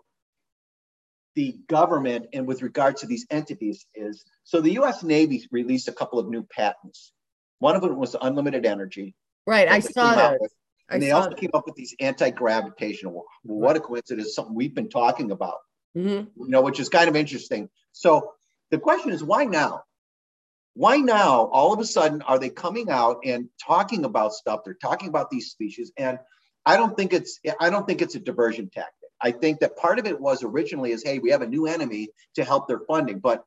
the 1.35 1.57
government 1.69 2.27
and 2.35 2.47
with 2.47 2.63
regard 2.63 2.99
to 2.99 3.07
these 3.07 3.27
entities 3.31 3.87
is 3.95 4.25
so 4.45 4.61
the 4.61 4.73
US 4.81 5.03
Navy 5.03 5.47
released 5.51 5.89
a 5.89 5.93
couple 5.93 6.19
of 6.19 6.29
new 6.29 6.43
patents. 6.43 7.13
One 7.59 7.75
of 7.75 7.83
them 7.83 7.97
was 7.97 8.17
unlimited 8.21 8.67
energy. 8.67 9.15
Right, 9.47 9.69
I 9.69 9.81
saw 9.81 10.15
that. 10.15 10.39
And 10.95 11.03
they 11.03 11.11
also 11.11 11.31
that. 11.31 11.39
came 11.39 11.51
up 11.55 11.67
with 11.67 11.75
these 11.75 11.95
anti-gravitational. 12.01 13.25
What 13.43 13.77
a 13.77 13.81
coincidence! 13.81 14.35
Something 14.35 14.55
we've 14.55 14.75
been 14.75 14.89
talking 14.89 15.31
about. 15.31 15.59
Mm-hmm. 15.97 16.43
You 16.43 16.49
know, 16.49 16.63
which 16.63 16.81
is 16.81 16.89
kind 16.89 17.09
of 17.09 17.17
interesting. 17.17 17.69
So 17.93 18.33
the 18.71 18.79
question 18.79 19.13
is, 19.13 19.23
why 19.23 19.45
now? 19.45 19.85
Why 20.75 20.97
now? 20.97 21.47
All 21.47 21.73
of 21.73 21.81
a 21.81 21.85
sudden, 21.85 22.23
are 22.23 22.39
they 22.39 22.49
coming 22.49 22.89
out 22.91 23.21
and 23.25 23.49
talking 23.65 24.05
about 24.05 24.33
stuff? 24.33 24.61
They're 24.65 24.75
talking 24.75 25.09
about 25.09 25.31
these 25.31 25.51
species, 25.51 25.93
and 25.97 26.19
I 26.65 26.77
don't 26.77 26.97
think 26.97 27.13
it's 27.13 27.41
I 27.61 27.71
don't 27.71 27.87
think 27.87 28.03
it's 28.03 28.15
a 28.15 28.21
diversion 28.21 28.71
tactic. 28.73 29.11
I 29.21 29.33
think 29.33 29.61
that 29.61 29.77
part 29.77 29.99
of 29.99 30.07
it 30.07 30.21
was 30.21 30.43
originally 30.43 30.93
is 30.93 31.03
hey, 31.03 31.19
we 31.19 31.31
have 31.31 31.43
a 31.43 31.47
new 31.47 31.67
enemy 31.67 32.09
to 32.37 32.45
help 32.45 32.69
their 32.69 32.81
funding, 32.89 33.19
but 33.19 33.45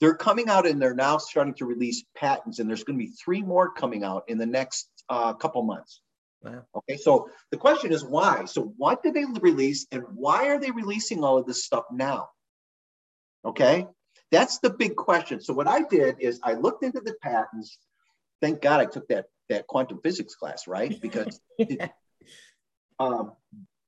they're 0.00 0.14
coming 0.14 0.48
out 0.48 0.66
and 0.66 0.80
they're 0.80 0.94
now 0.94 1.18
starting 1.18 1.54
to 1.54 1.66
release 1.66 2.04
patents, 2.16 2.58
and 2.58 2.68
there's 2.68 2.84
going 2.84 2.98
to 2.98 3.04
be 3.04 3.12
three 3.12 3.42
more 3.42 3.70
coming 3.72 4.04
out 4.04 4.24
in 4.28 4.38
the 4.38 4.46
next 4.46 4.88
uh, 5.08 5.34
couple 5.34 5.62
months. 5.62 6.00
Wow. 6.42 6.64
Okay, 6.74 6.96
so 6.96 7.28
the 7.50 7.56
question 7.56 7.92
is 7.92 8.04
why? 8.04 8.46
So 8.46 8.72
what 8.76 9.02
did 9.02 9.14
they 9.14 9.24
release, 9.40 9.86
and 9.92 10.04
why 10.14 10.48
are 10.48 10.58
they 10.58 10.70
releasing 10.70 11.22
all 11.22 11.38
of 11.38 11.46
this 11.46 11.64
stuff 11.64 11.84
now? 11.92 12.30
Okay, 13.44 13.86
that's 14.30 14.58
the 14.58 14.70
big 14.70 14.96
question. 14.96 15.40
So 15.40 15.52
what 15.52 15.68
I 15.68 15.82
did 15.82 16.16
is 16.20 16.40
I 16.42 16.54
looked 16.54 16.82
into 16.82 17.00
the 17.00 17.14
patents. 17.22 17.78
Thank 18.40 18.62
God 18.62 18.80
I 18.80 18.86
took 18.86 19.08
that 19.08 19.26
that 19.50 19.66
quantum 19.66 20.00
physics 20.02 20.34
class, 20.34 20.66
right? 20.66 20.98
Because 21.00 21.40
yeah. 21.58 21.88
Um, 22.98 23.32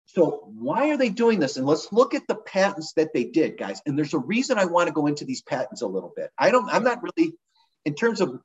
so 0.07 0.43
why 0.47 0.91
are 0.91 0.99
they 0.99 1.09
doing 1.09 1.38
this? 1.38 1.57
And 1.57 1.67
let's 1.67 1.91
look 1.91 2.15
at 2.15 2.27
the 2.29 2.35
patents 2.35 2.93
that 2.95 3.15
they 3.15 3.25
did, 3.25 3.57
guys. 3.57 3.81
And 3.87 3.97
there's 3.97 4.12
a 4.12 4.19
reason 4.19 4.59
I 4.59 4.67
want 4.67 4.88
to 4.88 4.93
go 4.93 5.07
into 5.07 5.25
these 5.25 5.41
patents 5.41 5.81
a 5.81 5.87
little 5.87 6.12
bit. 6.15 6.31
I 6.38 6.51
don't, 6.51 6.69
I'm 6.69 6.85
not 6.85 7.03
really, 7.03 7.33
in 7.87 7.95
terms 7.95 8.21
of, 8.21 8.38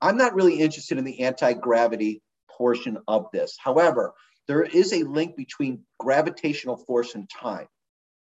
I'm 0.00 0.16
not 0.16 0.34
really 0.34 0.60
interested 0.60 0.96
in 0.96 1.04
the 1.04 1.20
anti-gravity 1.20 2.22
portion 2.56 2.98
of 3.08 3.26
this. 3.32 3.56
However, 3.62 4.14
there 4.48 4.62
is 4.62 4.92
a 4.92 5.04
link 5.04 5.36
between 5.36 5.84
gravitational 5.98 6.76
force 6.76 7.14
and 7.14 7.28
time. 7.28 7.68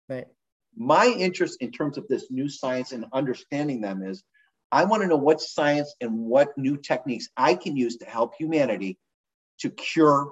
Right. 0.08 0.28
My 0.78 1.08
interest 1.08 1.58
in 1.62 1.72
terms 1.72 1.98
of 1.98 2.08
this 2.08 2.30
new 2.30 2.48
science 2.50 2.92
and 2.92 3.06
understanding 3.14 3.82
them 3.82 4.04
is 4.04 4.24
I 4.72 4.86
want 4.86 5.02
to 5.02 5.08
know 5.08 5.18
what 5.18 5.42
science 5.42 5.96
and 6.00 6.20
what 6.20 6.58
new 6.58 6.78
techniques 6.78 7.30
I 7.36 7.56
can 7.56 7.76
use 7.76 7.98
to 7.98 8.06
help 8.06 8.36
humanity 8.38 9.00
to 9.62 9.70
cure 9.70 10.30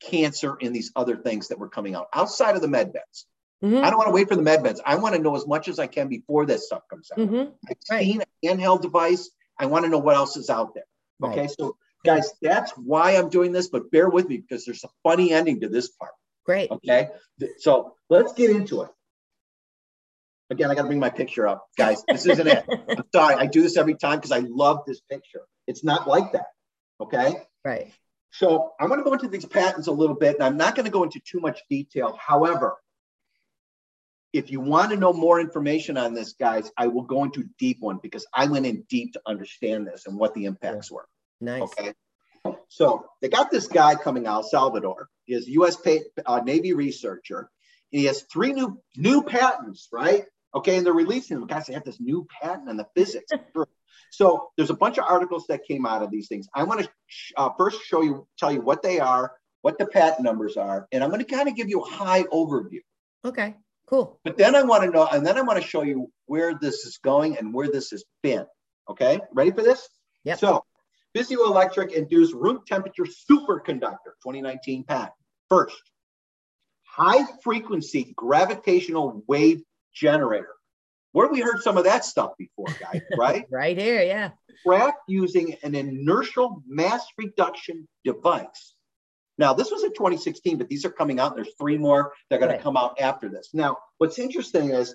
cancer 0.00 0.56
and 0.60 0.74
these 0.74 0.92
other 0.96 1.16
things 1.16 1.48
that 1.48 1.58
were 1.58 1.68
coming 1.68 1.94
out 1.94 2.06
outside 2.14 2.54
of 2.54 2.62
the 2.62 2.68
med 2.68 2.92
beds. 2.92 3.26
Mm-hmm. 3.62 3.84
I 3.84 3.90
don't 3.90 3.98
want 3.98 4.08
to 4.08 4.14
wait 4.14 4.28
for 4.28 4.36
the 4.36 4.42
med 4.42 4.62
beds. 4.62 4.80
I 4.84 4.94
want 4.96 5.14
to 5.14 5.20
know 5.20 5.36
as 5.36 5.46
much 5.46 5.68
as 5.68 5.78
I 5.78 5.86
can 5.86 6.08
before 6.08 6.46
this 6.46 6.66
stuff 6.66 6.82
comes 6.88 7.10
out. 7.12 7.18
Mm-hmm. 7.18 7.52
I've 7.68 7.76
right. 7.90 8.04
seen 8.04 8.22
an 8.22 8.58
handheld 8.58 8.80
device. 8.80 9.30
I 9.58 9.66
want 9.66 9.84
to 9.84 9.90
know 9.90 9.98
what 9.98 10.16
else 10.16 10.36
is 10.36 10.48
out 10.48 10.74
there. 10.74 10.84
Okay, 11.22 11.40
right. 11.42 11.50
so 11.50 11.76
guys, 12.04 12.32
that's 12.40 12.72
why 12.72 13.12
I'm 13.12 13.28
doing 13.28 13.52
this, 13.52 13.68
but 13.68 13.90
bear 13.90 14.08
with 14.08 14.28
me 14.28 14.38
because 14.38 14.64
there's 14.64 14.84
a 14.84 14.88
funny 15.02 15.32
ending 15.32 15.60
to 15.60 15.68
this 15.68 15.88
part. 15.88 16.12
Great. 16.44 16.70
Okay, 16.70 17.08
so 17.58 17.94
let's 18.08 18.32
get 18.32 18.50
into 18.50 18.82
it. 18.82 18.90
Again, 20.50 20.70
I 20.70 20.74
got 20.74 20.82
to 20.82 20.88
bring 20.88 20.98
my 20.98 21.10
picture 21.10 21.46
up, 21.46 21.66
guys. 21.78 22.02
This 22.08 22.26
isn't 22.26 22.46
it. 22.46 22.64
I'm 22.88 23.04
sorry. 23.14 23.36
I 23.36 23.46
do 23.46 23.62
this 23.62 23.76
every 23.76 23.94
time 23.94 24.18
because 24.18 24.32
I 24.32 24.40
love 24.40 24.80
this 24.84 25.00
picture. 25.08 25.42
It's 25.68 25.84
not 25.84 26.08
like 26.08 26.32
that. 26.32 26.46
Okay. 27.00 27.36
Right. 27.64 27.92
So 28.32 28.72
I'm 28.80 28.88
going 28.88 28.98
to 28.98 29.04
go 29.04 29.12
into 29.12 29.28
these 29.28 29.44
patents 29.44 29.86
a 29.86 29.92
little 29.92 30.16
bit, 30.16 30.36
and 30.36 30.44
I'm 30.44 30.56
not 30.56 30.74
going 30.74 30.86
to 30.86 30.90
go 30.90 31.04
into 31.04 31.20
too 31.20 31.38
much 31.38 31.60
detail. 31.68 32.18
However, 32.20 32.76
if 34.32 34.50
you 34.50 34.60
want 34.60 34.90
to 34.90 34.96
know 34.96 35.12
more 35.12 35.40
information 35.40 35.96
on 35.96 36.14
this, 36.14 36.32
guys, 36.32 36.70
I 36.76 36.88
will 36.88 37.02
go 37.02 37.24
into 37.24 37.48
deep 37.58 37.78
one 37.80 37.98
because 38.02 38.26
I 38.32 38.46
went 38.46 38.66
in 38.66 38.82
deep 38.88 39.12
to 39.14 39.20
understand 39.26 39.86
this 39.86 40.06
and 40.06 40.16
what 40.16 40.34
the 40.34 40.44
impacts 40.44 40.90
were. 40.90 41.06
Nice. 41.40 41.62
Okay. 41.62 41.94
So 42.68 43.06
they 43.20 43.28
got 43.28 43.50
this 43.50 43.66
guy 43.66 43.94
coming 43.94 44.26
out, 44.26 44.46
Salvatore. 44.46 45.08
He 45.24 45.34
is 45.34 45.48
U.S. 45.48 45.76
uh, 46.26 46.40
Navy 46.44 46.72
researcher. 46.72 47.50
And 47.92 48.00
He 48.00 48.04
has 48.06 48.22
three 48.22 48.52
new 48.52 48.80
new 48.96 49.22
patents, 49.22 49.88
right? 49.92 50.24
Okay, 50.54 50.76
and 50.76 50.86
they're 50.86 50.92
releasing 50.92 51.38
them. 51.38 51.46
Guys, 51.46 51.66
they 51.66 51.74
have 51.74 51.84
this 51.84 52.00
new 52.00 52.26
patent 52.40 52.68
on 52.68 52.76
the 52.76 52.86
physics. 52.96 53.30
so 54.10 54.50
there's 54.56 54.70
a 54.70 54.74
bunch 54.74 54.98
of 54.98 55.04
articles 55.08 55.46
that 55.48 55.64
came 55.64 55.86
out 55.86 56.02
of 56.02 56.10
these 56.10 56.28
things. 56.28 56.48
I 56.54 56.64
want 56.64 56.80
to 56.80 56.88
uh, 57.36 57.50
first 57.56 57.82
show 57.84 58.02
you, 58.02 58.26
tell 58.38 58.50
you 58.50 58.60
what 58.60 58.82
they 58.82 58.98
are, 58.98 59.32
what 59.62 59.78
the 59.78 59.86
patent 59.86 60.22
numbers 60.22 60.56
are, 60.56 60.88
and 60.90 61.04
I'm 61.04 61.10
going 61.10 61.24
to 61.24 61.32
kind 61.32 61.48
of 61.48 61.54
give 61.54 61.68
you 61.68 61.82
a 61.82 61.88
high 61.88 62.24
overview. 62.24 62.80
Okay, 63.24 63.54
cool. 63.86 64.18
But 64.24 64.38
then 64.38 64.56
I 64.56 64.62
want 64.62 64.84
to 64.84 64.90
know, 64.90 65.06
and 65.06 65.24
then 65.24 65.36
I 65.36 65.42
want 65.42 65.60
to 65.62 65.66
show 65.66 65.82
you 65.82 66.10
where 66.26 66.54
this 66.54 66.84
is 66.84 66.98
going 66.98 67.36
and 67.36 67.54
where 67.54 67.70
this 67.70 67.90
has 67.90 68.04
been. 68.22 68.46
Okay, 68.88 69.20
ready 69.32 69.52
for 69.52 69.62
this? 69.62 69.88
Yeah. 70.24 70.36
So, 70.36 70.64
piezoelectric 71.16 71.92
induced 71.92 72.34
room 72.34 72.60
temperature 72.66 73.04
superconductor, 73.04 74.14
2019 74.22 74.84
patent. 74.84 75.12
First, 75.48 75.82
high 76.84 77.24
frequency 77.42 78.12
gravitational 78.16 79.22
wave 79.26 79.62
generator. 79.94 80.54
Where 81.12 81.28
we 81.28 81.40
heard 81.40 81.60
some 81.60 81.76
of 81.76 81.84
that 81.84 82.04
stuff 82.04 82.32
before, 82.38 82.68
guys? 82.78 83.02
Right? 83.18 83.44
right 83.50 83.76
here, 83.76 84.02
yeah. 84.02 84.30
Trapped 84.64 85.02
using 85.08 85.56
an 85.62 85.74
inertial 85.74 86.62
mass 86.66 87.04
reduction 87.18 87.88
device. 88.04 88.74
Now, 89.38 89.54
this 89.54 89.70
was 89.70 89.82
in 89.82 89.92
2016, 89.94 90.58
but 90.58 90.68
these 90.68 90.84
are 90.84 90.90
coming 90.90 91.18
out. 91.18 91.34
There's 91.34 91.54
three 91.58 91.78
more 91.78 92.12
that 92.28 92.36
are 92.36 92.38
going 92.38 92.50
right. 92.50 92.58
to 92.58 92.62
come 92.62 92.76
out 92.76 93.00
after 93.00 93.28
this. 93.28 93.50
Now, 93.54 93.78
what's 93.98 94.18
interesting 94.18 94.70
is 94.70 94.94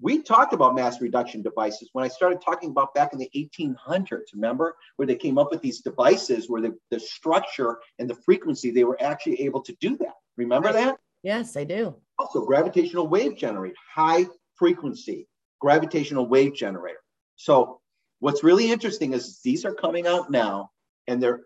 we 0.00 0.22
talked 0.22 0.52
about 0.52 0.74
mass 0.74 1.00
reduction 1.00 1.42
devices 1.42 1.90
when 1.92 2.04
I 2.04 2.08
started 2.08 2.40
talking 2.40 2.70
about 2.70 2.94
back 2.94 3.12
in 3.12 3.18
the 3.18 3.30
1800s. 3.36 4.32
Remember 4.34 4.76
where 4.96 5.06
they 5.06 5.16
came 5.16 5.38
up 5.38 5.50
with 5.50 5.60
these 5.60 5.80
devices 5.80 6.48
where 6.48 6.62
the, 6.62 6.76
the 6.90 6.98
structure 6.98 7.78
and 7.98 8.08
the 8.08 8.14
frequency, 8.14 8.70
they 8.70 8.84
were 8.84 9.00
actually 9.02 9.40
able 9.42 9.62
to 9.62 9.76
do 9.80 9.96
that. 9.98 10.14
Remember 10.36 10.68
right. 10.68 10.86
that? 10.86 10.98
Yes, 11.22 11.56
I 11.56 11.64
do. 11.64 11.96
Also, 12.18 12.44
gravitational 12.44 13.08
wave 13.08 13.36
generator, 13.36 13.74
high 13.94 14.26
frequency 14.56 15.26
gravitational 15.60 16.26
wave 16.26 16.54
generator. 16.54 17.00
So, 17.36 17.80
what's 18.18 18.42
really 18.42 18.70
interesting 18.70 19.12
is 19.12 19.40
these 19.44 19.64
are 19.64 19.74
coming 19.74 20.06
out 20.06 20.30
now, 20.30 20.70
and 21.06 21.22
they're 21.22 21.42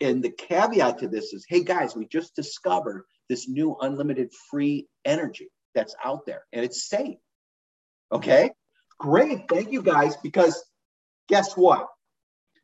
and 0.00 0.22
the 0.22 0.30
caveat 0.30 0.98
to 0.98 1.08
this 1.08 1.32
is, 1.32 1.44
hey 1.48 1.62
guys, 1.62 1.94
we 1.94 2.06
just 2.06 2.34
discovered 2.34 3.04
this 3.28 3.48
new 3.48 3.76
unlimited 3.80 4.32
free 4.50 4.88
energy 5.04 5.48
that's 5.74 5.94
out 6.04 6.24
there, 6.26 6.44
and 6.52 6.64
it's 6.64 6.88
safe. 6.88 7.18
Okay, 8.10 8.50
great, 8.98 9.48
thank 9.48 9.72
you 9.72 9.82
guys. 9.82 10.16
Because 10.16 10.64
guess 11.28 11.56
what? 11.56 11.88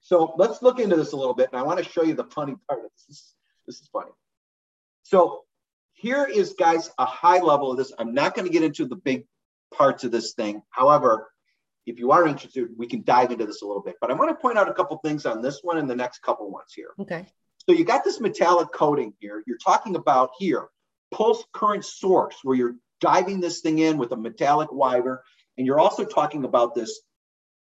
So 0.01 0.35
let's 0.37 0.63
look 0.63 0.81
into 0.81 0.97
this 0.97 1.13
a 1.13 1.17
little 1.17 1.35
bit, 1.35 1.49
and 1.53 1.59
I 1.59 1.63
want 1.65 1.83
to 1.83 1.91
show 1.91 2.03
you 2.03 2.15
the 2.15 2.25
funny 2.25 2.55
part 2.69 2.85
of 2.85 2.91
this. 2.91 3.05
This 3.09 3.17
is, 3.17 3.35
this 3.67 3.81
is 3.81 3.89
funny. 3.93 4.11
So 5.03 5.43
here 5.93 6.27
is, 6.27 6.55
guys, 6.59 6.91
a 6.99 7.07
high 7.07 7.41
level 7.41 7.71
of 7.71 7.79
this. 7.79 7.93
I'm 7.99 8.13
not 8.15 8.35
going 8.35 8.47
to 8.47 8.53
get 8.53 8.63
into 8.63 8.85
the 8.85 8.97
big 8.97 9.27
parts 9.73 10.05
of 10.05 10.11
this 10.11 10.35
thing. 10.35 10.63
However, 10.71 11.31
if 11.87 11.99
you 11.99 12.11
are 12.13 12.27
interested, 12.27 12.69
we 12.77 12.87
can 12.87 13.03
dive 13.05 13.31
into 13.31 13.47
this 13.47 13.63
a 13.63 13.67
little 13.67 13.83
bit. 13.83 13.97
But 14.01 14.11
I 14.11 14.15
want 14.15 14.31
to 14.31 14.35
point 14.35 14.59
out 14.59 14.69
a 14.69 14.75
couple 14.75 14.97
things 14.99 15.27
on 15.27 15.43
this 15.43 15.61
one 15.63 15.79
and 15.79 15.89
the 15.89 15.97
next 15.97 16.23
couple 16.23 16.51
ones 16.51 16.73
here. 16.75 16.91
Okay. 16.99 17.27
So 17.67 17.75
you 17.75 17.85
got 17.85 18.05
this 18.05 18.21
metallic 18.21 18.73
coating 18.73 19.15
here. 19.21 19.43
You're 19.47 19.59
talking 19.59 19.97
about 19.97 20.31
here, 20.39 20.69
pulse 21.13 21.45
current 21.53 21.85
source, 21.85 22.37
where 22.43 22.57
you're 22.57 22.77
diving 23.05 23.39
this 23.39 23.61
thing 23.61 23.79
in 23.81 23.99
with 23.99 24.13
a 24.13 24.17
metallic 24.17 24.73
wire. 24.73 25.23
And 25.59 25.67
you're 25.67 25.79
also 25.79 26.05
talking 26.05 26.45
about 26.45 26.75
this, 26.75 27.01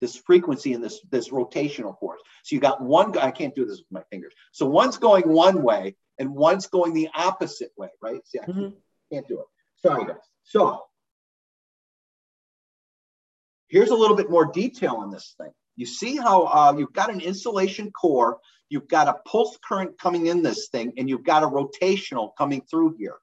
this 0.01 0.17
frequency 0.17 0.73
and 0.73 0.83
this, 0.83 1.01
this 1.11 1.29
rotational 1.29 1.99
force. 2.01 2.21
So 2.45 2.55
you 2.55 2.61
got 2.61 2.81
one 2.81 3.13
guy, 3.13 3.27
I 3.27 3.31
can't 3.31 3.55
do 3.55 3.67
this 3.67 3.79
with 3.79 3.91
my 3.91 4.03
fingers. 4.11 4.33
So 4.53 4.67
one's 4.67 4.97
going 4.97 5.29
one 5.29 5.63
way 5.63 5.97
and 6.19 6.35
one's 6.35 6.67
going 6.67 6.95
the 6.95 7.11
opposite 7.15 7.73
way, 7.77 7.91
right? 8.01 8.27
See, 8.27 8.39
I 8.41 8.47
mm-hmm. 8.47 8.69
can't 9.13 9.29
do 9.29 9.41
it. 9.41 9.47
Sorry, 9.87 10.07
guys. 10.07 10.17
So 10.45 10.83
here's 13.69 13.91
a 13.91 13.95
little 13.95 14.17
bit 14.17 14.31
more 14.31 14.51
detail 14.51 14.97
on 14.97 15.11
this 15.11 15.35
thing. 15.39 15.53
You 15.77 15.85
see 15.85 16.17
how 16.17 16.47
uh, 16.47 16.75
you've 16.77 16.95
got 16.95 17.13
an 17.13 17.21
insulation 17.21 17.93
core, 17.93 18.39
you've 18.71 18.89
got 18.89 19.09
a 19.09 19.19
pulse 19.29 19.59
current 19.63 19.99
coming 19.99 20.27
in 20.27 20.43
this 20.43 20.69
thing, 20.69 20.95
and 20.97 21.09
you've 21.09 21.23
got 21.23 21.43
a 21.43 21.47
rotational 21.47 22.31
coming 22.37 22.63
through 22.63 22.97
here. 22.99 23.17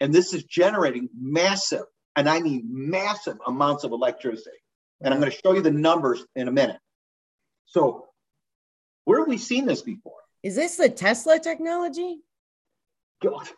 And 0.00 0.12
this 0.12 0.32
is 0.32 0.44
generating 0.44 1.08
massive, 1.18 1.84
and 2.16 2.28
I 2.28 2.40
mean 2.40 2.64
massive 2.66 3.36
amounts 3.46 3.84
of 3.84 3.92
electricity. 3.92 4.56
And 5.00 5.12
I'm 5.12 5.20
going 5.20 5.30
to 5.30 5.38
show 5.44 5.52
you 5.54 5.62
the 5.62 5.70
numbers 5.70 6.24
in 6.34 6.48
a 6.48 6.52
minute. 6.52 6.78
So, 7.66 8.06
where 9.04 9.20
have 9.20 9.28
we 9.28 9.38
seen 9.38 9.66
this 9.66 9.82
before? 9.82 10.14
Is 10.42 10.56
this 10.56 10.76
the 10.76 10.88
Tesla 10.88 11.38
technology? 11.38 12.18
God. 13.22 13.48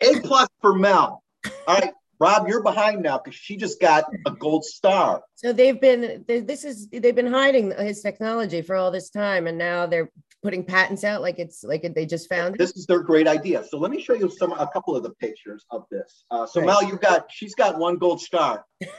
A 0.00 0.20
plus 0.20 0.48
for 0.60 0.74
Mel. 0.74 1.22
All 1.66 1.74
right. 1.74 1.92
Rob, 2.20 2.48
you're 2.48 2.62
behind 2.62 3.02
now 3.02 3.18
because 3.18 3.38
she 3.38 3.56
just 3.56 3.80
got 3.80 4.04
a 4.26 4.30
gold 4.30 4.64
star. 4.64 5.22
So 5.34 5.52
they've 5.52 5.80
been 5.80 6.24
this 6.26 6.64
is 6.64 6.88
they've 6.88 7.14
been 7.14 7.32
hiding 7.32 7.72
his 7.72 8.02
technology 8.02 8.62
for 8.62 8.76
all 8.76 8.90
this 8.90 9.10
time, 9.10 9.46
and 9.46 9.58
now 9.58 9.86
they're 9.86 10.10
putting 10.44 10.62
patents 10.62 11.04
out 11.04 11.22
like 11.22 11.38
it's 11.38 11.64
like 11.64 11.82
they 11.94 12.04
just 12.04 12.28
found. 12.28 12.56
This 12.56 12.76
is 12.76 12.84
their 12.84 13.00
great 13.00 13.26
idea. 13.26 13.64
So 13.68 13.78
let 13.78 13.90
me 13.90 14.00
show 14.00 14.12
you 14.12 14.30
some 14.30 14.52
a 14.52 14.68
couple 14.68 14.94
of 14.94 15.02
the 15.02 15.10
pictures 15.14 15.64
of 15.70 15.86
this. 15.90 16.24
Uh, 16.30 16.46
so 16.46 16.60
right. 16.60 16.66
Mel, 16.66 16.84
you've 16.84 17.00
got 17.00 17.32
she's 17.32 17.54
got 17.54 17.78
one 17.78 17.96
gold 17.96 18.20
star. 18.20 18.64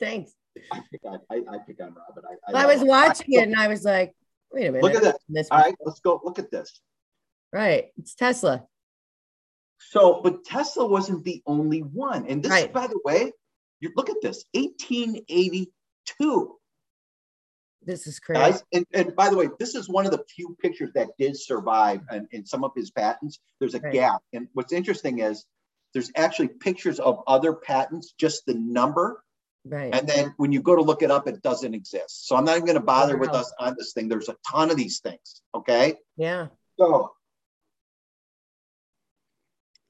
Thanks. 0.00 0.32
I 0.72 0.80
pick 0.90 1.00
on 1.04 1.18
I, 1.30 1.42
I 1.50 1.58
pick 1.66 1.82
on 1.82 1.94
Robin. 1.94 2.22
I, 2.24 2.56
I, 2.56 2.62
I 2.62 2.66
was 2.66 2.84
watching 2.84 3.34
it 3.34 3.42
and 3.42 3.56
I 3.56 3.66
was 3.66 3.84
like, 3.84 4.14
wait 4.52 4.68
a 4.68 4.72
minute. 4.72 4.84
Look 4.84 4.94
at 4.94 5.02
this. 5.02 5.16
this 5.28 5.48
all 5.50 5.58
right, 5.58 5.74
let's 5.84 6.00
go 6.00 6.20
look 6.24 6.38
at 6.38 6.52
this. 6.52 6.80
Right, 7.52 7.88
it's 7.98 8.14
Tesla. 8.14 8.64
So, 9.90 10.20
but 10.22 10.44
Tesla 10.44 10.86
wasn't 10.86 11.24
the 11.24 11.42
only 11.46 11.80
one. 11.80 12.26
And 12.26 12.42
this, 12.42 12.50
right. 12.50 12.72
by 12.72 12.86
the 12.86 13.00
way, 13.04 13.32
you 13.80 13.90
look 13.96 14.10
at 14.10 14.16
this 14.22 14.44
1882. 14.52 16.54
This 17.82 18.06
is 18.06 18.18
crazy. 18.18 18.40
Guys, 18.40 18.64
and, 18.72 18.86
and 18.92 19.16
by 19.16 19.30
the 19.30 19.36
way, 19.36 19.48
this 19.58 19.74
is 19.74 19.88
one 19.88 20.04
of 20.04 20.12
the 20.12 20.24
few 20.34 20.56
pictures 20.60 20.90
that 20.94 21.08
did 21.18 21.40
survive 21.40 22.00
in, 22.12 22.28
in 22.32 22.46
some 22.46 22.64
of 22.64 22.72
his 22.76 22.90
patents. 22.90 23.38
There's 23.60 23.74
a 23.74 23.80
right. 23.80 23.92
gap. 23.92 24.20
And 24.32 24.48
what's 24.52 24.72
interesting 24.72 25.20
is 25.20 25.44
there's 25.94 26.10
actually 26.16 26.48
pictures 26.48 27.00
of 27.00 27.22
other 27.26 27.54
patents, 27.54 28.14
just 28.18 28.44
the 28.46 28.54
number. 28.54 29.22
Right. 29.64 29.94
And 29.94 30.08
then 30.08 30.34
when 30.36 30.52
you 30.52 30.60
go 30.60 30.76
to 30.76 30.82
look 30.82 31.02
it 31.02 31.10
up, 31.10 31.28
it 31.28 31.42
doesn't 31.42 31.74
exist. 31.74 32.26
So 32.28 32.36
I'm 32.36 32.44
not 32.44 32.56
even 32.56 32.66
going 32.66 32.78
to 32.78 32.84
bother 32.84 33.16
wow. 33.16 33.20
with 33.20 33.30
us 33.30 33.52
on 33.58 33.74
this 33.78 33.92
thing. 33.92 34.08
There's 34.08 34.28
a 34.28 34.36
ton 34.50 34.70
of 34.70 34.76
these 34.76 35.00
things. 35.00 35.42
Okay. 35.54 35.94
Yeah. 36.16 36.48
So 36.78 37.12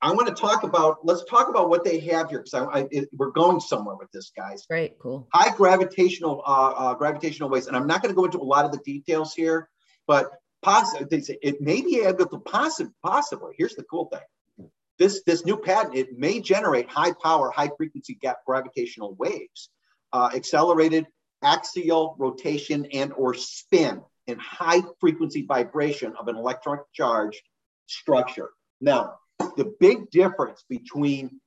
I 0.00 0.12
want 0.12 0.28
to 0.28 0.34
talk 0.34 0.62
about, 0.62 0.98
let's 1.04 1.24
talk 1.24 1.48
about 1.48 1.68
what 1.68 1.84
they 1.84 1.98
have 2.00 2.30
here 2.30 2.44
because 2.44 2.88
we're 3.12 3.30
going 3.30 3.58
somewhere 3.58 3.96
with 3.96 4.10
this, 4.12 4.30
guys. 4.36 4.64
Great, 4.68 4.98
cool. 5.00 5.28
High 5.34 5.54
gravitational 5.56 6.42
uh, 6.46 6.72
uh, 6.76 6.94
gravitational 6.94 7.48
waves, 7.48 7.66
and 7.66 7.76
I'm 7.76 7.86
not 7.86 8.02
going 8.02 8.14
to 8.14 8.16
go 8.16 8.24
into 8.24 8.38
a 8.38 8.44
lot 8.44 8.64
of 8.64 8.70
the 8.70 8.78
details 8.78 9.34
here, 9.34 9.68
but 10.06 10.30
possibly 10.62 11.22
it 11.42 11.60
may 11.60 11.80
be 11.82 12.00
able 12.00 12.26
to 12.26 12.38
possibly, 12.38 12.92
possibly. 13.02 13.54
Here's 13.58 13.74
the 13.74 13.82
cool 13.84 14.06
thing: 14.06 14.68
this 14.98 15.22
this 15.24 15.44
new 15.44 15.56
patent 15.56 15.96
it 15.96 16.16
may 16.16 16.40
generate 16.40 16.88
high 16.88 17.12
power, 17.20 17.50
high 17.50 17.70
frequency 17.76 18.14
gap 18.14 18.38
gravitational 18.46 19.14
waves, 19.14 19.68
uh, 20.12 20.30
accelerated 20.32 21.06
axial 21.42 22.14
rotation 22.20 22.86
and 22.92 23.12
or 23.14 23.34
spin, 23.34 24.00
and 24.28 24.40
high 24.40 24.82
frequency 25.00 25.42
vibration 25.42 26.14
of 26.16 26.28
an 26.28 26.36
electronic 26.36 26.84
charged 26.92 27.42
structure. 27.86 28.50
Now 28.80 29.14
the 29.58 29.74
big 29.80 30.10
difference 30.10 30.64
between 30.68 31.40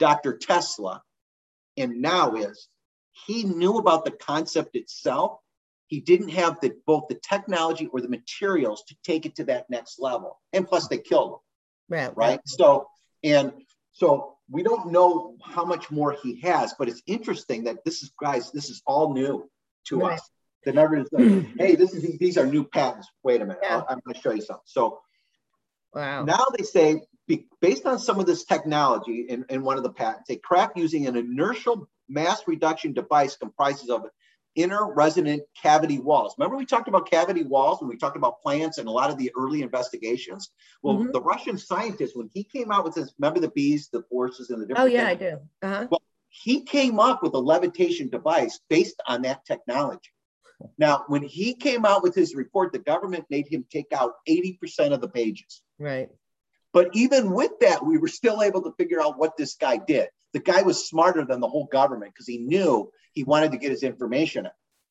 Dr. 0.00 0.36
Tesla 0.36 1.02
and 1.76 2.02
now 2.02 2.34
is 2.34 2.68
he 3.26 3.44
knew 3.44 3.78
about 3.78 4.04
the 4.04 4.10
concept 4.10 4.74
itself. 4.74 5.38
He 5.86 6.00
didn't 6.00 6.30
have 6.30 6.60
the, 6.60 6.76
both 6.84 7.04
the 7.08 7.14
technology 7.14 7.86
or 7.86 8.00
the 8.00 8.08
materials 8.08 8.82
to 8.88 8.96
take 9.04 9.24
it 9.24 9.36
to 9.36 9.44
that 9.44 9.70
next 9.70 10.00
level. 10.00 10.38
And 10.52 10.66
plus, 10.66 10.88
they 10.88 10.98
killed 10.98 11.30
him. 11.30 11.38
Right. 11.88 12.16
Right. 12.16 12.40
So, 12.44 12.88
and 13.22 13.52
so 13.92 14.36
we 14.50 14.64
don't 14.64 14.90
know 14.90 15.36
how 15.42 15.64
much 15.64 15.90
more 15.92 16.16
he 16.20 16.40
has, 16.40 16.74
but 16.76 16.88
it's 16.88 17.02
interesting 17.06 17.64
that 17.64 17.84
this 17.84 18.02
is, 18.02 18.10
guys, 18.20 18.50
this 18.50 18.68
is 18.68 18.82
all 18.84 19.14
new 19.14 19.48
to 19.86 20.00
right. 20.00 20.14
us. 20.14 20.30
The 20.64 20.72
numbers, 20.72 21.08
hey, 21.56 21.76
this 21.76 21.94
is 21.94 22.18
these 22.18 22.36
are 22.36 22.44
new 22.44 22.64
patents. 22.64 23.08
Wait 23.22 23.40
a 23.40 23.44
minute, 23.44 23.60
yeah. 23.62 23.82
I'm 23.88 24.00
going 24.04 24.14
to 24.14 24.20
show 24.20 24.32
you 24.32 24.42
something. 24.42 24.60
So, 24.66 24.98
wow. 25.94 26.24
Now 26.24 26.46
they 26.56 26.64
say 26.64 27.00
be, 27.28 27.46
based 27.60 27.86
on 27.86 27.98
some 27.98 28.18
of 28.18 28.26
this 28.26 28.44
technology 28.44 29.26
in, 29.28 29.44
in 29.50 29.62
one 29.62 29.76
of 29.76 29.82
the 29.84 29.92
patents, 29.92 30.30
a 30.30 30.36
craft 30.36 30.76
using 30.76 31.06
an 31.06 31.16
inertial 31.16 31.88
mass 32.08 32.42
reduction 32.48 32.94
device 32.94 33.36
comprises 33.36 33.90
of 33.90 34.06
inner 34.56 34.92
resonant 34.92 35.42
cavity 35.62 35.98
walls. 35.98 36.34
Remember, 36.36 36.56
we 36.56 36.66
talked 36.66 36.88
about 36.88 37.08
cavity 37.08 37.44
walls 37.44 37.80
when 37.80 37.88
we 37.88 37.96
talked 37.96 38.16
about 38.16 38.42
plants 38.42 38.78
and 38.78 38.88
a 38.88 38.90
lot 38.90 39.10
of 39.10 39.18
the 39.18 39.30
early 39.36 39.62
investigations. 39.62 40.50
Well, 40.82 40.96
mm-hmm. 40.96 41.12
the 41.12 41.20
Russian 41.20 41.58
scientist, 41.58 42.16
when 42.16 42.28
he 42.32 42.42
came 42.42 42.72
out 42.72 42.84
with 42.84 42.94
this, 42.94 43.14
remember 43.18 43.40
the 43.40 43.50
bees, 43.50 43.88
the 43.92 44.02
forces, 44.10 44.50
and 44.50 44.60
the 44.60 44.66
different. 44.66 44.90
Oh 44.90 44.92
yeah, 44.92 45.06
things? 45.08 45.22
I 45.22 45.24
do. 45.24 45.36
Uh-huh. 45.62 45.86
Well, 45.90 46.02
he 46.30 46.62
came 46.62 46.98
up 46.98 47.22
with 47.22 47.34
a 47.34 47.38
levitation 47.38 48.08
device 48.08 48.58
based 48.68 49.00
on 49.06 49.22
that 49.22 49.44
technology. 49.44 50.10
Now, 50.76 51.04
when 51.06 51.22
he 51.22 51.54
came 51.54 51.84
out 51.84 52.02
with 52.02 52.14
his 52.14 52.34
report, 52.34 52.72
the 52.72 52.80
government 52.80 53.26
made 53.30 53.46
him 53.46 53.64
take 53.70 53.92
out 53.92 54.14
80% 54.28 54.92
of 54.92 55.00
the 55.00 55.08
pages. 55.08 55.62
Right. 55.78 56.08
But 56.78 56.90
even 56.92 57.32
with 57.32 57.58
that, 57.58 57.84
we 57.84 57.98
were 57.98 58.06
still 58.06 58.40
able 58.40 58.62
to 58.62 58.72
figure 58.78 59.02
out 59.02 59.18
what 59.18 59.36
this 59.36 59.56
guy 59.56 59.78
did. 59.78 60.10
The 60.32 60.38
guy 60.38 60.62
was 60.62 60.88
smarter 60.88 61.24
than 61.24 61.40
the 61.40 61.48
whole 61.48 61.66
government 61.72 62.12
because 62.14 62.28
he 62.28 62.38
knew 62.38 62.92
he 63.14 63.24
wanted 63.24 63.50
to 63.50 63.58
get 63.58 63.72
his 63.72 63.82
information 63.82 64.46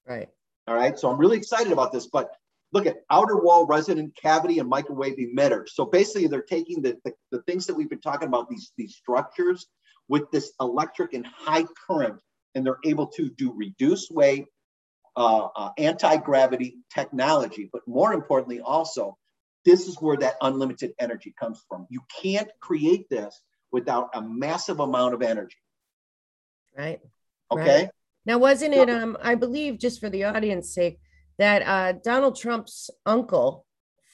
Right. 0.06 0.28
All 0.68 0.76
right. 0.76 1.00
So 1.00 1.10
I'm 1.10 1.18
really 1.18 1.38
excited 1.38 1.72
about 1.72 1.94
this. 1.94 2.08
But 2.08 2.30
look 2.74 2.88
at 2.88 2.98
outer 3.10 3.38
wall 3.38 3.66
resonant 3.66 4.18
cavity 4.22 4.60
and 4.60 4.68
microwave 4.68 5.16
emitters. 5.16 5.70
So 5.70 5.86
basically, 5.86 6.28
they're 6.28 6.42
taking 6.42 6.82
the, 6.82 6.98
the, 7.06 7.14
the 7.32 7.42
things 7.44 7.66
that 7.68 7.76
we've 7.76 7.90
been 7.90 8.02
talking 8.02 8.28
about, 8.28 8.50
these, 8.50 8.74
these 8.78 8.98
structures 8.98 9.68
with 10.10 10.30
this 10.32 10.52
electric 10.60 11.14
and 11.14 11.26
high 11.26 11.64
current, 11.88 12.20
and 12.54 12.66
they're 12.66 12.80
able 12.84 13.08
to 13.08 13.30
do 13.30 13.54
reduced 13.56 14.12
weight, 14.12 14.48
uh, 15.16 15.48
uh, 15.56 15.72
anti-gravity 15.78 16.80
technology. 16.94 17.70
But 17.72 17.88
more 17.88 18.12
importantly, 18.12 18.60
also, 18.60 19.18
this 19.68 19.86
is 19.86 20.02
where 20.02 20.16
that 20.16 20.36
unlimited 20.42 20.94
energy 20.98 21.36
comes 21.38 21.62
from. 21.68 21.86
You 21.90 22.00
can't 22.22 22.50
create 22.62 23.10
this 23.10 23.42
without 23.70 24.10
a 24.14 24.22
massive 24.22 24.80
amount 24.80 25.14
of 25.14 25.22
energy. 25.22 25.58
Right. 26.76 27.02
Okay. 27.52 27.82
Right. 27.82 27.90
Now, 28.26 28.38
wasn't 28.38 28.74
it? 28.74 28.90
Um, 28.90 29.18
I 29.22 29.36
believe, 29.36 29.78
just 29.78 30.00
for 30.00 30.10
the 30.10 30.24
audience 30.24 30.74
sake, 30.74 31.00
that 31.38 31.64
uh, 31.68 32.00
Donald 32.02 32.38
Trump's 32.38 32.90
uncle 33.06 33.66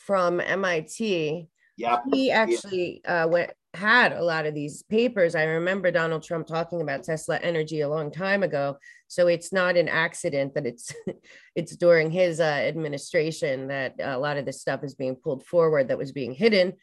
from 0.06 0.40
MIT, 0.40 1.48
yeah, 1.78 2.00
he 2.12 2.32
actually 2.32 3.06
uh, 3.06 3.28
went 3.28 3.52
had 3.74 4.14
a 4.14 4.24
lot 4.24 4.46
of 4.46 4.54
these 4.54 4.84
papers. 4.84 5.36
I 5.36 5.44
remember 5.44 5.90
Donald 5.90 6.24
Trump 6.24 6.46
talking 6.46 6.82
about 6.82 7.04
Tesla 7.04 7.38
Energy 7.38 7.82
a 7.82 7.90
long 7.90 8.12
time 8.12 8.44
ago. 8.44 8.78
So 9.08 9.28
it's 9.28 9.52
not 9.52 9.78
an 9.78 9.90
accident 9.90 10.54
that 10.54 10.66
it's 10.66 10.94
it's 11.56 11.76
during 11.76 12.12
his 12.12 12.40
uh, 12.40 12.44
administration 12.44 13.68
that 13.68 13.96
a 14.00 14.18
lot 14.18 14.38
of 14.38 14.46
this 14.46 14.62
stuff 14.62 14.84
is 14.84 14.96
being 14.96 15.16
pulled 15.16 15.46
forward 15.46 15.88
that 15.88 15.98
was 15.98 16.12
being 16.12 16.34
hidden 16.34 16.74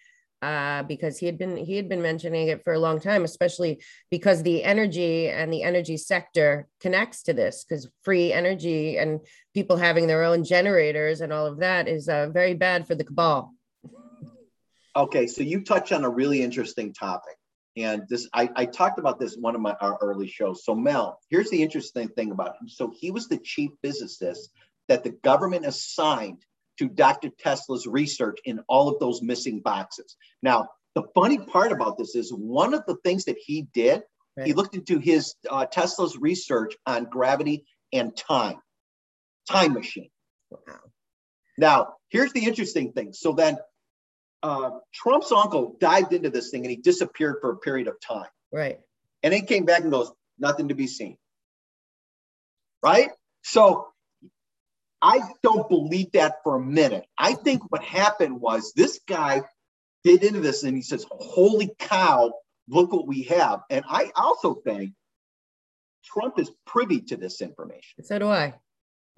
uh, 0.42 0.82
because 0.84 1.18
he 1.18 1.26
had 1.26 1.38
been 1.38 1.56
he 1.56 1.76
had 1.76 1.88
been 1.88 2.02
mentioning 2.02 2.48
it 2.48 2.64
for 2.64 2.72
a 2.72 2.78
long 2.78 2.98
time, 2.98 3.24
especially 3.24 3.82
because 4.10 4.42
the 4.42 4.64
energy 4.64 5.28
and 5.28 5.52
the 5.52 5.62
energy 5.62 5.96
sector 5.96 6.66
connects 6.80 7.22
to 7.22 7.32
this 7.32 7.64
because 7.64 7.88
free 8.02 8.32
energy 8.32 8.96
and 8.96 9.20
people 9.54 9.76
having 9.76 10.06
their 10.06 10.24
own 10.24 10.42
generators 10.42 11.20
and 11.20 11.32
all 11.32 11.46
of 11.46 11.58
that 11.58 11.88
is 11.88 12.08
uh, 12.08 12.28
very 12.30 12.54
bad 12.54 12.86
for 12.86 12.94
the 12.94 13.04
cabal. 13.04 13.54
Okay, 14.96 15.26
so 15.26 15.42
you 15.42 15.62
touch 15.62 15.92
on 15.92 16.04
a 16.04 16.08
really 16.08 16.42
interesting 16.42 16.92
topic. 16.92 17.36
And 17.76 18.02
this, 18.08 18.28
I, 18.34 18.50
I 18.56 18.64
talked 18.66 18.98
about 18.98 19.20
this 19.20 19.36
in 19.36 19.42
one 19.42 19.54
of 19.54 19.60
my 19.60 19.74
our 19.80 19.96
early 20.00 20.26
shows. 20.26 20.64
So 20.64 20.74
Mel, 20.74 21.20
here's 21.28 21.50
the 21.50 21.62
interesting 21.62 22.08
thing 22.08 22.32
about 22.32 22.56
him. 22.60 22.68
So 22.68 22.92
he 22.94 23.10
was 23.10 23.28
the 23.28 23.38
chief 23.38 23.70
physicist 23.82 24.50
that 24.88 25.04
the 25.04 25.10
government 25.10 25.64
assigned 25.64 26.44
to 26.78 26.88
Dr. 26.88 27.30
Tesla's 27.38 27.86
research 27.86 28.38
in 28.44 28.60
all 28.68 28.88
of 28.88 28.98
those 28.98 29.22
missing 29.22 29.60
boxes. 29.60 30.16
Now, 30.42 30.68
the 30.94 31.04
funny 31.14 31.38
part 31.38 31.70
about 31.70 31.96
this 31.96 32.16
is 32.16 32.32
one 32.32 32.74
of 32.74 32.84
the 32.86 32.96
things 33.04 33.26
that 33.26 33.36
he 33.38 33.68
did, 33.72 34.02
right. 34.36 34.46
he 34.46 34.52
looked 34.52 34.74
into 34.74 34.98
his 34.98 35.34
uh, 35.48 35.66
Tesla's 35.66 36.16
research 36.18 36.74
on 36.86 37.04
gravity 37.04 37.64
and 37.92 38.16
time, 38.16 38.56
time 39.48 39.74
machine. 39.74 40.10
Wow. 40.50 40.80
Now, 41.56 41.88
here's 42.08 42.32
the 42.32 42.44
interesting 42.44 42.92
thing. 42.92 43.12
So 43.12 43.32
then 43.32 43.58
uh, 44.42 44.70
Trump's 44.92 45.32
uncle 45.32 45.76
dived 45.80 46.12
into 46.12 46.30
this 46.30 46.50
thing 46.50 46.62
and 46.62 46.70
he 46.70 46.76
disappeared 46.76 47.36
for 47.40 47.50
a 47.50 47.56
period 47.56 47.88
of 47.88 48.00
time. 48.00 48.28
Right. 48.52 48.78
And 49.22 49.32
then 49.32 49.46
came 49.46 49.64
back 49.64 49.82
and 49.82 49.90
goes, 49.90 50.10
nothing 50.38 50.68
to 50.68 50.74
be 50.74 50.86
seen. 50.86 51.16
Right? 52.82 53.10
So 53.42 53.88
I 55.02 55.20
don't 55.42 55.68
believe 55.68 56.12
that 56.12 56.36
for 56.42 56.56
a 56.56 56.60
minute. 56.60 57.06
I 57.18 57.34
think 57.34 57.70
what 57.70 57.82
happened 57.82 58.40
was 58.40 58.72
this 58.74 59.00
guy 59.06 59.42
did 60.04 60.24
into 60.24 60.40
this 60.40 60.62
and 60.62 60.76
he 60.76 60.82
says, 60.82 61.06
Holy 61.10 61.70
cow, 61.78 62.32
look 62.68 62.92
what 62.92 63.06
we 63.06 63.24
have. 63.24 63.60
And 63.68 63.84
I 63.88 64.10
also 64.16 64.54
think 64.54 64.92
Trump 66.04 66.38
is 66.38 66.50
privy 66.66 67.00
to 67.02 67.16
this 67.16 67.42
information. 67.42 68.04
So 68.04 68.18
do 68.18 68.28
I. 68.28 68.54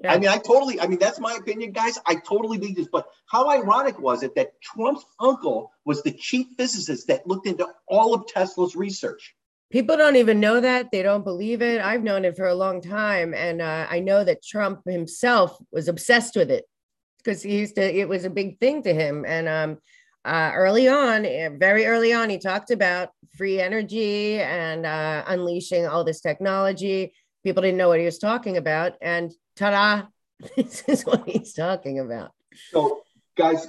Yeah. 0.02 0.14
I 0.14 0.18
mean, 0.18 0.28
I 0.28 0.38
totally, 0.38 0.80
I 0.80 0.86
mean, 0.86 0.98
that's 0.98 1.20
my 1.20 1.34
opinion, 1.34 1.72
guys. 1.72 1.98
I 2.06 2.16
totally 2.16 2.58
believe 2.58 2.76
this. 2.76 2.88
But 2.90 3.06
how 3.26 3.48
ironic 3.48 3.98
was 3.98 4.22
it 4.22 4.34
that 4.34 4.60
Trump's 4.60 5.04
uncle 5.20 5.72
was 5.84 6.02
the 6.02 6.12
chief 6.12 6.48
physicist 6.56 7.06
that 7.08 7.26
looked 7.26 7.46
into 7.46 7.68
all 7.88 8.14
of 8.14 8.26
Tesla's 8.26 8.74
research? 8.74 9.34
People 9.70 9.96
don't 9.96 10.16
even 10.16 10.38
know 10.38 10.60
that. 10.60 10.90
They 10.90 11.02
don't 11.02 11.24
believe 11.24 11.62
it. 11.62 11.80
I've 11.80 12.02
known 12.02 12.24
it 12.24 12.36
for 12.36 12.46
a 12.46 12.54
long 12.54 12.82
time. 12.82 13.32
And 13.32 13.62
uh, 13.62 13.86
I 13.88 14.00
know 14.00 14.22
that 14.22 14.44
Trump 14.44 14.82
himself 14.86 15.56
was 15.70 15.88
obsessed 15.88 16.36
with 16.36 16.50
it 16.50 16.64
because 17.18 17.42
he 17.42 17.58
used 17.58 17.76
to, 17.76 17.82
it 17.82 18.08
was 18.08 18.24
a 18.24 18.30
big 18.30 18.58
thing 18.58 18.82
to 18.82 18.92
him. 18.92 19.24
And 19.26 19.48
um, 19.48 19.78
uh, 20.24 20.50
early 20.54 20.88
on, 20.88 21.24
eh, 21.24 21.48
very 21.56 21.86
early 21.86 22.12
on, 22.12 22.28
he 22.28 22.38
talked 22.38 22.70
about 22.70 23.10
free 23.36 23.60
energy 23.60 24.40
and 24.40 24.84
uh, 24.84 25.24
unleashing 25.26 25.86
all 25.86 26.04
this 26.04 26.20
technology. 26.20 27.14
People 27.42 27.62
didn't 27.62 27.78
know 27.78 27.88
what 27.88 27.98
he 27.98 28.04
was 28.04 28.18
talking 28.18 28.58
about. 28.58 28.92
And 29.00 29.32
ta-da, 29.56 30.06
this 30.56 30.82
is 30.88 31.04
what 31.04 31.28
he's 31.28 31.52
talking 31.52 32.00
about. 32.00 32.32
So, 32.70 33.02
guys, 33.36 33.66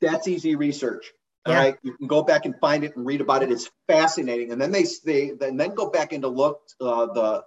that's 0.00 0.28
easy 0.28 0.56
research. 0.56 1.12
All 1.46 1.54
yeah. 1.54 1.60
right, 1.60 1.78
you 1.82 1.94
can 1.96 2.08
go 2.08 2.22
back 2.22 2.44
and 2.44 2.54
find 2.60 2.84
it 2.84 2.96
and 2.96 3.06
read 3.06 3.20
about 3.20 3.42
it. 3.42 3.50
It's 3.50 3.70
fascinating. 3.86 4.52
And 4.52 4.60
then 4.60 4.70
they 4.70 4.84
they 5.04 5.30
and 5.40 5.58
then 5.58 5.74
go 5.74 5.88
back 5.88 6.12
into 6.12 6.28
look 6.28 6.60
uh, 6.80 7.06
the 7.06 7.44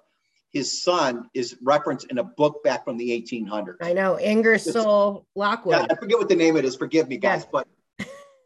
his 0.51 0.81
son 0.81 1.29
is 1.33 1.55
referenced 1.61 2.07
in 2.09 2.17
a 2.17 2.23
book 2.23 2.63
back 2.63 2.83
from 2.83 2.97
the 2.97 3.09
1800s. 3.09 3.77
I 3.81 3.93
know 3.93 4.19
Ingersoll 4.19 5.25
Lockwood. 5.35 5.75
Yeah, 5.77 5.87
I 5.89 5.95
forget 5.95 6.17
what 6.17 6.29
the 6.29 6.35
name 6.35 6.55
of 6.55 6.63
it 6.63 6.67
is. 6.67 6.75
Forgive 6.75 7.07
me, 7.07 7.17
guys, 7.17 7.43
yeah. 7.43 7.49
but 7.51 7.67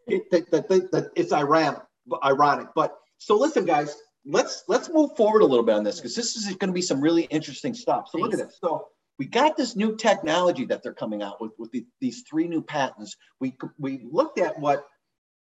it, 0.08 0.30
the, 0.30 0.46
the, 0.52 0.90
the, 0.92 1.12
it's 1.16 1.32
ironic. 1.32 1.82
Ironic, 2.24 2.68
but 2.76 2.96
so 3.18 3.38
listen, 3.38 3.66
guys. 3.66 3.96
Let's 4.28 4.64
let's 4.68 4.90
move 4.90 5.16
forward 5.16 5.44
a 5.44 5.46
little 5.46 5.64
bit 5.64 5.76
on 5.76 5.84
this 5.84 5.98
because 5.98 6.16
this 6.16 6.36
is 6.36 6.46
going 6.46 6.70
to 6.70 6.74
be 6.74 6.82
some 6.82 7.00
really 7.00 7.26
interesting 7.26 7.76
stuff. 7.76 8.08
So 8.10 8.18
look 8.18 8.34
at 8.34 8.40
this. 8.40 8.58
So 8.60 8.88
we 9.18 9.26
got 9.26 9.56
this 9.56 9.76
new 9.76 9.96
technology 9.96 10.66
that 10.66 10.84
they're 10.84 10.94
coming 10.94 11.22
out 11.22 11.40
with 11.40 11.52
with 11.58 11.72
the, 11.72 11.86
these 12.02 12.24
three 12.30 12.48
new 12.48 12.62
patents. 12.62 13.16
We 13.40 13.58
we 13.78 14.06
looked 14.10 14.40
at 14.40 14.60
what 14.60 14.86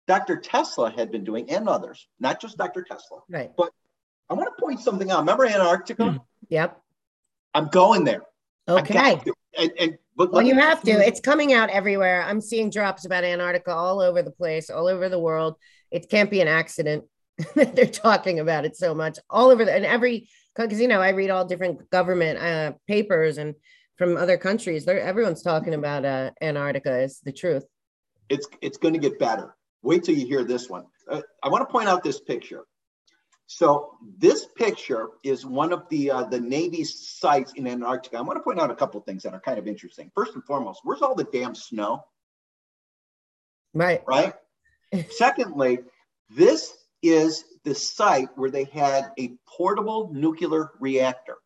Dr. 0.06 0.36
Tesla 0.36 0.90
had 0.90 1.12
been 1.12 1.24
doing 1.24 1.50
and 1.50 1.68
others, 1.68 2.08
not 2.18 2.40
just 2.40 2.56
Dr. 2.56 2.82
Tesla. 2.82 3.20
Right. 3.28 3.50
But 3.56 3.70
I 4.28 4.34
want 4.34 4.48
to 4.56 4.62
point 4.62 4.80
something 4.80 5.10
out. 5.10 5.20
Remember 5.20 5.46
Antarctica? 5.46 6.02
Mm. 6.02 6.20
Yep. 6.48 6.80
I'm 7.54 7.68
going 7.68 8.04
there. 8.04 8.22
Okay. 8.68 9.20
And, 9.58 9.72
and 9.78 9.98
but 10.16 10.32
well, 10.32 10.42
you 10.42 10.54
have 10.54 10.82
to. 10.82 10.90
It's 10.90 11.20
coming 11.20 11.52
out 11.52 11.70
everywhere. 11.70 12.22
I'm 12.22 12.40
seeing 12.40 12.70
drops 12.70 13.04
about 13.04 13.24
Antarctica 13.24 13.72
all 13.72 14.00
over 14.00 14.22
the 14.22 14.30
place, 14.30 14.70
all 14.70 14.86
over 14.86 15.08
the 15.08 15.18
world. 15.18 15.56
It 15.90 16.08
can't 16.10 16.30
be 16.30 16.40
an 16.40 16.48
accident 16.48 17.04
that 17.54 17.74
they're 17.74 17.86
talking 17.86 18.38
about 18.38 18.64
it 18.64 18.76
so 18.76 18.94
much 18.94 19.18
all 19.28 19.50
over 19.50 19.64
the 19.64 19.72
and 19.72 19.84
every 19.84 20.28
because 20.56 20.80
you 20.80 20.88
know 20.88 21.00
I 21.00 21.10
read 21.10 21.30
all 21.30 21.44
different 21.44 21.90
government 21.90 22.38
uh, 22.38 22.72
papers 22.86 23.38
and 23.38 23.54
from 23.96 24.16
other 24.16 24.38
countries. 24.38 24.84
They're 24.84 25.00
everyone's 25.00 25.42
talking 25.42 25.74
about 25.74 26.04
uh, 26.04 26.30
Antarctica 26.40 27.00
is 27.00 27.20
the 27.20 27.32
truth. 27.32 27.64
It's 28.28 28.48
it's 28.60 28.78
going 28.78 28.94
to 28.94 29.00
get 29.00 29.18
better. 29.18 29.54
Wait 29.82 30.04
till 30.04 30.14
you 30.14 30.26
hear 30.26 30.44
this 30.44 30.68
one. 30.68 30.84
Uh, 31.08 31.22
I 31.42 31.48
want 31.48 31.68
to 31.68 31.72
point 31.72 31.88
out 31.88 32.02
this 32.02 32.20
picture. 32.20 32.64
So 33.46 33.96
this 34.16 34.46
picture 34.56 35.08
is 35.24 35.44
one 35.44 35.72
of 35.72 35.88
the 35.88 36.10
uh, 36.12 36.24
the 36.24 36.40
Navy 36.40 36.84
sites 36.84 37.52
in 37.54 37.66
Antarctica. 37.66 38.18
I 38.18 38.20
want 38.20 38.38
to 38.38 38.42
point 38.42 38.60
out 38.60 38.70
a 38.70 38.76
couple 38.76 39.00
things 39.00 39.24
that 39.24 39.34
are 39.34 39.40
kind 39.40 39.58
of 39.58 39.66
interesting. 39.66 40.10
First 40.14 40.34
and 40.34 40.44
foremost, 40.44 40.80
where's 40.84 41.02
all 41.02 41.14
the 41.14 41.24
damn 41.24 41.54
snow? 41.54 42.04
Right. 43.74 44.02
Right. 44.06 44.34
Secondly, 45.10 45.80
this 46.30 46.72
is 47.02 47.44
the 47.64 47.74
site 47.74 48.28
where 48.36 48.50
they 48.50 48.64
had 48.64 49.12
a 49.18 49.34
portable 49.46 50.10
nuclear 50.12 50.70
reactor 50.80 51.36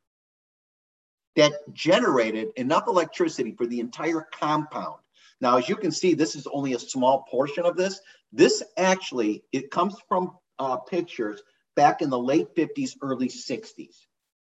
that 1.37 1.53
generated 1.73 2.49
enough 2.57 2.87
electricity 2.87 3.55
for 3.57 3.67
the 3.67 3.81
entire 3.81 4.27
compound. 4.33 4.97
Now, 5.41 5.59
as 5.59 5.69
you 5.69 5.77
can 5.77 5.91
see, 5.91 6.15
this 6.15 6.37
is 6.37 6.47
only 6.47 6.75
a 6.75 6.79
small 6.79 7.25
portion 7.29 7.65
of 7.65 7.77
this. 7.77 8.01
This 8.33 8.63
actually, 8.77 9.45
it 9.53 9.71
comes 9.71 9.97
from 10.09 10.37
uh, 10.59 10.77
pictures 10.77 11.43
back 11.75 12.03
in 12.03 12.11
the 12.11 12.19
late 12.19 12.55
50s, 12.55 12.93
early 13.03 13.29
60s. 13.29 13.97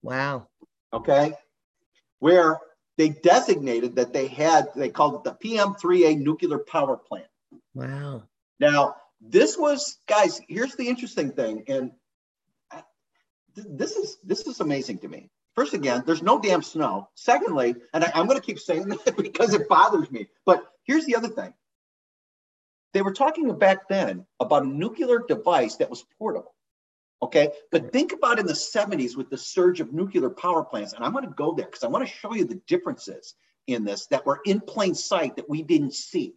Wow. 0.04 0.48
Okay. 0.94 1.34
Where 2.20 2.60
they 2.98 3.10
designated 3.10 3.96
that 3.96 4.14
they 4.14 4.28
had, 4.28 4.70
they 4.76 4.90
called 4.90 5.16
it 5.16 5.24
the 5.24 5.48
PM3A 5.48 6.20
nuclear 6.20 6.60
power 6.60 6.98
plant. 6.98 7.28
Wow. 7.74 8.24
Now, 8.60 8.96
this 9.32 9.58
was, 9.58 9.98
guys, 10.08 10.42
here's 10.48 10.76
the 10.76 10.88
interesting 10.88 11.32
thing. 11.32 11.64
And 11.68 11.92
this 13.56 13.96
is 13.96 14.18
this 14.24 14.48
is 14.48 14.60
amazing 14.60 15.00
to 15.00 15.08
me. 15.08 15.30
First, 15.56 15.74
again, 15.74 16.04
there's 16.06 16.22
no 16.22 16.40
damn 16.40 16.62
snow. 16.62 17.10
Secondly, 17.16 17.76
and 17.94 18.04
I, 18.04 18.12
I'm 18.16 18.26
going 18.28 18.40
to 18.40 18.46
keep 18.46 18.60
saying 18.60 18.88
that 19.06 19.18
because 19.18 19.54
it 19.54 19.68
bothers 19.68 20.10
me. 20.12 20.28
But 20.46 20.64
here's 20.84 21.06
the 21.06 21.16
other 21.16 21.28
thing. 21.28 21.54
They 22.94 23.02
were 23.02 23.14
talking 23.14 23.58
back 23.58 23.88
then 23.90 24.26
about 24.40 24.64
a 24.64 24.68
nuclear 24.68 25.24
device 25.28 25.78
that 25.78 25.90
was 25.90 26.06
portable. 26.18 26.54
Okay. 27.24 27.52
But 27.72 27.92
think 27.94 28.12
about 28.12 28.40
in 28.40 28.46
the 28.46 28.54
70s 28.54 29.16
with 29.16 29.30
the 29.30 29.38
surge 29.38 29.80
of 29.80 29.94
nuclear 29.94 30.30
power 30.30 30.64
plants. 30.64 30.94
And 30.94 31.06
I'm 31.06 31.14
going 31.14 31.26
to 31.26 31.32
go 31.32 31.54
there 31.54 31.66
because 31.66 31.84
I 31.84 31.88
want 31.88 32.06
to 32.06 32.14
show 32.14 32.34
you 32.34 32.46
the 32.46 32.62
differences 32.68 33.36
in 33.68 33.86
this 33.86 34.08
that 34.08 34.26
were 34.26 34.42
in 34.46 34.60
plain 34.60 34.96
sight 34.96 35.36
that 35.38 35.50
we 35.50 35.62
didn't 35.62 35.94
see. 35.94 36.34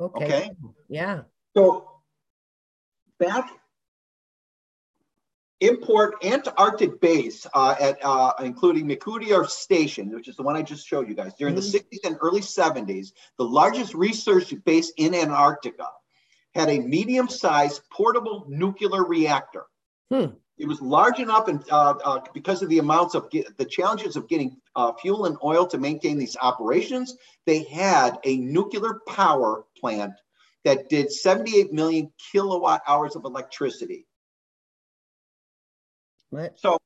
Okay. 0.00 0.24
Okay. 0.24 0.50
Yeah. 0.88 1.22
So 1.56 1.97
back 3.18 3.50
import 5.60 6.14
Antarctic 6.24 7.00
base 7.00 7.46
uh, 7.52 7.74
at 7.80 7.98
uh, 8.02 8.32
including 8.40 8.88
McMurdo 8.88 9.46
Station, 9.48 10.10
which 10.14 10.28
is 10.28 10.36
the 10.36 10.42
one 10.42 10.56
I 10.56 10.62
just 10.62 10.86
showed 10.86 11.08
you 11.08 11.14
guys. 11.14 11.34
During 11.34 11.54
the 11.54 11.60
60s 11.60 12.04
and 12.04 12.16
early 12.20 12.40
70s, 12.40 13.12
the 13.38 13.44
largest 13.44 13.94
research 13.94 14.54
base 14.64 14.92
in 14.96 15.14
Antarctica 15.14 15.88
had 16.54 16.68
a 16.68 16.78
medium-sized 16.78 17.82
portable 17.90 18.46
nuclear 18.48 19.04
reactor. 19.04 19.66
Hmm. 20.10 20.26
It 20.56 20.66
was 20.66 20.80
large 20.80 21.20
enough, 21.20 21.46
and 21.46 21.62
uh, 21.70 21.94
uh, 22.04 22.20
because 22.34 22.62
of 22.62 22.68
the 22.68 22.78
amounts 22.78 23.14
of 23.14 23.30
get, 23.30 23.56
the 23.58 23.64
challenges 23.64 24.16
of 24.16 24.28
getting 24.28 24.56
uh, 24.74 24.92
fuel 24.94 25.26
and 25.26 25.36
oil 25.44 25.66
to 25.68 25.78
maintain 25.78 26.18
these 26.18 26.36
operations, 26.42 27.16
they 27.46 27.62
had 27.62 28.18
a 28.24 28.38
nuclear 28.38 29.00
power 29.06 29.64
plant 29.78 30.14
that 30.64 30.88
did 30.88 31.12
78 31.12 31.72
million 31.72 32.12
kilowatt 32.32 32.82
hours 32.86 33.16
of 33.16 33.24
electricity. 33.24 34.06
What? 36.30 36.58
So 36.58 36.78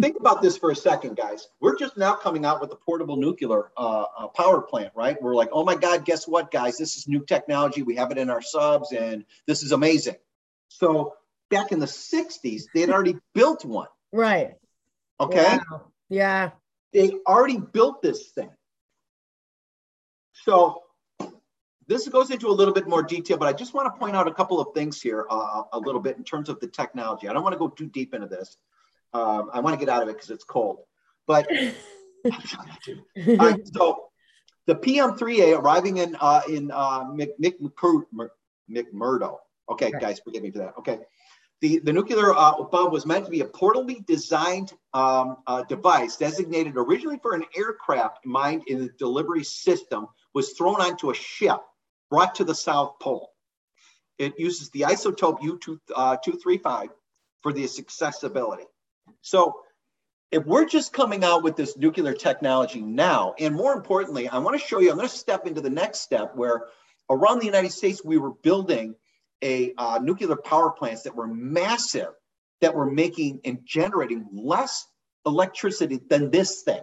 think 0.00 0.16
about 0.18 0.42
this 0.42 0.58
for 0.58 0.70
a 0.70 0.76
second, 0.76 1.16
guys. 1.16 1.48
We're 1.60 1.76
just 1.76 1.96
now 1.96 2.14
coming 2.14 2.44
out 2.44 2.60
with 2.60 2.72
a 2.72 2.76
portable 2.76 3.16
nuclear 3.16 3.70
uh, 3.76 4.04
uh, 4.18 4.28
power 4.28 4.60
plant, 4.60 4.92
right? 4.94 5.20
We're 5.20 5.34
like, 5.34 5.50
oh 5.52 5.64
my 5.64 5.74
God, 5.74 6.04
guess 6.04 6.26
what, 6.26 6.50
guys? 6.50 6.76
This 6.76 6.96
is 6.96 7.08
new 7.08 7.24
technology. 7.24 7.82
We 7.82 7.96
have 7.96 8.10
it 8.10 8.18
in 8.18 8.28
our 8.30 8.42
subs, 8.42 8.92
and 8.92 9.24
this 9.46 9.62
is 9.62 9.72
amazing. 9.72 10.16
So 10.68 11.14
back 11.50 11.72
in 11.72 11.78
the 11.78 11.86
60s, 11.86 12.64
they 12.74 12.80
had 12.80 12.90
already 12.90 13.16
built 13.34 13.64
one. 13.64 13.88
Right. 14.12 14.54
Okay. 15.20 15.58
Wow. 15.70 15.82
Yeah. 16.08 16.50
They 16.92 17.12
already 17.26 17.58
built 17.58 18.02
this 18.02 18.28
thing. 18.30 18.50
So 20.44 20.81
this 21.88 22.08
goes 22.08 22.30
into 22.30 22.48
a 22.48 22.52
little 22.52 22.74
bit 22.74 22.86
more 22.86 23.02
detail, 23.02 23.36
but 23.36 23.48
I 23.48 23.52
just 23.52 23.74
want 23.74 23.92
to 23.92 23.98
point 23.98 24.16
out 24.16 24.28
a 24.28 24.34
couple 24.34 24.60
of 24.60 24.74
things 24.74 25.00
here 25.00 25.26
uh, 25.30 25.62
a 25.72 25.78
little 25.78 26.00
bit 26.00 26.16
in 26.16 26.24
terms 26.24 26.48
of 26.48 26.60
the 26.60 26.66
technology. 26.66 27.28
I 27.28 27.32
don't 27.32 27.42
want 27.42 27.54
to 27.54 27.58
go 27.58 27.68
too 27.68 27.86
deep 27.86 28.14
into 28.14 28.26
this. 28.26 28.56
Um, 29.12 29.50
I 29.52 29.60
want 29.60 29.78
to 29.78 29.84
get 29.84 29.92
out 29.92 30.02
of 30.02 30.08
it 30.08 30.14
because 30.14 30.30
it's 30.30 30.44
cold. 30.44 30.80
But 31.26 31.48
right, 32.24 33.60
so 33.66 34.08
the 34.66 34.74
PM3A 34.74 35.58
arriving 35.58 35.98
in 35.98 36.16
uh, 36.20 36.42
in 36.48 36.70
uh, 36.72 37.04
Mc, 37.12 37.30
Mc, 37.38 37.56
McMurdo. 38.70 39.38
Okay, 39.70 39.90
Right. 39.92 40.00
guys, 40.00 40.20
forgive 40.20 40.42
me 40.42 40.50
for 40.50 40.58
that. 40.58 40.74
Okay. 40.78 41.00
The, 41.60 41.78
the 41.78 41.92
nuclear 41.92 42.34
uh, 42.34 42.60
bomb 42.64 42.90
was 42.90 43.06
meant 43.06 43.24
to 43.24 43.30
be 43.30 43.40
a 43.40 43.44
portably 43.44 44.04
designed 44.04 44.72
um, 44.94 45.36
uh, 45.46 45.62
device 45.62 46.16
designated 46.16 46.72
originally 46.76 47.20
for 47.22 47.34
an 47.36 47.44
aircraft 47.56 48.26
mined 48.26 48.64
in 48.66 48.80
the 48.80 48.88
delivery 48.98 49.44
system, 49.44 50.08
was 50.34 50.54
thrown 50.54 50.80
onto 50.80 51.10
a 51.10 51.14
ship 51.14 51.60
brought 52.12 52.34
to 52.34 52.44
the 52.44 52.54
South 52.54 52.98
Pole. 53.00 53.30
It 54.18 54.38
uses 54.38 54.68
the 54.68 54.80
isotope 54.82 55.40
U235 55.40 56.88
for 57.40 57.54
the 57.54 57.64
accessibility. 57.64 58.64
So 59.22 59.60
if 60.30 60.44
we're 60.44 60.66
just 60.66 60.92
coming 60.92 61.24
out 61.24 61.42
with 61.42 61.56
this 61.56 61.74
nuclear 61.78 62.12
technology 62.12 62.82
now, 62.82 63.34
and 63.38 63.54
more 63.54 63.72
importantly, 63.72 64.28
I 64.28 64.36
want 64.38 64.60
to 64.60 64.66
show 64.66 64.78
you, 64.78 64.90
I'm 64.90 64.96
going 64.96 65.08
to 65.08 65.14
step 65.14 65.46
into 65.46 65.62
the 65.62 65.70
next 65.70 66.00
step 66.00 66.36
where 66.36 66.66
around 67.08 67.38
the 67.38 67.46
United 67.46 67.72
States, 67.72 68.04
we 68.04 68.18
were 68.18 68.32
building 68.42 68.94
a 69.42 69.72
uh, 69.78 69.98
nuclear 70.02 70.36
power 70.36 70.70
plants 70.70 71.04
that 71.04 71.16
were 71.16 71.26
massive, 71.26 72.12
that 72.60 72.74
were 72.74 72.90
making 72.90 73.40
and 73.46 73.60
generating 73.64 74.28
less 74.34 74.86
electricity 75.24 75.98
than 76.10 76.30
this 76.30 76.60
thing. 76.62 76.82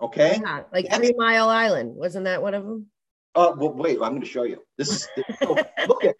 Okay. 0.00 0.40
Yeah, 0.42 0.64
like 0.72 0.86
That's- 0.86 0.98
Three 0.98 1.14
Mile 1.16 1.48
Island. 1.48 1.94
Wasn't 1.94 2.24
that 2.24 2.42
one 2.42 2.54
of 2.54 2.64
them? 2.64 2.88
Uh, 3.34 3.52
well, 3.56 3.72
wait, 3.72 3.98
I'm 4.02 4.10
going 4.10 4.20
to 4.20 4.26
show 4.26 4.42
you. 4.44 4.62
This 4.76 4.88
is 4.90 5.08
so 5.42 5.58
look 5.88 6.04
at 6.04 6.14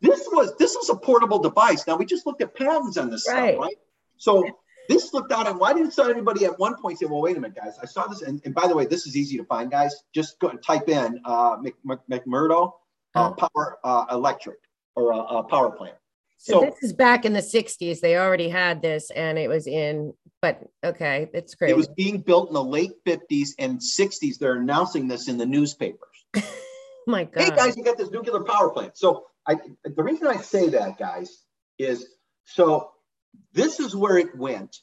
this 0.00 0.28
was 0.32 0.56
this 0.56 0.74
was 0.74 0.88
a 0.88 0.94
portable 0.96 1.38
device. 1.38 1.86
Now 1.86 1.96
we 1.96 2.04
just 2.04 2.26
looked 2.26 2.42
at 2.42 2.54
patents 2.54 2.96
on 2.96 3.10
this 3.10 3.26
Right. 3.28 3.54
stuff, 3.54 3.60
right? 3.62 3.76
So 4.16 4.58
this 4.88 5.12
looked 5.14 5.32
out, 5.32 5.48
and 5.48 5.58
why 5.58 5.72
didn't 5.72 5.92
so 5.92 6.08
everybody 6.08 6.44
at 6.44 6.58
one 6.58 6.76
point 6.80 6.98
say, 6.98 7.06
"Well, 7.06 7.20
wait 7.22 7.36
a 7.36 7.40
minute, 7.40 7.56
guys, 7.56 7.78
I 7.82 7.86
saw 7.86 8.06
this." 8.06 8.22
And, 8.22 8.40
and 8.44 8.54
by 8.54 8.68
the 8.68 8.76
way, 8.76 8.86
this 8.86 9.06
is 9.06 9.16
easy 9.16 9.36
to 9.38 9.44
find, 9.44 9.70
guys. 9.70 9.94
Just 10.14 10.38
go 10.38 10.48
and 10.48 10.62
type 10.62 10.88
in 10.88 11.20
uh, 11.24 11.56
Mc, 11.60 11.74
Mc, 11.84 12.00
McMurdo 12.10 12.72
uh, 13.14 13.30
Oh. 13.30 13.48
power 13.48 13.78
uh, 13.82 14.04
electric 14.12 14.58
or 14.94 15.12
uh, 15.12 15.18
uh, 15.18 15.42
power 15.42 15.70
plant. 15.70 15.96
So, 16.36 16.60
So 16.60 16.66
this 16.66 16.82
is 16.82 16.92
back 16.92 17.24
in 17.24 17.32
the 17.32 17.40
60s. 17.40 18.00
They 18.00 18.16
already 18.16 18.48
had 18.50 18.82
this 18.82 19.10
and 19.10 19.38
it 19.38 19.48
was 19.48 19.66
in, 19.66 20.12
but 20.42 20.60
okay, 20.84 21.30
it's 21.32 21.54
great. 21.54 21.70
it 21.70 21.76
was 21.76 21.88
being 21.88 22.20
built 22.20 22.48
in 22.48 22.54
the 22.54 22.62
late 22.62 22.92
50s 23.06 23.50
and 23.58 23.78
60s. 23.80 24.38
They're 24.38 24.56
announcing 24.56 25.08
this 25.08 25.28
in 25.28 25.38
the 25.38 25.46
newspapers. 25.46 26.08
my 27.06 27.24
God. 27.24 27.42
hey 27.42 27.50
guys, 27.50 27.76
you 27.76 27.84
got 27.84 27.98
this 27.98 28.10
nuclear 28.10 28.42
power 28.44 28.70
plant. 28.70 28.96
So 28.96 29.26
I, 29.46 29.56
the 29.84 30.02
reason 30.02 30.26
I 30.26 30.36
say 30.36 30.70
that, 30.70 30.98
guys, 30.98 31.44
is 31.78 32.06
so 32.44 32.90
this 33.52 33.80
is 33.80 33.94
where 33.94 34.18
it 34.18 34.36
went, 34.36 34.76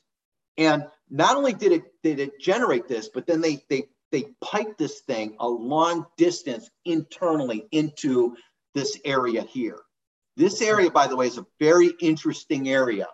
and 0.57 0.85
not 1.09 1.37
only 1.37 1.53
did 1.53 1.71
it 1.71 1.83
did 2.03 2.19
it 2.19 2.39
generate 2.39 2.87
this, 2.87 3.09
but 3.09 3.25
then 3.25 3.41
they 3.41 3.63
they 3.69 3.83
they 4.11 4.25
piped 4.43 4.77
this 4.77 5.01
thing 5.01 5.35
a 5.39 5.47
long 5.47 6.05
distance 6.17 6.69
internally 6.85 7.67
into 7.71 8.35
this 8.75 8.97
area 9.05 9.41
here. 9.41 9.79
This 10.37 10.61
area, 10.61 10.89
by 10.89 11.07
the 11.07 11.15
way, 11.15 11.27
is 11.27 11.37
a 11.37 11.45
very 11.59 11.91
interesting 12.01 12.69
area. 12.69 13.07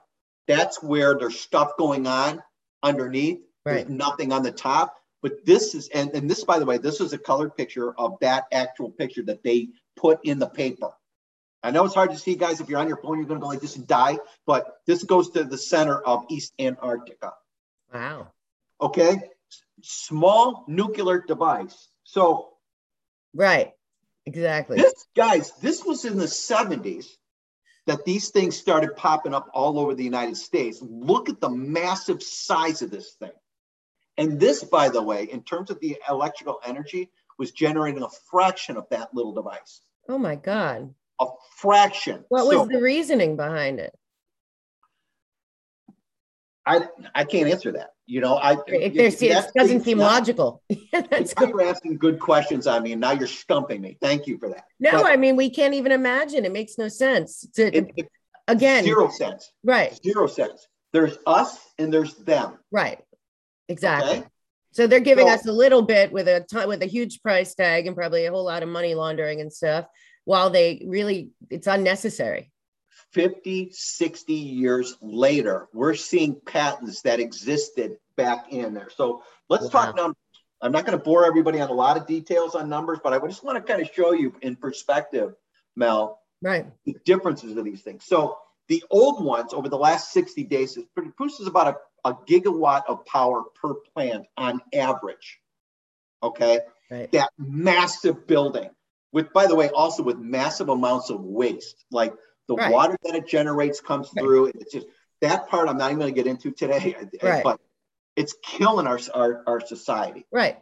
That's 0.48 0.82
where 0.82 1.18
there's 1.18 1.40
stuff 1.40 1.72
going 1.78 2.08
on 2.08 2.42
underneath. 2.84 3.40
Right. 3.66 3.88
There's 3.88 3.90
nothing 3.90 4.32
on 4.32 4.44
the 4.44 4.52
top. 4.52 4.96
But 5.22 5.46
this 5.46 5.74
is, 5.74 5.88
and, 5.90 6.12
and 6.14 6.30
this, 6.30 6.44
by 6.44 6.60
the 6.60 6.66
way, 6.66 6.78
this 6.78 7.02
is 7.02 7.14
a 7.14 7.18
colored 7.18 7.56
picture 7.58 7.94
of 7.98 8.18
that 8.22 8.46
actual 8.52 8.92
picture 8.92 9.24
that 9.24 9.44
they 9.44 9.70
put 9.96 10.20
in 10.24 10.40
the 10.40 10.48
paper. 10.48 10.92
I 11.64 11.72
know 11.72 11.86
it's 11.86 11.96
hard 11.96 12.12
to 12.12 12.18
see, 12.18 12.36
guys. 12.36 12.62
If 12.62 12.70
you're 12.70 12.80
on 12.80 12.88
your 12.88 12.98
phone, 12.98 13.18
you're 13.18 13.28
going 13.28 13.40
to 13.40 13.44
go 13.44 13.50
like 13.50 13.62
this 13.62 13.76
and 13.76 13.88
die. 13.88 14.20
But 14.46 14.78
this 14.86 15.04
goes 15.04 15.32
to 15.32 15.44
the 15.44 15.58
center 15.58 16.00
of 16.00 16.26
East 16.30 16.54
Antarctica. 16.60 17.34
Wow. 17.94 18.28
Okay. 18.80 19.18
Small 19.82 20.66
nuclear 20.68 21.22
device. 21.22 21.90
So 22.04 22.54
Right. 23.34 23.74
Exactly. 24.26 24.78
this, 24.78 25.06
guys, 25.16 25.52
this 25.62 25.84
was 25.84 26.06
in 26.06 26.18
the 26.18 26.26
70s 26.26 27.08
that 27.86 28.04
these 28.04 28.30
things 28.30 28.58
started 28.58 28.96
popping 28.96 29.34
up 29.34 29.50
all 29.54 29.80
over 29.80 29.96
the 29.96 30.04
United 30.04 30.36
States. 30.36 30.82
Look 30.82 31.30
at 31.30 31.40
the 31.40 31.50
massive 31.50 32.22
size 32.22 32.82
of 32.82 32.92
this 32.92 33.14
thing. 33.14 33.32
And 34.18 34.40
this, 34.40 34.64
by 34.64 34.90
the 34.90 35.02
way, 35.02 35.26
in 35.26 35.44
terms 35.44 35.70
of 35.70 35.80
the 35.80 35.98
electrical 36.10 36.60
energy, 36.66 37.12
was 37.38 37.52
generating 37.52 38.02
a 38.04 38.10
fraction 38.32 38.78
of 38.78 38.88
that 38.90 39.14
little 39.14 39.34
device. 39.34 39.82
Oh 40.10 40.18
my 40.18 40.36
God. 40.36 40.94
A 41.20 41.26
fraction. 41.58 42.24
What 42.30 42.50
So 42.50 42.60
was 42.62 42.70
the 42.70 42.82
reasoning 42.82 43.36
behind 43.36 43.80
it? 43.80 43.94
I 46.66 46.82
I 47.16 47.24
can't 47.24 47.50
answer 47.50 47.72
that. 47.74 47.92
You 48.08 48.22
know, 48.22 48.36
I 48.36 48.58
If 48.68 48.94
there's, 48.94 49.22
it 49.22 49.52
doesn't 49.56 49.84
seem 49.84 49.98
now- 50.00 50.06
logical. 50.08 50.62
That's 50.92 51.34
good. 51.34 51.50
you're 51.50 51.62
asking 51.64 51.98
good 51.98 52.20
questions 52.20 52.68
on 52.68 52.84
me, 52.84 52.92
and 52.94 53.02
now 53.02 53.12
you're 53.12 53.28
stumping 53.28 53.82
me. 53.82 53.98
Thank 54.02 54.28
you 54.28 54.38
for 54.38 54.50
that. 54.50 54.66
No, 54.80 54.92
But 54.92 55.06
I 55.06 55.18
mean, 55.18 55.36
we 55.36 55.50
can't 55.50 55.74
even 55.74 55.92
imagine. 55.92 56.46
It 56.46 56.52
makes 56.52 56.78
no 56.78 56.88
sense. 56.88 57.46
To, 57.56 57.76
it, 57.76 57.88
it, 57.96 58.08
again, 58.48 58.84
zero 58.84 59.10
sense. 59.10 59.52
right, 59.64 59.98
Zero 60.04 60.28
sense. 60.28 60.68
There's 60.94 61.18
us 61.26 61.58
and 61.78 61.94
there's 61.94 62.16
them. 62.16 62.58
right. 62.72 63.00
Exactly. 63.68 64.20
Okay. 64.20 64.28
So 64.72 64.86
they're 64.88 65.00
giving 65.00 65.28
So- 65.28 65.34
us 65.34 65.46
a 65.48 65.52
little 65.52 65.82
bit 65.82 66.12
with 66.12 66.28
a 66.28 66.42
ton, 66.42 66.68
with 66.68 66.82
a 66.84 66.86
huge 66.88 67.22
price 67.22 67.56
tag 67.56 67.88
and 67.88 67.96
probably 67.96 68.26
a 68.26 68.32
whole 68.32 68.44
lot 68.46 68.64
of 68.64 68.70
money 68.70 68.94
laundering 68.96 69.42
and 69.42 69.52
stuff, 69.52 69.86
while 70.26 70.50
they 70.50 70.84
really 70.86 71.32
it's 71.50 71.68
unnecessary. 71.68 72.52
50, 73.14 73.70
60 73.72 74.34
years 74.34 74.98
later, 75.02 75.70
we're 75.74 75.96
seeing 75.96 76.40
patents 76.46 77.02
that 77.04 77.20
existed 77.20 77.98
back 78.18 78.52
in 78.52 78.74
there. 78.74 78.90
So 78.90 79.24
let's 79.50 79.66
oh, 79.66 79.70
Wow. 79.74 79.86
talk 79.86 79.96
numbers. 79.96 80.18
I'm 80.62 80.72
not 80.72 80.86
going 80.86 80.98
to 80.98 81.04
bore 81.04 81.26
everybody 81.26 81.62
on 81.62 81.70
a 81.70 81.74
lot 81.74 81.98
of 81.98 82.08
details 82.08 82.56
on 82.56 82.68
numbers, 82.68 83.00
but 83.04 83.14
I 83.14 83.20
just 83.28 83.44
want 83.44 83.58
to 83.58 83.62
kind 83.62 83.82
of 83.82 83.94
show 83.94 84.14
you 84.14 84.34
in 84.42 84.56
perspective, 84.56 85.36
Mel, 85.76 86.20
Right. 86.42 86.66
the 86.86 86.96
differences 87.06 87.56
of 87.56 87.64
these 87.64 87.82
things. 87.84 88.06
So 88.06 88.38
the 88.68 88.84
old 88.90 89.24
ones 89.24 89.54
over 89.54 89.70
the 89.70 89.78
last 89.78 90.12
60 90.12 90.44
days 90.44 90.76
is 90.76 90.86
pretty, 90.94 91.12
produces 91.12 91.48
about 91.48 91.68
a, 91.68 91.78
a 92.04 92.14
gigawatt 92.14 92.84
of 92.88 93.06
power 93.06 93.44
per 93.62 93.76
plant 93.94 94.26
on 94.38 94.62
average. 94.74 95.40
Okay. 96.24 96.62
Right. 96.90 97.12
That 97.12 97.30
massive 97.38 98.28
building 98.28 98.70
with 99.12 99.32
by 99.34 99.48
the 99.48 99.56
way, 99.56 99.70
also 99.70 100.04
with 100.04 100.18
massive 100.18 100.70
amounts 100.70 101.10
of 101.10 101.22
waste, 101.22 101.86
like 101.92 102.14
the 102.48 102.56
Right. 102.56 102.72
water 102.72 102.98
that 103.04 103.16
it 103.16 103.28
generates 103.28 103.82
comes 103.82 104.10
Right. 104.16 104.24
through. 104.24 104.46
It's 104.56 104.74
just 104.74 104.88
that 105.22 105.48
part 105.50 105.70
I'm 105.70 105.78
not 105.78 105.92
even 105.92 106.00
going 106.00 106.14
to 106.14 106.16
get 106.24 106.30
into 106.30 106.52
today, 106.52 106.96
Right. 107.24 107.44
but 107.44 107.60
it's 108.16 108.36
killing 108.44 108.88
our, 108.88 109.00
our 109.14 109.44
our 109.48 109.60
society. 109.60 110.26
Right. 110.32 110.58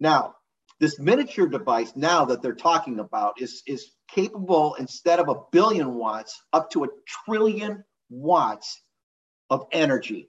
Now, 0.00 0.36
this 0.80 0.98
miniature 0.98 1.46
device 1.46 1.94
now 1.94 2.24
that 2.26 2.42
they're 2.42 2.54
talking 2.54 2.98
about 2.98 3.40
is, 3.40 3.62
is 3.66 3.92
capable 4.08 4.74
instead 4.74 5.20
of 5.20 5.28
a 5.28 5.36
billion 5.52 5.94
watts 5.94 6.42
up 6.52 6.70
to 6.70 6.84
a 6.84 6.88
trillion 7.06 7.84
watts 8.10 8.82
of 9.48 9.66
energy 9.70 10.28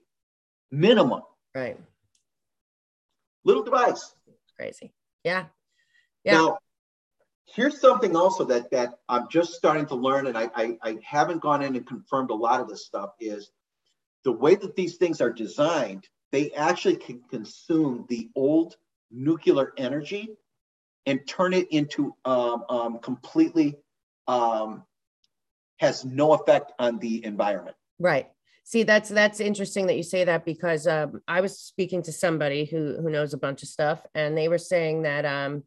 minimum. 0.74 1.22
Right. 1.54 1.78
Little 3.44 3.62
device. 3.62 4.14
Crazy. 4.56 4.92
Yeah. 5.22 5.46
Yeah. 6.24 6.32
Now, 6.32 6.58
here's 7.46 7.80
something 7.80 8.16
also 8.16 8.44
that 8.44 8.70
that 8.70 8.98
I'm 9.08 9.28
just 9.30 9.54
starting 9.54 9.86
to 9.86 9.94
learn, 9.94 10.26
and 10.26 10.36
I, 10.36 10.50
I 10.54 10.78
I 10.82 10.98
haven't 11.02 11.42
gone 11.42 11.62
in 11.62 11.76
and 11.76 11.86
confirmed 11.86 12.30
a 12.30 12.34
lot 12.34 12.60
of 12.60 12.68
this 12.68 12.84
stuff 12.84 13.10
is 13.20 13.50
the 14.24 14.32
way 14.32 14.54
that 14.54 14.74
these 14.74 14.96
things 14.96 15.20
are 15.20 15.30
designed. 15.30 16.08
They 16.32 16.50
actually 16.52 16.96
can 16.96 17.22
consume 17.30 18.06
the 18.08 18.30
old 18.34 18.76
nuclear 19.10 19.72
energy 19.76 20.30
and 21.06 21.20
turn 21.26 21.52
it 21.52 21.70
into 21.70 22.14
um, 22.24 22.64
um, 22.68 22.98
completely 22.98 23.76
um, 24.26 24.82
has 25.76 26.04
no 26.04 26.32
effect 26.32 26.72
on 26.78 26.98
the 26.98 27.24
environment. 27.24 27.76
Right. 27.98 28.30
See, 28.66 28.82
that's 28.82 29.10
that's 29.10 29.40
interesting 29.40 29.86
that 29.86 29.96
you 29.96 30.02
say 30.02 30.24
that 30.24 30.46
because 30.46 30.86
um, 30.86 31.20
I 31.28 31.42
was 31.42 31.58
speaking 31.58 32.02
to 32.04 32.12
somebody 32.12 32.64
who 32.64 32.96
who 33.00 33.10
knows 33.10 33.34
a 33.34 33.38
bunch 33.38 33.62
of 33.62 33.68
stuff, 33.68 34.00
and 34.14 34.36
they 34.36 34.48
were 34.48 34.58
saying 34.58 35.02
that 35.02 35.26
um, 35.26 35.64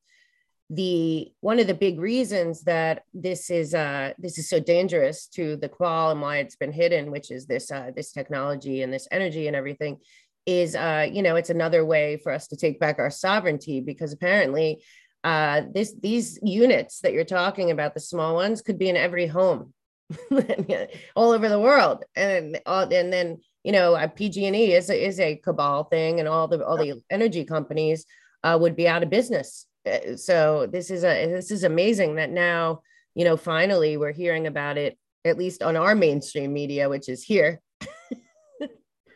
the 0.72 1.32
one 1.40 1.60
of 1.60 1.68
the 1.68 1.76
big 1.76 2.00
reasons 2.00 2.64
that 2.64 3.04
this 3.14 3.52
is 3.52 3.76
uh, 3.76 4.14
this 4.18 4.40
is 4.40 4.50
so 4.50 4.60
dangerous 4.60 5.28
to 5.28 5.58
the 5.58 5.70
qual 5.70 6.10
and 6.10 6.22
why 6.22 6.38
it's 6.38 6.56
been 6.56 6.72
hidden, 6.72 7.12
which 7.12 7.30
is 7.30 7.46
this 7.46 7.72
uh, 7.72 7.92
this 7.96 8.12
technology 8.12 8.82
and 8.82 8.92
this 8.92 9.08
energy 9.12 9.46
and 9.46 9.56
everything, 9.56 10.00
is 10.48 10.76
uh, 10.76 11.08
you 11.10 11.22
know 11.22 11.36
it's 11.36 11.52
another 11.52 11.86
way 11.86 12.18
for 12.18 12.32
us 12.32 12.48
to 12.48 12.58
take 12.58 12.80
back 12.80 12.98
our 12.98 13.12
sovereignty 13.12 13.80
because 13.80 14.12
apparently 14.12 14.84
uh, 15.24 15.62
this 15.72 15.94
these 16.02 16.40
units 16.42 17.02
that 17.02 17.14
you're 17.14 17.24
talking 17.26 17.70
about, 17.70 17.94
the 17.94 18.00
small 18.00 18.34
ones, 18.34 18.64
could 18.64 18.80
be 18.80 18.90
in 18.90 18.98
every 18.98 19.28
home 19.28 19.72
all 21.16 21.32
over 21.32 21.50
the 21.50 21.60
world. 21.60 22.04
And 22.16 22.60
all, 22.66 22.92
and 22.92 23.12
then 23.12 23.40
you 23.64 23.72
know 23.72 23.96
uh, 23.96 24.08
PG&E 24.08 24.74
is 24.74 24.90
a, 24.90 25.06
is 25.06 25.20
a 25.20 25.36
cabal 25.38 25.86
thing 25.86 26.20
and 26.20 26.28
all 26.28 26.48
the 26.48 26.66
all 26.66 26.78
the 26.78 27.02
energy 27.10 27.44
companies 27.44 28.06
uh, 28.44 28.58
would 28.60 28.76
be 28.76 28.88
out 28.88 29.04
of 29.04 29.10
business. 29.10 29.66
Uh, 29.86 30.16
so 30.16 30.68
this 30.68 30.90
is 30.90 31.04
a 31.04 31.28
this 31.28 31.52
is 31.52 31.64
amazing 31.64 32.16
that 32.16 32.32
now 32.32 32.82
you 33.16 33.26
know 33.26 33.38
finally 33.38 33.98
we're 33.98 34.14
hearing 34.14 34.48
about 34.48 34.78
it 34.78 34.98
at 35.26 35.38
least 35.38 35.62
on 35.64 35.76
our 35.76 35.96
mainstream 35.96 36.54
media 36.54 36.90
which 36.90 37.10
is 37.10 37.24
here. 37.24 37.62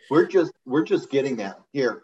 We're 0.09 0.27
just 0.27 0.51
we're 0.65 0.83
just 0.83 1.09
getting 1.09 1.37
that 1.37 1.61
here. 1.71 2.03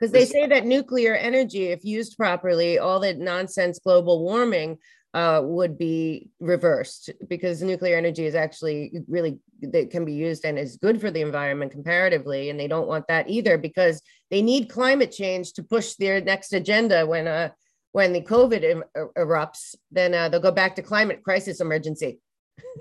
because 0.00 0.10
they 0.10 0.24
say 0.24 0.48
that 0.48 0.66
nuclear 0.66 1.14
energy 1.14 1.66
if 1.66 1.84
used 1.84 2.16
properly 2.16 2.80
all 2.80 2.98
the 2.98 3.14
nonsense 3.14 3.78
global 3.78 4.24
warming 4.24 4.78
uh, 5.14 5.40
would 5.42 5.78
be 5.78 6.28
reversed 6.40 7.10
because 7.28 7.62
nuclear 7.62 7.96
energy 7.96 8.26
is 8.26 8.34
actually 8.34 8.92
really 9.08 9.38
that 9.62 9.90
can 9.90 10.04
be 10.04 10.12
used 10.12 10.44
and 10.44 10.58
is 10.58 10.76
good 10.76 11.00
for 11.00 11.10
the 11.10 11.20
environment 11.20 11.72
comparatively 11.72 12.50
and 12.50 12.58
they 12.58 12.68
don't 12.68 12.88
want 12.88 13.06
that 13.08 13.30
either 13.30 13.56
because 13.56 14.02
they 14.30 14.42
need 14.42 14.68
climate 14.68 15.12
change 15.12 15.52
to 15.52 15.62
push 15.62 15.94
their 15.94 16.20
next 16.20 16.52
agenda 16.52 17.06
when 17.06 17.28
uh 17.28 17.48
when 17.92 18.12
the 18.12 18.20
covid 18.20 18.64
em- 18.64 18.84
er- 18.96 19.12
erupts 19.16 19.74
then 19.92 20.12
uh, 20.12 20.28
they'll 20.28 20.40
go 20.40 20.50
back 20.50 20.74
to 20.74 20.82
climate 20.82 21.22
crisis 21.22 21.60
emergency 21.60 22.18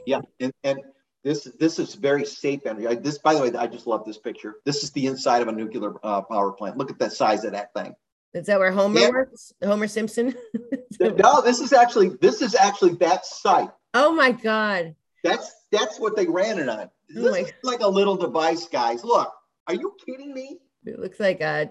Yeah, 0.05 0.21
and, 0.39 0.51
and 0.63 0.79
this 1.23 1.45
this 1.59 1.79
is 1.79 1.95
very 1.95 2.25
safe 2.25 2.65
energy. 2.65 2.87
I, 2.87 2.95
this, 2.95 3.17
by 3.17 3.33
the 3.33 3.41
way, 3.41 3.51
I 3.57 3.67
just 3.67 3.87
love 3.87 4.03
this 4.05 4.17
picture. 4.17 4.55
This 4.65 4.83
is 4.83 4.91
the 4.91 5.07
inside 5.07 5.41
of 5.41 5.47
a 5.47 5.51
nuclear 5.51 5.93
uh, 6.03 6.21
power 6.21 6.51
plant. 6.51 6.77
Look 6.77 6.91
at 6.91 6.99
the 6.99 7.09
size 7.09 7.45
of 7.45 7.53
that 7.53 7.73
thing. 7.73 7.95
Is 8.33 8.47
that 8.47 8.59
where 8.59 8.71
homer 8.71 8.99
Yeah. 8.99 9.09
works 9.09 9.53
homer 9.63 9.87
simpson 9.87 10.35
No, 10.99 11.41
this 11.41 11.59
is 11.59 11.73
actually 11.73 12.09
this 12.21 12.41
is 12.41 12.55
actually 12.55 12.93
that 12.95 13.25
site. 13.25 13.69
oh 13.93 14.13
my 14.13 14.31
god 14.31 14.95
That's 15.23 15.51
that's 15.71 15.99
what 15.99 16.15
they 16.15 16.27
ran 16.27 16.59
it 16.59 16.69
on. 16.69 16.89
This 17.09 17.25
Oh 17.25 17.33
is 17.33 17.51
like 17.63 17.81
a 17.81 17.87
little 17.87 18.15
device, 18.15 18.67
guys. 18.67 19.03
Look, 19.03 19.31
are 19.67 19.73
you 19.73 19.95
kidding 20.05 20.33
me? 20.33 20.59
it 20.85 20.99
looks 20.99 21.19
like 21.19 21.41
a, 21.41 21.69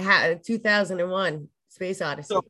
ha- 0.00 0.34
2001 0.42 1.48
space 1.68 2.00
odyssey 2.00 2.28
So- 2.34 2.44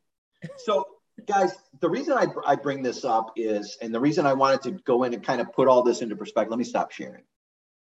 So, 0.57 0.85
guys, 1.25 1.53
the 1.81 1.89
reason 1.89 2.13
I, 2.17 2.27
I 2.45 2.55
bring 2.55 2.83
this 2.83 3.03
up 3.03 3.31
is, 3.35 3.77
and 3.81 3.93
the 3.93 3.99
reason 3.99 4.25
I 4.25 4.33
wanted 4.33 4.61
to 4.63 4.71
go 4.83 5.03
in 5.03 5.13
and 5.13 5.23
kind 5.23 5.41
of 5.41 5.51
put 5.53 5.67
all 5.67 5.81
this 5.83 6.01
into 6.01 6.15
perspective. 6.15 6.51
Let 6.51 6.59
me 6.59 6.65
stop 6.65 6.91
sharing. 6.91 7.23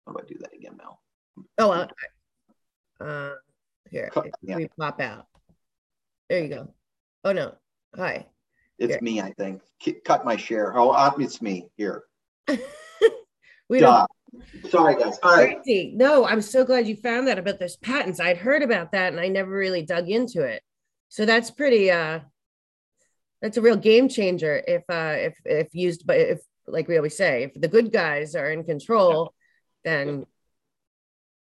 How 0.05 0.13
do 0.13 0.19
I 0.19 0.25
do 0.27 0.35
that 0.39 0.53
again, 0.53 0.77
Mel? 0.77 0.99
Oh, 1.57 1.71
uh, 1.71 1.87
uh, 3.03 3.33
here, 3.89 4.11
yeah. 4.41 4.55
we 4.55 4.67
pop 4.79 4.99
out. 5.01 5.25
There 6.31 6.41
you 6.41 6.47
go. 6.47 6.73
Oh 7.25 7.33
no, 7.33 7.55
hi. 7.93 8.25
It's 8.79 8.93
Here. 8.93 9.01
me, 9.01 9.19
I 9.19 9.33
think. 9.33 9.61
Cut 10.05 10.23
my 10.23 10.37
share. 10.37 10.77
Oh, 10.77 10.91
uh, 10.91 11.11
it's 11.19 11.41
me 11.41 11.67
here. 11.75 12.03
we 12.47 13.79
Duh. 13.81 14.07
don't. 14.31 14.71
Sorry, 14.71 14.95
guys. 14.95 15.19
All 15.23 15.35
right. 15.35 15.59
No, 15.67 16.25
I'm 16.25 16.41
so 16.41 16.63
glad 16.63 16.87
you 16.87 16.95
found 16.95 17.27
that 17.27 17.37
about 17.37 17.59
those 17.59 17.75
patents. 17.75 18.21
I'd 18.21 18.37
heard 18.37 18.63
about 18.63 18.93
that 18.93 19.11
and 19.11 19.19
I 19.19 19.27
never 19.27 19.51
really 19.51 19.81
dug 19.81 20.07
into 20.07 20.43
it. 20.43 20.63
So 21.09 21.25
that's 21.25 21.51
pretty. 21.51 21.91
uh 21.91 22.21
That's 23.41 23.57
a 23.57 23.61
real 23.61 23.75
game 23.75 24.07
changer 24.07 24.63
if 24.65 24.83
uh 24.87 25.15
if 25.17 25.33
if 25.43 25.75
used, 25.75 26.07
but 26.07 26.15
if 26.15 26.39
like 26.65 26.87
we 26.87 26.95
always 26.95 27.17
say, 27.17 27.43
if 27.43 27.59
the 27.59 27.67
good 27.67 27.91
guys 27.91 28.35
are 28.35 28.49
in 28.49 28.63
control, 28.63 29.33
then 29.83 30.25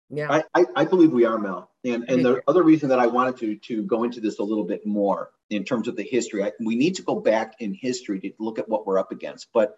yeah, 0.10 0.32
I, 0.32 0.44
I, 0.54 0.66
I 0.76 0.86
believe 0.86 1.12
we 1.12 1.26
are, 1.26 1.38
Mel. 1.38 1.70
And, 1.84 2.06
and 2.10 2.24
the 2.24 2.42
other 2.48 2.64
reason 2.64 2.90
that 2.90 3.00
I 3.00 3.08
wanted 3.08 3.38
to, 3.38 3.56
to 3.56 3.84
go 3.84 4.04
into 4.04 4.20
this 4.20 4.40
a 4.40 4.44
little 4.44 4.64
bit 4.64 4.86
more 4.86 5.32
in 5.50 5.64
terms 5.64 5.88
of 5.88 5.96
the 5.96 6.04
history, 6.04 6.44
I, 6.44 6.52
we 6.60 6.76
need 6.76 6.96
to 6.96 7.02
go 7.02 7.20
back 7.20 7.56
in 7.60 7.74
history 7.74 8.20
to 8.22 8.32
look 8.40 8.60
at 8.60 8.70
what 8.70 8.86
we're 8.86 9.00
up 9.00 9.12
against. 9.12 9.48
But 9.54 9.76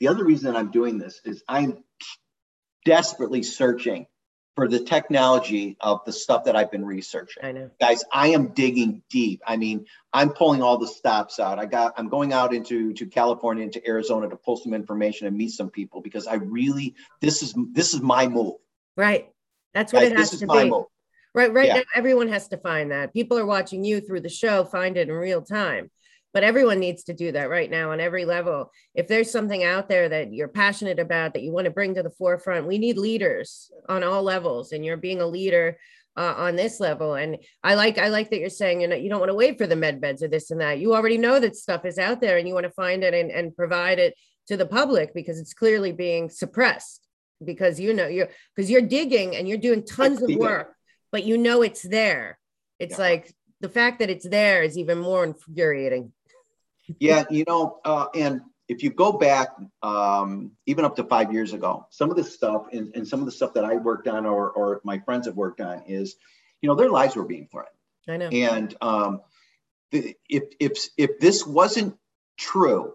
the 0.00 0.08
other 0.08 0.24
reason 0.24 0.52
that 0.52 0.58
I'm 0.58 0.70
doing 0.70 0.98
this 0.98 1.20
is 1.24 1.42
I'm 1.48 1.84
desperately 2.84 3.42
searching 3.42 4.06
for 4.54 4.68
the 4.68 4.80
technology 4.80 5.76
of 5.80 6.00
the 6.04 6.12
stuff 6.12 6.44
that 6.44 6.56
I've 6.56 6.70
been 6.70 6.84
researching. 6.84 7.42
I 7.42 7.52
know. 7.52 7.70
Guys, 7.80 8.04
I 8.12 8.28
am 8.28 8.48
digging 8.48 9.02
deep. 9.08 9.40
I 9.46 9.56
mean, 9.56 9.86
I'm 10.12 10.30
pulling 10.30 10.62
all 10.62 10.76
the 10.76 10.88
stops 10.88 11.40
out. 11.40 11.58
I 11.58 11.64
got 11.64 11.94
I'm 11.96 12.08
going 12.08 12.32
out 12.32 12.52
into 12.52 12.92
to 12.94 13.06
California 13.06 13.64
into 13.64 13.86
Arizona 13.86 14.28
to 14.28 14.36
pull 14.36 14.56
some 14.56 14.74
information 14.74 15.26
and 15.26 15.36
meet 15.36 15.52
some 15.52 15.70
people 15.70 16.02
because 16.02 16.26
I 16.26 16.34
really 16.34 16.94
this 17.20 17.42
is 17.42 17.54
this 17.72 17.94
is 17.94 18.02
my 18.02 18.26
move. 18.28 18.56
Right. 18.96 19.31
That's 19.74 19.92
what 19.92 20.00
Guys, 20.00 20.12
it 20.12 20.18
has 20.18 20.30
to 20.38 20.46
be. 20.46 20.72
Right, 21.34 21.52
right 21.52 21.66
Yeah. 21.66 21.76
now, 21.76 21.82
everyone 21.94 22.28
has 22.28 22.48
to 22.48 22.58
find 22.58 22.90
that. 22.90 23.14
People 23.14 23.38
are 23.38 23.46
watching 23.46 23.84
you 23.84 24.00
through 24.00 24.20
the 24.20 24.28
show, 24.28 24.64
find 24.64 24.98
it 24.98 25.08
in 25.08 25.14
real 25.14 25.40
time. 25.40 25.90
But 26.34 26.44
everyone 26.44 26.78
needs 26.78 27.04
to 27.04 27.14
do 27.14 27.32
that 27.32 27.50
right 27.50 27.70
now 27.70 27.92
on 27.92 28.00
every 28.00 28.24
level. 28.24 28.70
If 28.94 29.06
there's 29.06 29.30
something 29.30 29.64
out 29.64 29.88
there 29.88 30.08
that 30.08 30.32
you're 30.32 30.48
passionate 30.48 30.98
about 30.98 31.34
that 31.34 31.42
you 31.42 31.52
want 31.52 31.66
to 31.66 31.70
bring 31.70 31.94
to 31.94 32.02
the 32.02 32.10
forefront, 32.10 32.66
we 32.66 32.78
need 32.78 32.96
leaders 32.96 33.70
on 33.88 34.02
all 34.02 34.22
levels. 34.22 34.72
And 34.72 34.84
you're 34.84 34.96
being 34.96 35.20
a 35.20 35.26
leader 35.26 35.78
uh, 36.16 36.34
on 36.36 36.56
this 36.56 36.80
level. 36.80 37.14
And 37.14 37.38
I 37.62 37.74
like 37.74 37.98
I 37.98 38.08
like 38.08 38.30
that 38.30 38.40
you're 38.40 38.50
saying 38.50 38.80
you 38.80 38.88
know 38.88 38.96
you 38.96 39.08
don't 39.08 39.20
want 39.20 39.30
to 39.30 39.34
wait 39.34 39.58
for 39.58 39.66
the 39.66 39.76
med 39.76 40.00
beds 40.00 40.22
or 40.22 40.28
this 40.28 40.50
and 40.50 40.60
that. 40.60 40.78
You 40.78 40.94
already 40.94 41.18
know 41.18 41.40
that 41.40 41.56
stuff 41.56 41.84
is 41.84 41.98
out 41.98 42.20
there, 42.20 42.38
and 42.38 42.46
you 42.46 42.54
want 42.54 42.64
to 42.64 42.72
find 42.72 43.02
it 43.04 43.14
and, 43.14 43.30
and 43.30 43.56
provide 43.56 43.98
it 43.98 44.14
to 44.48 44.56
the 44.56 44.66
public 44.66 45.14
because 45.14 45.38
it's 45.38 45.54
clearly 45.54 45.92
being 45.92 46.28
suppressed. 46.28 47.06
Because 47.44 47.78
you 47.80 47.92
know 47.94 48.06
you're 48.06 48.28
because 48.54 48.70
you're 48.70 48.82
digging 48.82 49.36
and 49.36 49.48
you're 49.48 49.58
doing 49.58 49.84
tons 49.84 50.22
of 50.22 50.30
work 50.34 50.74
but 51.12 51.24
you 51.24 51.38
know 51.38 51.62
it's 51.62 51.82
there. 51.82 52.38
It's 52.80 52.98
Yeah. 52.98 53.04
like 53.04 53.32
the 53.60 53.68
fact 53.68 54.00
that 54.00 54.10
it's 54.10 54.28
there 54.28 54.62
is 54.62 54.76
even 54.76 54.98
more 54.98 55.22
infuriating. 55.22 56.12
Yeah, 56.98 57.24
you 57.30 57.44
know, 57.46 57.80
uh, 57.84 58.06
and 58.14 58.40
if 58.66 58.82
you 58.82 58.90
go 58.90 59.12
back 59.12 59.50
um, 59.82 60.52
even 60.66 60.84
up 60.84 60.96
to 60.96 61.04
five 61.04 61.32
years 61.32 61.52
ago, 61.52 61.86
some 61.90 62.10
of 62.10 62.16
the 62.16 62.24
stuff 62.24 62.66
and, 62.72 62.96
and 62.96 63.06
some 63.06 63.20
of 63.20 63.26
the 63.26 63.32
stuff 63.32 63.54
that 63.54 63.64
I 63.64 63.76
worked 63.76 64.08
on 64.08 64.26
or, 64.26 64.50
or 64.50 64.80
my 64.82 64.98
friends 64.98 65.26
have 65.26 65.36
worked 65.36 65.60
on 65.60 65.84
is, 65.86 66.16
you 66.60 66.68
know, 66.68 66.74
their 66.74 66.90
lives 66.90 67.14
were 67.14 67.24
being 67.24 67.46
threatened. 67.52 67.76
I 68.08 68.16
know. 68.16 68.28
And 68.28 68.74
um, 68.80 69.20
the, 69.92 70.16
if, 70.28 70.44
if, 70.58 70.88
if 70.96 71.20
this 71.20 71.46
wasn't 71.46 71.96
true, 72.36 72.94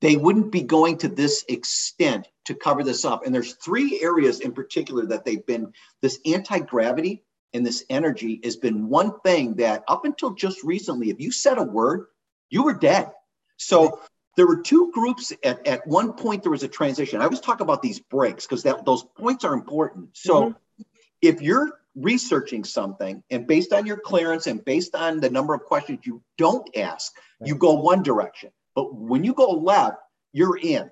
they 0.00 0.16
wouldn't 0.16 0.50
be 0.50 0.62
going 0.62 0.98
to 0.98 1.08
this 1.08 1.44
extent 1.48 2.26
to 2.44 2.54
cover 2.54 2.82
this 2.82 3.04
up. 3.04 3.24
And 3.24 3.34
there's 3.34 3.54
three 3.54 4.00
areas 4.02 4.40
in 4.40 4.52
particular 4.52 5.06
that 5.06 5.24
they've 5.24 5.44
been 5.46 5.72
this 6.00 6.18
anti 6.26 6.58
gravity 6.60 7.22
and 7.54 7.64
this 7.64 7.84
energy 7.90 8.40
has 8.44 8.56
been 8.56 8.88
one 8.88 9.20
thing 9.20 9.54
that 9.56 9.84
up 9.88 10.04
until 10.04 10.30
just 10.30 10.62
recently, 10.64 11.10
if 11.10 11.20
you 11.20 11.30
said 11.30 11.58
a 11.58 11.62
word, 11.62 12.06
you 12.50 12.62
were 12.62 12.74
dead. 12.74 13.12
So 13.58 14.00
there 14.36 14.46
were 14.46 14.62
two 14.62 14.90
groups 14.92 15.32
at, 15.44 15.66
at 15.66 15.86
one 15.86 16.14
point, 16.14 16.42
there 16.42 16.50
was 16.50 16.62
a 16.62 16.68
transition. 16.68 17.20
I 17.20 17.24
always 17.24 17.40
talk 17.40 17.60
about 17.60 17.82
these 17.82 18.00
breaks 18.00 18.46
because 18.46 18.62
that 18.62 18.84
those 18.84 19.02
points 19.02 19.44
are 19.44 19.52
important. 19.52 20.16
So 20.16 20.54
Mhm. 20.80 20.84
if 21.20 21.42
you're 21.42 21.78
researching 21.94 22.64
something 22.64 23.22
and 23.30 23.46
based 23.46 23.72
on 23.74 23.84
your 23.84 23.98
clearance 23.98 24.46
and 24.46 24.64
based 24.64 24.94
on 24.94 25.20
the 25.20 25.28
number 25.28 25.52
of 25.52 25.62
questions 25.64 26.00
you 26.04 26.22
don't 26.38 26.66
ask, 26.76 27.12
you 27.44 27.54
go 27.54 27.74
one 27.74 28.02
direction. 28.02 28.50
But 28.74 28.94
when 28.94 29.22
you 29.24 29.34
go 29.34 29.50
left, 29.50 29.98
you're 30.32 30.56
in. 30.56 30.90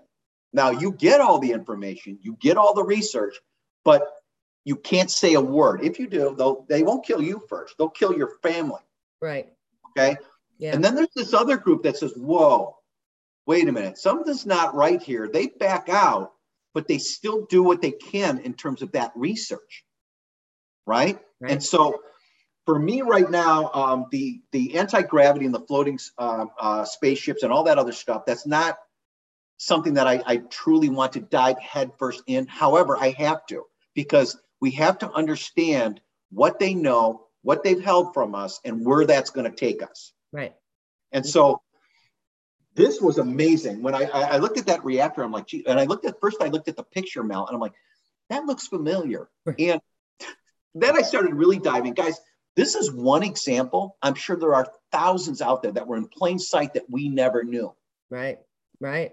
Now 0.52 0.70
you 0.70 0.92
get 0.92 1.20
all 1.20 1.38
the 1.38 1.52
information, 1.52 2.18
you 2.22 2.36
get 2.40 2.56
all 2.56 2.74
the 2.74 2.84
research, 2.84 3.36
but 3.84 4.02
you 4.64 4.76
can't 4.76 5.10
say 5.10 5.34
a 5.34 5.40
word. 5.40 5.82
If 5.82 5.98
you 5.98 6.08
do, 6.08 6.34
they'll 6.36 6.66
they 6.68 6.82
won't 6.82 7.04
kill 7.04 7.22
you 7.22 7.42
first. 7.48 7.76
They'll 7.78 7.88
kill 7.88 8.16
your 8.16 8.32
family. 8.42 8.80
Right. 9.22 9.48
Okay. 9.90 10.16
Yeah. 10.58 10.74
And 10.74 10.84
then 10.84 10.94
there's 10.94 11.14
this 11.14 11.32
other 11.32 11.56
group 11.56 11.82
that 11.84 11.96
says, 11.96 12.12
whoa, 12.16 12.76
wait 13.46 13.68
a 13.68 13.72
minute, 13.72 13.98
something's 13.98 14.44
not 14.44 14.74
right 14.74 15.00
here. 15.00 15.28
They 15.32 15.46
back 15.46 15.88
out, 15.88 16.32
but 16.74 16.86
they 16.86 16.98
still 16.98 17.46
do 17.46 17.62
what 17.62 17.80
they 17.80 17.92
can 17.92 18.38
in 18.40 18.54
terms 18.54 18.82
of 18.82 18.92
that 18.92 19.12
research. 19.14 19.84
Right. 20.86 21.18
right. 21.40 21.52
And 21.52 21.62
so 21.62 22.00
for 22.66 22.78
me 22.78 23.02
right 23.02 23.30
now, 23.30 23.70
um, 23.72 24.06
the 24.10 24.40
the 24.52 24.76
anti-gravity 24.76 25.46
and 25.46 25.54
the 25.54 25.60
floating 25.60 25.98
uh, 26.18 26.46
uh, 26.58 26.84
spaceships 26.84 27.42
and 27.42 27.52
all 27.52 27.64
that 27.64 27.78
other 27.78 27.92
stuff, 27.92 28.24
that's 28.26 28.46
not 28.46 28.78
something 29.60 29.92
that 29.94 30.06
I, 30.06 30.22
I 30.24 30.36
truly 30.38 30.88
want 30.88 31.12
to 31.12 31.20
dive 31.20 31.58
headfirst 31.58 32.22
in. 32.26 32.46
However, 32.46 32.96
I 32.96 33.10
have 33.18 33.44
to 33.46 33.66
because 33.94 34.40
we 34.58 34.70
have 34.72 34.98
to 35.00 35.12
understand 35.12 36.00
what 36.30 36.58
they 36.58 36.72
know, 36.72 37.26
what 37.42 37.62
they've 37.62 37.82
held 37.82 38.14
from 38.14 38.34
us, 38.34 38.58
and 38.64 38.86
where 38.86 39.04
that's 39.04 39.28
going 39.28 39.48
to 39.48 39.54
take 39.54 39.82
us. 39.82 40.12
Right. 40.32 40.54
And 41.12 41.26
so 41.26 41.60
this 42.74 43.02
was 43.02 43.18
amazing. 43.18 43.82
When 43.82 43.94
I, 43.94 44.04
I 44.04 44.36
looked 44.38 44.56
at 44.56 44.66
that 44.66 44.82
reactor, 44.82 45.22
I'm 45.22 45.32
like, 45.32 45.46
gee, 45.46 45.66
and 45.66 45.78
I 45.78 45.84
looked 45.84 46.06
at 46.06 46.18
first, 46.22 46.38
I 46.40 46.48
looked 46.48 46.68
at 46.68 46.76
the 46.76 46.82
picture, 46.82 47.22
Mel, 47.22 47.46
and 47.46 47.54
I'm 47.54 47.60
like, 47.60 47.74
that 48.30 48.46
looks 48.46 48.66
familiar. 48.66 49.28
And 49.58 49.80
then 50.74 50.96
I 50.96 51.02
started 51.02 51.34
really 51.34 51.58
diving. 51.58 51.92
Guys, 51.92 52.18
this 52.56 52.76
is 52.76 52.90
one 52.90 53.22
example. 53.22 53.98
I'm 54.00 54.14
sure 54.14 54.36
there 54.36 54.54
are 54.54 54.72
thousands 54.90 55.42
out 55.42 55.62
there 55.62 55.72
that 55.72 55.86
were 55.86 55.98
in 55.98 56.08
plain 56.08 56.38
sight 56.38 56.72
that 56.74 56.88
we 56.88 57.10
never 57.10 57.44
knew. 57.44 57.74
Right. 58.08 58.38
Right. 58.80 59.12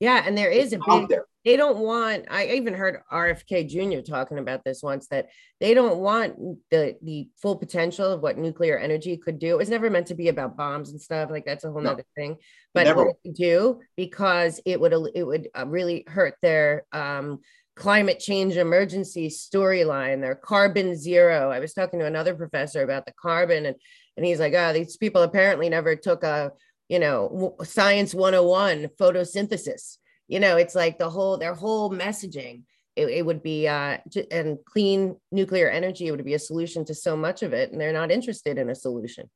Yeah, 0.00 0.22
and 0.26 0.36
there 0.36 0.50
is 0.50 0.72
a 0.72 0.78
big. 0.86 1.08
There. 1.08 1.24
They 1.44 1.56
don't 1.56 1.78
want. 1.78 2.26
I 2.30 2.46
even 2.48 2.74
heard 2.74 3.00
RFK 3.12 3.68
Jr. 3.68 4.00
talking 4.00 4.38
about 4.38 4.64
this 4.64 4.82
once 4.82 5.06
that 5.08 5.28
they 5.60 5.74
don't 5.74 5.98
want 5.98 6.36
the 6.70 6.96
the 7.02 7.28
full 7.40 7.56
potential 7.56 8.10
of 8.10 8.20
what 8.20 8.38
nuclear 8.38 8.78
energy 8.78 9.16
could 9.16 9.38
do. 9.38 9.48
It 9.48 9.58
was 9.58 9.68
never 9.68 9.90
meant 9.90 10.08
to 10.08 10.14
be 10.14 10.28
about 10.28 10.56
bombs 10.56 10.90
and 10.90 11.00
stuff 11.00 11.30
like 11.30 11.44
that's 11.44 11.64
a 11.64 11.70
whole 11.70 11.82
no. 11.82 11.92
other 11.92 12.04
thing. 12.16 12.36
But 12.72 12.84
never. 12.84 13.04
what 13.04 13.16
it 13.24 13.34
do 13.34 13.80
because 13.96 14.60
it 14.64 14.80
would 14.80 14.92
it 15.14 15.24
would 15.24 15.48
uh, 15.56 15.66
really 15.66 16.04
hurt 16.08 16.34
their 16.42 16.86
um, 16.92 17.40
climate 17.76 18.20
change 18.20 18.56
emergency 18.56 19.28
storyline. 19.28 20.22
Their 20.22 20.34
carbon 20.34 20.96
zero. 20.96 21.50
I 21.50 21.60
was 21.60 21.72
talking 21.72 22.00
to 22.00 22.06
another 22.06 22.34
professor 22.34 22.82
about 22.82 23.06
the 23.06 23.12
carbon 23.12 23.66
and 23.66 23.76
and 24.16 24.24
he's 24.24 24.40
like, 24.40 24.54
oh, 24.54 24.72
these 24.72 24.96
people 24.96 25.22
apparently 25.22 25.68
never 25.68 25.96
took 25.96 26.22
a 26.22 26.52
you 26.88 26.98
know, 26.98 27.56
science 27.62 28.14
101, 28.14 28.88
photosynthesis. 29.00 29.98
You 30.28 30.40
know, 30.40 30.56
it's 30.56 30.74
like 30.74 30.98
the 30.98 31.10
whole, 31.10 31.38
their 31.38 31.54
whole 31.54 31.90
messaging. 31.90 32.62
It, 32.96 33.08
it 33.08 33.26
would 33.26 33.42
be, 33.42 33.66
uh, 33.66 33.98
and 34.30 34.58
clean 34.66 35.16
nuclear 35.32 35.68
energy 35.68 36.10
would 36.10 36.24
be 36.24 36.34
a 36.34 36.38
solution 36.38 36.84
to 36.86 36.94
so 36.94 37.16
much 37.16 37.42
of 37.42 37.52
it. 37.52 37.72
And 37.72 37.80
they're 37.80 37.92
not 37.92 38.10
interested 38.10 38.58
in 38.58 38.70
a 38.70 38.74
solution. 38.74 39.28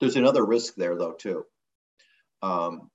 There's 0.00 0.16
another 0.16 0.44
risk 0.44 0.74
there, 0.76 0.96
though, 0.96 1.12
too. 1.12 1.44
Um, 2.42 2.90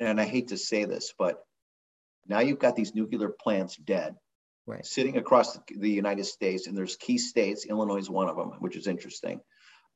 and 0.00 0.20
I 0.20 0.24
hate 0.24 0.48
to 0.48 0.56
say 0.56 0.84
this, 0.84 1.12
but 1.18 1.42
now 2.26 2.40
you've 2.40 2.58
got 2.58 2.76
these 2.76 2.94
nuclear 2.94 3.28
plants 3.28 3.76
dead, 3.76 4.14
right. 4.66 4.84
sitting 4.84 5.16
across 5.16 5.58
the 5.68 5.90
United 5.90 6.24
States, 6.24 6.66
and 6.66 6.76
there's 6.76 6.96
key 6.96 7.18
states. 7.18 7.66
Illinois 7.66 7.98
is 7.98 8.10
one 8.10 8.28
of 8.28 8.36
them, 8.36 8.52
which 8.60 8.76
is 8.76 8.86
interesting 8.86 9.40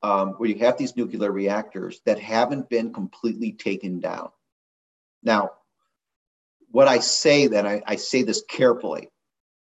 um, 0.03 0.29
where 0.33 0.49
you 0.49 0.59
have 0.59 0.77
these 0.77 0.95
nuclear 0.95 1.31
reactors 1.31 2.01
that 2.05 2.19
haven't 2.19 2.69
been 2.69 2.93
completely 2.93 3.53
taken 3.53 3.99
down. 3.99 4.29
Now, 5.23 5.51
what 6.71 6.87
I 6.87 6.99
say 6.99 7.47
that 7.47 7.65
I, 7.65 7.81
I 7.85 7.95
say 7.95 8.23
this 8.23 8.43
carefully 8.47 9.09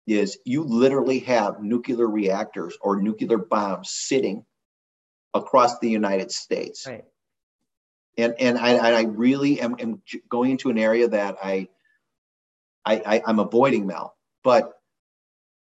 is 0.07 0.39
you 0.45 0.65
literally 0.65 1.21
have 1.21 1.63
nuclear 1.63 2.07
reactors 2.07 2.77
or 2.81 3.01
nuclear 3.01 3.39
bombs 3.39 3.91
sitting 3.91 4.45
across 5.35 5.79
the 5.79 5.89
United 5.89 6.31
States. 6.31 6.87
Right. 6.87 7.05
And, 8.17 8.35
and 8.39 8.59
I, 8.59 8.77
I 8.77 9.03
really 9.03 9.61
am, 9.61 9.77
am 9.79 10.03
going 10.29 10.51
into 10.53 10.71
an 10.71 10.79
area 10.79 11.09
that 11.09 11.37
I, 11.43 11.69
I, 12.85 12.95
I, 13.07 13.23
I'm 13.27 13.39
avoiding 13.39 13.87
Mel. 13.87 14.17
But 14.43 14.73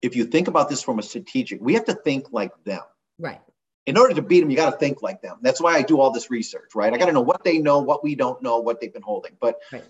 if 0.02 0.16
you 0.16 0.26
think 0.26 0.48
about 0.48 0.70
this 0.70 0.82
from 0.82 0.98
a 0.98 1.04
strategic, 1.04 1.62
we 1.62 1.76
have 1.76 1.86
to 1.86 1.94
think 1.94 2.32
like 2.32 2.52
them. 2.64 2.82
Right 3.20 3.42
in 3.88 3.98
order 3.98 4.14
to 4.14 4.22
beat 4.22 4.42
them, 4.42 4.50
you 4.50 4.58
got 4.58 4.72
to 4.72 4.78
think 4.78 5.02
like 5.02 5.22
them. 5.22 5.38
That's 5.42 5.62
why 5.62 5.76
I 5.76 5.82
do 5.82 6.02
all 6.02 6.12
this 6.12 6.30
research, 6.30 6.76
right? 6.76 6.94
I 6.94 6.98
got 6.98 7.06
to 7.06 7.14
know 7.14 7.22
what 7.22 7.46
they 7.46 7.60
know, 7.60 7.80
what 7.80 8.04
we 8.04 8.16
don't 8.16 8.44
know, 8.44 8.60
what 8.60 8.82
they've 8.82 8.94
been 8.94 9.02
holding. 9.02 9.32
But 9.40 9.56
right. 9.72 9.84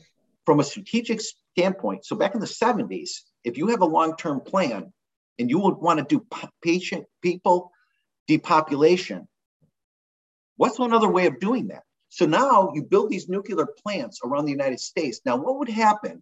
from 0.45 0.59
a 0.59 0.63
strategic 0.63 1.19
standpoint, 1.19 2.05
so 2.05 2.15
back 2.15 2.35
in 2.35 2.39
the 2.39 2.45
70s, 2.45 3.21
if 3.43 3.57
you 3.57 3.67
have 3.69 3.81
a 3.81 3.85
long 3.85 4.15
term 4.15 4.39
plan 4.39 4.93
and 5.39 5.49
you 5.49 5.57
would 5.59 5.77
want 5.77 5.97
to 5.97 6.05
do 6.05 6.25
patient 6.63 7.05
people 7.23 7.71
depopulation, 8.27 9.27
what's 10.57 10.77
another 10.77 11.09
way 11.09 11.25
of 11.25 11.39
doing 11.39 11.69
that? 11.69 11.81
So 12.09 12.27
now 12.27 12.71
you 12.75 12.83
build 12.83 13.09
these 13.09 13.27
nuclear 13.27 13.67
plants 13.83 14.19
around 14.23 14.45
the 14.45 14.51
United 14.51 14.79
States. 14.79 15.21
Now, 15.25 15.37
what 15.37 15.57
would 15.57 15.69
happen 15.69 16.21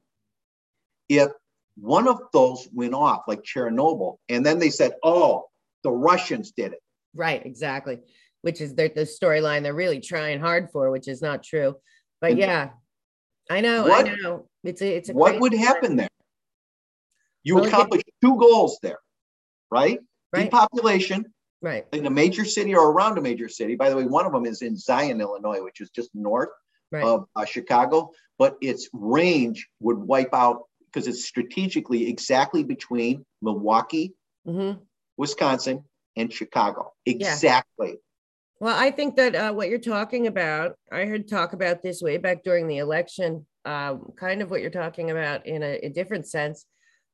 if 1.09 1.29
one 1.77 2.07
of 2.07 2.21
those 2.31 2.69
went 2.73 2.93
off, 2.93 3.23
like 3.27 3.43
Chernobyl, 3.43 4.15
and 4.29 4.45
then 4.45 4.59
they 4.59 4.69
said, 4.69 4.93
oh, 5.03 5.49
the 5.83 5.91
Russians 5.91 6.51
did 6.51 6.71
it? 6.71 6.79
Right, 7.15 7.43
exactly. 7.45 7.99
Which 8.41 8.61
is 8.61 8.75
the, 8.75 8.91
the 8.93 9.01
storyline 9.01 9.63
they're 9.63 9.73
really 9.73 10.01
trying 10.01 10.39
hard 10.39 10.69
for, 10.71 10.91
which 10.91 11.07
is 11.07 11.21
not 11.21 11.43
true. 11.43 11.77
But 12.21 12.37
yeah, 12.37 12.69
I 13.49 13.61
know, 13.61 13.83
what, 13.83 14.07
I 14.07 14.15
know. 14.15 14.47
It's 14.63 14.81
a, 14.81 14.97
it's 14.97 15.09
a 15.09 15.13
what 15.13 15.39
would 15.39 15.53
happen 15.53 15.95
there? 15.95 16.09
You 17.43 17.55
well, 17.55 17.65
accomplish 17.65 18.01
two 18.23 18.37
goals 18.37 18.79
there, 18.81 18.99
right? 19.71 19.99
right? 20.33 20.45
Depopulation, 20.45 21.25
right, 21.61 21.85
in 21.93 22.05
a 22.05 22.09
major 22.09 22.45
city 22.45 22.73
or 22.75 22.91
around 22.91 23.17
a 23.17 23.21
major 23.21 23.47
city. 23.47 23.75
By 23.75 23.89
the 23.89 23.95
way, 23.95 24.05
one 24.05 24.25
of 24.25 24.31
them 24.31 24.45
is 24.45 24.61
in 24.61 24.75
Zion, 24.75 25.21
Illinois, 25.21 25.61
which 25.61 25.81
is 25.81 25.89
just 25.91 26.09
north 26.13 26.49
right. 26.91 27.03
of 27.03 27.27
uh, 27.35 27.45
Chicago. 27.45 28.11
But 28.37 28.57
its 28.61 28.89
range 28.93 29.67
would 29.79 29.97
wipe 29.97 30.33
out 30.33 30.63
because 30.91 31.07
it's 31.07 31.25
strategically 31.25 32.09
exactly 32.09 32.63
between 32.63 33.25
Milwaukee, 33.41 34.13
mm-hmm. 34.47 34.79
Wisconsin, 35.17 35.83
and 36.15 36.31
Chicago. 36.31 36.93
Exactly. 37.05 37.89
Yeah. 37.89 37.95
Well, 38.59 38.75
I 38.77 38.91
think 38.91 39.17
that 39.17 39.35
uh, 39.35 39.53
what 39.53 39.69
you're 39.69 39.79
talking 39.79 40.27
about, 40.27 40.75
I 40.91 41.05
heard 41.05 41.27
talk 41.27 41.53
about 41.53 41.81
this 41.81 42.01
way 42.01 42.17
back 42.17 42.43
during 42.43 42.67
the 42.67 42.77
election, 42.77 43.45
uh, 43.65 43.95
kind 44.17 44.41
of 44.41 44.49
what 44.49 44.61
you're 44.61 44.69
talking 44.69 45.11
about 45.11 45.45
in 45.45 45.61
a, 45.61 45.79
a 45.83 45.89
different 45.89 46.27
sense. 46.27 46.65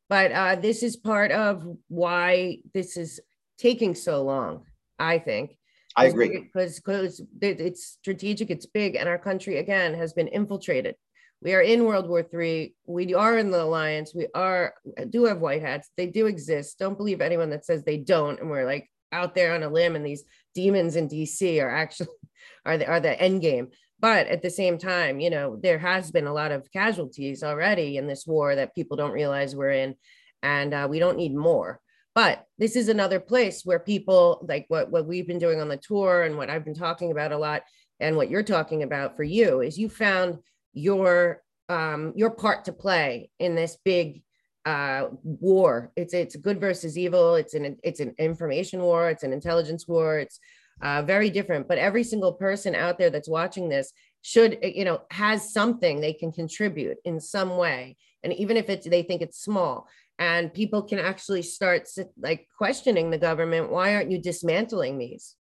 But 0.08 0.32
uh, 0.32 0.56
this 0.58 0.84
is 0.84 0.98
part 0.98 1.32
of 1.32 1.66
why 1.88 2.60
this 2.74 2.96
is 2.96 3.20
taking 3.58 3.96
so 3.96 4.24
long, 4.24 4.66
I 5.00 5.20
think. 5.20 5.58
I 5.96 6.06
agree. 6.06 6.40
Because 6.54 6.80
because 6.80 7.22
it's 7.42 7.86
strategic, 7.86 8.50
it's 8.50 8.66
big, 8.66 8.96
and 8.96 9.10
our 9.10 9.18
country 9.18 9.58
again 9.58 9.94
has 9.94 10.14
been 10.14 10.28
infiltrated. 10.28 10.96
We 11.42 11.56
are 11.56 11.62
in 11.62 11.86
World 11.86 12.08
War 12.08 12.26
III. 12.32 12.76
We 12.86 13.14
are 13.16 13.38
in 13.38 13.50
the 13.50 13.64
alliance. 13.64 14.14
We 14.14 14.28
are 14.36 14.76
do 15.10 15.26
have 15.26 15.40
white 15.40 15.62
hats. 15.62 15.90
They 15.98 16.06
do 16.06 16.28
exist. 16.28 16.78
Don't 16.78 16.98
believe 16.98 17.20
anyone 17.20 17.50
that 17.50 17.66
says 17.66 17.84
they 17.84 17.98
don't. 17.98 18.40
And 18.40 18.50
we're 18.50 18.66
like 18.66 18.90
out 19.12 19.34
there 19.34 19.56
on 19.56 19.64
a 19.64 19.70
limb 19.70 19.96
and 19.96 20.06
these 20.06 20.24
demons 20.54 20.96
in 20.96 21.10
DC 21.10 21.62
are 21.62 21.70
actually 21.70 22.10
are 22.66 22.78
the 22.78 22.88
are 22.88 23.00
the 23.00 23.20
end 23.20 23.42
game. 23.42 23.70
But 24.00 24.28
at 24.28 24.42
the 24.42 24.50
same 24.50 24.78
time, 24.78 25.20
you 25.20 25.30
know, 25.30 25.60
there 25.62 25.78
has 25.78 26.12
been 26.12 26.26
a 26.26 26.34
lot 26.34 26.52
of 26.52 26.72
casualties 26.72 27.44
already 27.44 27.98
in 27.98 28.08
this 28.08 28.26
war 28.26 28.56
that 28.56 28.74
people 28.74 28.98
don't 28.98 29.12
realize 29.12 29.56
we're 29.56 29.72
in, 29.72 29.96
and 30.42 30.74
uh, 30.74 30.88
we 30.90 30.98
don't 30.98 31.18
need 31.18 31.36
more. 31.36 31.80
But 32.16 32.46
this 32.58 32.76
is 32.76 32.90
another 32.90 33.20
place 33.20 33.64
where 33.64 33.80
people 33.80 34.46
like 34.48 34.66
what 34.68 34.92
what 34.92 35.08
we've 35.08 35.28
been 35.28 35.40
doing 35.40 35.62
on 35.62 35.70
the 35.70 35.78
tour 35.78 36.24
and 36.24 36.38
what 36.38 36.50
I've 36.50 36.66
been 36.66 36.76
talking 36.76 37.12
about 37.12 37.32
a 37.32 37.38
lot, 37.38 37.64
and 38.00 38.16
what 38.16 38.30
you're 38.30 38.44
talking 38.44 38.84
about 38.84 39.16
for 39.16 39.24
you 39.24 39.62
is 39.62 39.78
you 39.78 39.90
found 39.90 40.40
your 40.74 41.42
um, 41.70 42.14
your 42.16 42.32
part 42.32 42.66
to 42.66 42.74
play 42.74 43.30
in 43.40 43.56
this 43.56 43.78
big 43.86 44.24
uh, 44.66 45.08
war. 45.24 45.92
It's 45.96 46.14
it's 46.14 46.36
good 46.36 46.60
versus 46.60 46.98
evil. 46.98 47.36
It's 47.36 47.54
an 47.54 47.78
it's 47.84 48.00
an 48.00 48.16
information 48.18 48.82
war. 48.82 49.10
It's 49.10 49.24
an 49.24 49.34
intelligence 49.34 49.88
war. 49.88 50.20
It's 50.20 50.40
uh, 50.82 51.02
very 51.04 51.30
different. 51.30 51.68
But 51.68 51.78
every 51.78 52.04
single 52.04 52.34
person 52.34 52.76
out 52.76 52.98
there 52.98 53.10
that's 53.10 53.30
watching 53.30 53.70
this 53.70 53.92
should 54.22 54.60
you 54.62 54.86
know 54.86 55.02
has 55.12 55.54
something 55.54 56.00
they 56.00 56.14
can 56.14 56.32
contribute 56.32 56.98
in 57.06 57.20
some 57.20 57.58
way, 57.58 57.98
and 58.24 58.34
even 58.34 58.58
if 58.58 58.70
it's 58.70 58.88
they 58.88 59.04
think 59.04 59.22
it's 59.22 59.42
small. 59.42 59.88
And 60.20 60.54
people 60.54 60.84
can 60.84 61.00
actually 61.00 61.42
start 61.42 61.90
like 62.22 62.48
questioning 62.56 63.10
the 63.10 63.18
government. 63.18 63.72
Why 63.72 63.96
aren't 63.96 64.12
you 64.12 64.22
dismantling 64.22 65.00
these? 65.00 65.36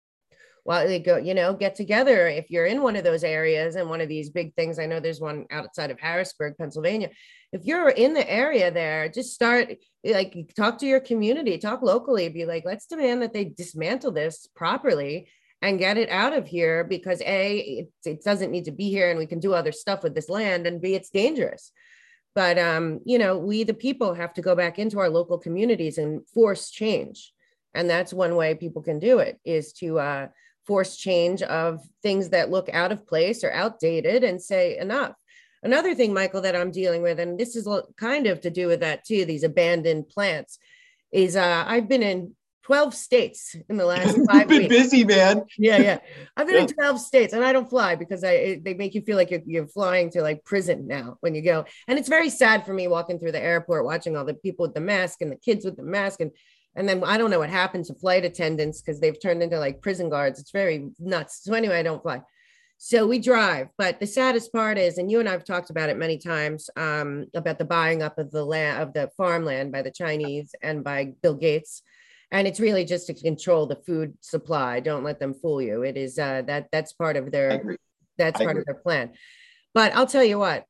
While 0.64 0.86
they 0.86 0.98
go, 0.98 1.16
you 1.16 1.34
know, 1.34 1.54
get 1.54 1.74
together. 1.74 2.28
If 2.28 2.50
you're 2.50 2.66
in 2.66 2.82
one 2.82 2.96
of 2.96 3.04
those 3.04 3.24
areas 3.24 3.76
and 3.76 3.88
one 3.88 4.00
of 4.00 4.08
these 4.08 4.30
big 4.30 4.54
things, 4.54 4.78
I 4.78 4.86
know 4.86 5.00
there's 5.00 5.20
one 5.20 5.46
outside 5.50 5.90
of 5.90 6.00
Harrisburg, 6.00 6.56
Pennsylvania. 6.58 7.10
If 7.52 7.64
you're 7.64 7.88
in 7.88 8.14
the 8.14 8.30
area 8.30 8.70
there, 8.70 9.08
just 9.08 9.34
start 9.34 9.74
like 10.04 10.52
talk 10.56 10.78
to 10.78 10.86
your 10.86 11.00
community, 11.00 11.58
talk 11.58 11.82
locally, 11.82 12.28
be 12.28 12.46
like, 12.46 12.64
let's 12.64 12.86
demand 12.86 13.22
that 13.22 13.32
they 13.32 13.44
dismantle 13.44 14.12
this 14.12 14.46
properly 14.54 15.28
and 15.62 15.78
get 15.78 15.98
it 15.98 16.08
out 16.08 16.32
of 16.32 16.46
here 16.46 16.84
because 16.84 17.20
a 17.22 17.58
it, 17.58 17.88
it 18.04 18.24
doesn't 18.24 18.50
need 18.50 18.64
to 18.64 18.70
be 18.70 18.88
here 18.88 19.10
and 19.10 19.18
we 19.18 19.26
can 19.26 19.40
do 19.40 19.52
other 19.54 19.72
stuff 19.72 20.02
with 20.02 20.14
this 20.14 20.28
land 20.28 20.66
and 20.66 20.80
b 20.80 20.94
it's 20.94 21.10
dangerous 21.10 21.72
but 22.34 22.58
um, 22.58 23.00
you 23.04 23.18
know 23.18 23.36
we 23.36 23.64
the 23.64 23.74
people 23.74 24.14
have 24.14 24.32
to 24.34 24.42
go 24.42 24.54
back 24.54 24.78
into 24.78 24.98
our 24.98 25.10
local 25.10 25.38
communities 25.38 25.98
and 25.98 26.26
force 26.28 26.70
change 26.70 27.32
and 27.74 27.88
that's 27.88 28.12
one 28.12 28.36
way 28.36 28.54
people 28.54 28.82
can 28.82 28.98
do 28.98 29.18
it 29.18 29.38
is 29.44 29.72
to 29.72 29.98
uh, 29.98 30.28
force 30.70 30.96
change 30.96 31.42
of 31.42 31.80
things 32.00 32.28
that 32.28 32.48
look 32.48 32.68
out 32.72 32.92
of 32.92 33.04
place 33.04 33.42
or 33.42 33.50
outdated 33.50 34.22
and 34.22 34.40
say 34.40 34.78
enough 34.78 35.16
another 35.64 35.96
thing 35.96 36.14
michael 36.14 36.42
that 36.42 36.54
i'm 36.54 36.70
dealing 36.70 37.02
with 37.02 37.18
and 37.18 37.40
this 37.40 37.56
is 37.56 37.68
kind 37.96 38.28
of 38.28 38.40
to 38.40 38.50
do 38.50 38.68
with 38.68 38.78
that 38.78 39.04
too 39.04 39.24
these 39.24 39.42
abandoned 39.42 40.08
plants 40.08 40.60
is 41.10 41.34
uh, 41.34 41.64
i've 41.66 41.88
been 41.88 42.04
in 42.04 42.36
12 42.62 42.94
states 42.94 43.56
in 43.68 43.76
the 43.76 43.84
last 43.84 44.16
five 44.30 44.46
been 44.46 44.58
weeks. 44.58 44.68
busy, 44.68 45.02
man. 45.02 45.42
Yeah, 45.58 45.78
yeah. 45.78 45.98
I've 46.36 46.46
been 46.46 46.54
yeah. 46.54 46.62
in 46.62 46.68
12 46.68 47.00
states 47.00 47.32
and 47.32 47.44
I 47.44 47.52
don't 47.52 47.68
fly 47.68 47.96
because 47.96 48.22
I 48.22 48.60
they 48.62 48.74
make 48.74 48.94
you 48.94 49.00
feel 49.00 49.16
like 49.16 49.32
you're, 49.32 49.40
you're 49.44 49.66
flying 49.66 50.10
to 50.10 50.22
like 50.22 50.44
prison 50.44 50.86
now 50.86 51.16
when 51.18 51.34
you 51.34 51.42
go. 51.42 51.64
And 51.88 51.98
it's 51.98 52.08
very 52.08 52.30
sad 52.30 52.64
for 52.64 52.72
me 52.72 52.86
walking 52.86 53.18
through 53.18 53.32
the 53.32 53.42
airport, 53.42 53.86
watching 53.86 54.16
all 54.16 54.24
the 54.24 54.34
people 54.34 54.66
with 54.66 54.74
the 54.74 54.80
mask 54.80 55.20
and 55.20 55.32
the 55.32 55.36
kids 55.36 55.64
with 55.64 55.76
the 55.76 55.82
mask. 55.82 56.20
And 56.20 56.30
and 56.76 56.88
then 56.88 57.02
I 57.04 57.18
don't 57.18 57.30
know 57.30 57.38
what 57.38 57.50
happened 57.50 57.84
to 57.86 57.94
flight 57.94 58.24
attendants 58.24 58.80
because 58.80 59.00
they've 59.00 59.20
turned 59.20 59.42
into 59.42 59.58
like 59.58 59.82
prison 59.82 60.08
guards. 60.08 60.38
It's 60.38 60.52
very 60.52 60.90
nuts. 60.98 61.40
So 61.44 61.54
anyway, 61.54 61.78
I 61.78 61.82
don't 61.82 62.02
fly. 62.02 62.22
So 62.78 63.06
we 63.06 63.18
drive, 63.18 63.68
but 63.76 64.00
the 64.00 64.06
saddest 64.06 64.52
part 64.52 64.78
is, 64.78 64.96
and 64.96 65.10
you 65.10 65.20
and 65.20 65.28
I've 65.28 65.44
talked 65.44 65.68
about 65.68 65.90
it 65.90 65.98
many 65.98 66.16
times, 66.16 66.70
um, 66.76 67.26
about 67.34 67.58
the 67.58 67.64
buying 67.66 68.02
up 68.02 68.18
of 68.18 68.30
the 68.30 68.44
land 68.44 68.82
of 68.82 68.94
the 68.94 69.10
farmland 69.18 69.70
by 69.70 69.82
the 69.82 69.90
Chinese 69.90 70.54
and 70.62 70.82
by 70.82 71.12
Bill 71.22 71.34
Gates 71.34 71.82
and 72.32 72.46
it's 72.46 72.60
really 72.60 72.84
just 72.84 73.06
to 73.08 73.14
control 73.14 73.66
the 73.66 73.76
food 73.76 74.14
supply 74.20 74.80
don't 74.80 75.04
let 75.04 75.18
them 75.18 75.34
fool 75.34 75.60
you 75.60 75.82
it 75.82 75.96
is 75.96 76.18
uh, 76.18 76.42
that 76.42 76.68
that's 76.72 76.92
part 76.92 77.16
of 77.16 77.30
their 77.30 77.76
that's 78.18 78.40
I 78.40 78.44
part 78.44 78.50
agree. 78.56 78.60
of 78.60 78.66
their 78.66 78.74
plan 78.76 79.12
but 79.74 79.94
i'll 79.94 80.06
tell 80.06 80.24
you 80.24 80.38
what 80.38 80.64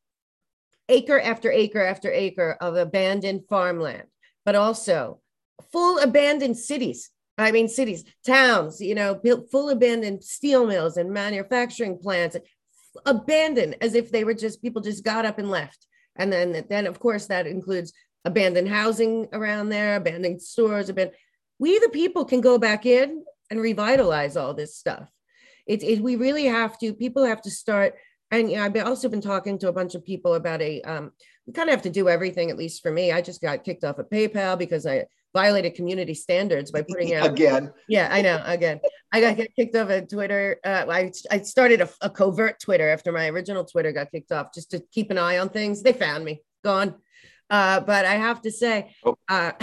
acre 0.88 1.20
after 1.20 1.50
acre 1.50 1.84
after 1.84 2.10
acre 2.10 2.56
of 2.60 2.76
abandoned 2.76 3.42
farmland 3.48 4.04
but 4.44 4.54
also 4.54 5.20
full 5.72 5.98
abandoned 5.98 6.56
cities 6.56 7.10
i 7.38 7.50
mean 7.50 7.68
cities 7.68 8.04
towns 8.26 8.80
you 8.80 8.94
know 8.94 9.14
built 9.14 9.50
full 9.50 9.70
abandoned 9.70 10.22
steel 10.22 10.66
mills 10.66 10.96
and 10.96 11.10
manufacturing 11.10 11.98
plants 11.98 12.36
abandoned 13.06 13.76
as 13.80 13.94
if 13.94 14.10
they 14.10 14.24
were 14.24 14.34
just 14.34 14.62
people 14.62 14.82
just 14.82 15.04
got 15.04 15.24
up 15.24 15.38
and 15.38 15.50
left. 15.50 15.86
And 16.16 16.32
then 16.32 16.64
then 16.68 16.86
of 16.86 16.98
course 16.98 17.26
that 17.26 17.46
includes 17.46 17.92
abandoned 18.24 18.68
housing 18.68 19.28
around 19.32 19.70
there 19.70 19.96
abandoned 19.96 20.42
stores 20.42 20.88
abandoned 20.88 21.16
we 21.58 21.78
the 21.78 21.88
people 21.88 22.24
can 22.24 22.40
go 22.40 22.58
back 22.58 22.84
in 22.84 23.24
and 23.50 23.60
revitalize 23.60 24.36
all 24.36 24.54
this 24.54 24.76
stuff. 24.76 25.08
It, 25.66 25.82
it 25.82 26.00
we 26.00 26.16
really 26.16 26.46
have 26.46 26.78
to 26.80 26.92
people 26.92 27.24
have 27.24 27.42
to 27.42 27.50
start 27.50 27.94
and 28.30 28.50
you 28.50 28.56
know, 28.56 28.64
i've 28.64 28.76
also 28.76 29.08
been 29.08 29.20
talking 29.20 29.58
to 29.58 29.68
a 29.68 29.72
bunch 29.72 29.94
of 29.94 30.04
people 30.04 30.34
about 30.34 30.60
a 30.60 30.80
um, 30.82 31.12
we 31.46 31.52
kind 31.52 31.68
of 31.68 31.74
have 31.74 31.82
to 31.82 31.90
do 31.90 32.08
everything 32.08 32.50
at 32.50 32.56
least 32.58 32.82
for 32.82 32.92
me. 32.92 33.10
I 33.10 33.22
just 33.22 33.40
got 33.40 33.64
kicked 33.64 33.84
off 33.84 33.98
of 33.98 34.08
paypal 34.10 34.58
because 34.58 34.86
i 34.86 35.06
violated 35.32 35.74
community 35.74 36.14
standards 36.14 36.70
by 36.70 36.82
putting 36.82 37.14
out 37.14 37.26
again 37.30 37.72
yeah 37.88 38.08
i 38.10 38.20
know 38.20 38.42
again 38.46 38.80
i 39.12 39.20
got 39.20 39.36
kicked 39.56 39.76
off 39.76 39.88
of 39.88 40.08
twitter 40.08 40.58
uh, 40.64 40.84
I, 40.88 41.12
I 41.30 41.38
started 41.42 41.80
a, 41.80 41.88
a 42.00 42.10
covert 42.10 42.60
twitter 42.60 42.88
after 42.88 43.12
my 43.12 43.28
original 43.28 43.64
twitter 43.64 43.92
got 43.92 44.10
kicked 44.10 44.32
off 44.32 44.52
just 44.52 44.70
to 44.72 44.80
keep 44.92 45.10
an 45.10 45.18
eye 45.18 45.38
on 45.38 45.48
things 45.48 45.82
they 45.82 45.92
found 45.92 46.24
me 46.24 46.42
gone 46.64 46.96
uh, 47.48 47.80
but 47.80 48.04
i 48.04 48.14
have 48.14 48.42
to 48.42 48.50
say 48.50 48.94
oh. 49.04 49.16
uh, 49.28 49.52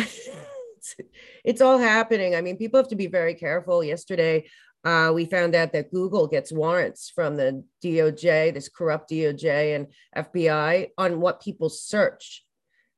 it's 1.44 1.62
all 1.62 1.78
happening. 1.78 2.36
I 2.36 2.42
mean, 2.42 2.58
people 2.58 2.78
have 2.78 2.90
to 2.90 2.96
be 2.96 3.08
very 3.08 3.34
careful. 3.34 3.84
Yesterday, 3.84 4.48
uh, 4.84 5.12
we 5.14 5.26
found 5.26 5.56
out 5.56 5.74
that 5.74 5.92
Google 5.92 6.28
gets 6.28 6.52
warrants 6.52 7.12
from 7.14 7.36
the 7.36 7.64
DOJ, 7.84 8.54
this 8.54 8.70
corrupt 8.70 9.10
DOJ 9.10 9.76
and 9.76 9.88
FBI, 10.16 10.90
on 10.98 11.20
what 11.20 11.42
people 11.42 11.70
search. 11.70 12.46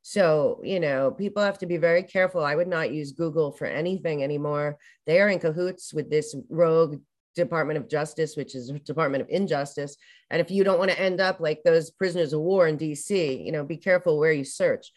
So, 0.10 0.60
you 0.64 0.80
know, 0.80 1.12
people 1.12 1.44
have 1.44 1.60
to 1.60 1.68
be 1.68 1.78
very 1.78 2.02
careful. 2.02 2.44
I 2.44 2.56
would 2.56 2.68
not 2.68 2.92
use 2.92 3.12
Google 3.12 3.52
for 3.52 3.66
anything 3.66 4.24
anymore. 4.24 4.80
They 5.06 5.22
are 5.22 5.30
in 5.30 5.38
cahoots 5.38 5.94
with 5.94 6.10
this 6.10 6.36
rogue 6.50 7.00
Department 7.36 7.78
of 7.78 7.88
Justice, 7.88 8.36
which 8.36 8.56
is 8.56 8.72
a 8.72 8.80
Department 8.80 9.22
of 9.22 9.30
Injustice. 9.30 9.98
And 10.32 10.42
if 10.42 10.50
you 10.50 10.64
don't 10.64 10.80
want 10.80 10.90
to 10.90 11.00
end 11.00 11.22
up 11.22 11.40
like 11.40 11.62
those 11.64 11.92
prisoners 11.92 12.34
of 12.34 12.42
war 12.42 12.68
in 12.68 12.76
DC, 12.76 13.46
you 13.46 13.52
know, 13.52 13.64
be 13.64 13.78
careful 13.78 14.18
where 14.18 14.32
you 14.32 14.44
search. 14.44 14.92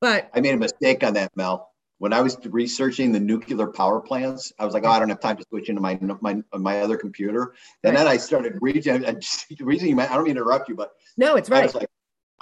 But 0.00 0.30
I 0.32 0.40
made 0.40 0.54
a 0.54 0.58
mistake 0.58 1.02
on 1.02 1.14
that, 1.14 1.36
Mel 1.36 1.68
when 1.98 2.12
I 2.12 2.20
was 2.20 2.36
researching 2.46 3.12
the 3.12 3.20
nuclear 3.20 3.68
power 3.68 4.00
plants, 4.00 4.52
I 4.58 4.64
was 4.64 4.74
like, 4.74 4.84
oh, 4.84 4.90
I 4.90 4.98
don't 4.98 5.08
have 5.08 5.20
time 5.20 5.36
to 5.36 5.44
switch 5.48 5.68
into 5.68 5.80
my 5.80 5.96
my 6.20 6.42
my 6.52 6.80
other 6.80 6.96
computer. 6.96 7.54
And 7.84 7.94
right. 7.94 7.98
then 7.98 8.06
I 8.08 8.16
started 8.16 8.58
reading. 8.60 9.04
And 9.06 9.24
reason 9.60 9.98
I 9.98 10.06
don't 10.06 10.24
mean 10.24 10.34
to 10.34 10.40
interrupt 10.40 10.68
you, 10.68 10.74
but 10.74 10.90
no, 11.16 11.36
it's 11.36 11.48
right. 11.48 11.62
I 11.62 11.66
was 11.66 11.76
like, 11.76 11.88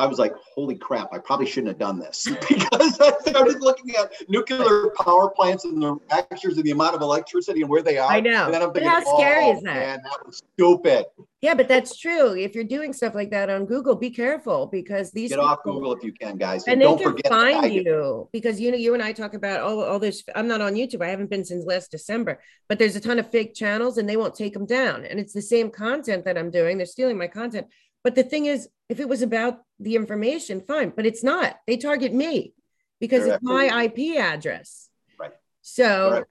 I 0.01 0.07
was 0.07 0.18
like, 0.18 0.34
holy 0.55 0.76
crap, 0.76 1.12
I 1.12 1.18
probably 1.18 1.46
shouldn't 1.46 1.68
have 1.68 1.78
done 1.78 1.98
this 1.98 2.26
because 2.48 2.98
I 3.01 3.12
started 3.28 3.61
looking 3.61 3.94
at 3.96 4.12
nuclear 4.28 4.90
power 4.98 5.28
plants 5.30 5.64
and 5.64 5.82
the 5.82 5.96
factors 6.09 6.57
and 6.57 6.64
the 6.64 6.70
amount 6.70 6.94
of 6.94 7.03
electricity 7.03 7.61
and 7.61 7.70
where 7.70 7.82
they 7.82 7.98
are. 7.98 8.11
I 8.11 8.20
know. 8.20 8.46
And 8.46 8.55
then 8.55 8.62
I'm 8.62 8.72
thinking, 8.72 8.90
how 8.90 9.03
scary 9.16 9.44
oh, 9.44 9.57
is 9.57 9.62
that? 9.62 9.74
Man, 9.74 10.01
that 10.03 10.26
was 10.26 10.42
stupid. 10.55 11.05
Yeah, 11.42 11.55
but 11.55 11.68
that's 11.68 11.98
true. 11.98 12.34
If 12.34 12.55
you're 12.55 12.64
doing 12.64 12.92
stuff 12.92 13.14
like 13.14 13.30
that 13.30 13.48
on 13.48 13.64
Google, 13.64 13.94
be 13.94 14.11
careful 14.11 14.66
because 14.66 15.11
these 15.11 15.30
get 15.30 15.36
people, 15.36 15.48
off 15.48 15.62
Google 15.64 15.94
if 15.94 16.05
you 16.05 16.12
can, 16.12 16.36
guys. 16.36 16.64
And, 16.64 16.74
and 16.74 16.82
don't 16.82 16.98
they 16.98 17.05
can 17.05 17.12
forget 17.12 17.30
find 17.30 17.72
you 17.72 18.28
because 18.30 18.61
you 18.61 18.70
know 18.70 18.76
you 18.76 18.92
and 18.92 19.03
I 19.03 19.12
talk 19.12 19.32
about 19.32 19.61
all, 19.61 19.82
all 19.82 19.98
this. 19.98 20.22
I'm 20.34 20.48
not 20.48 20.61
on 20.61 20.74
YouTube. 20.74 21.03
I 21.03 21.09
haven't 21.09 21.30
been 21.30 21.44
since 21.44 21.64
last 21.64 21.90
December, 21.90 22.40
but 22.68 22.78
there's 22.78 22.96
a 22.96 23.01
ton 23.01 23.18
of 23.18 23.30
fake 23.30 23.55
channels 23.55 23.96
and 23.96 24.07
they 24.07 24.18
won't 24.18 24.34
take 24.34 24.53
them 24.53 24.66
down. 24.66 25.07
And 25.07 25.18
it's 25.18 25.32
the 25.32 25.40
same 25.40 25.70
content 25.70 26.26
that 26.26 26.36
I'm 26.36 26.51
doing. 26.51 26.76
They're 26.76 26.86
stealing 26.86 27.16
my 27.16 27.28
content. 27.28 27.68
But 28.03 28.14
the 28.14 28.22
thing 28.22 28.46
is, 28.46 28.68
if 28.88 29.01
it 29.01 29.09
was 29.09 29.22
about 29.22 29.61
the 29.78 29.96
information, 29.96 30.61
fine, 30.61 30.92
but 30.94 31.07
it's 31.07 31.22
not. 31.22 31.57
They 31.66 31.76
target 31.76 32.12
me 32.12 32.55
because 32.98 33.26
it's 33.26 33.42
my 33.42 33.84
IP 33.84 34.18
address. 34.18 34.88
Right. 35.18 35.32
So, 35.62 36.24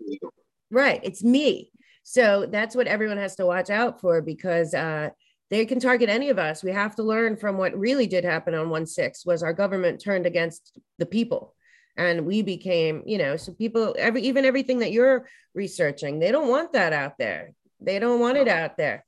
right, 0.72 1.00
it's 1.04 1.24
me. 1.24 1.72
So 2.04 2.48
that's 2.50 2.76
what 2.76 2.88
everyone 2.88 3.18
has 3.18 3.36
to 3.36 3.46
watch 3.46 3.70
out 3.70 4.02
for 4.02 4.22
because 4.22 4.74
uh, 4.74 5.10
they 5.50 5.66
can 5.66 5.80
target 5.80 6.10
any 6.10 6.30
of 6.30 6.40
us. 6.40 6.64
We 6.64 6.72
have 6.72 6.96
to 6.96 7.04
learn 7.04 7.38
from 7.38 7.58
what 7.58 7.78
really 7.78 8.08
did 8.08 8.24
happen 8.24 8.56
on 8.56 8.70
1 8.70 8.86
6 8.86 9.26
was 9.26 9.44
our 9.44 9.54
government 9.54 10.02
turned 10.02 10.26
against 10.26 10.78
the 10.98 11.06
people. 11.06 11.56
And 11.98 12.26
we 12.26 12.42
became, 12.42 13.04
you 13.06 13.18
know, 13.18 13.36
so 13.36 13.52
people, 13.52 13.96
every 13.98 14.22
even 14.24 14.46
everything 14.46 14.80
that 14.80 14.92
you're 14.92 15.28
researching, 15.54 16.20
they 16.20 16.32
don't 16.32 16.48
want 16.48 16.74
that 16.74 16.94
out 16.94 17.18
there. 17.18 17.54
They 17.82 18.00
don't 18.00 18.20
want 18.20 18.38
it 18.38 18.48
out 18.48 18.78
there 18.78 19.06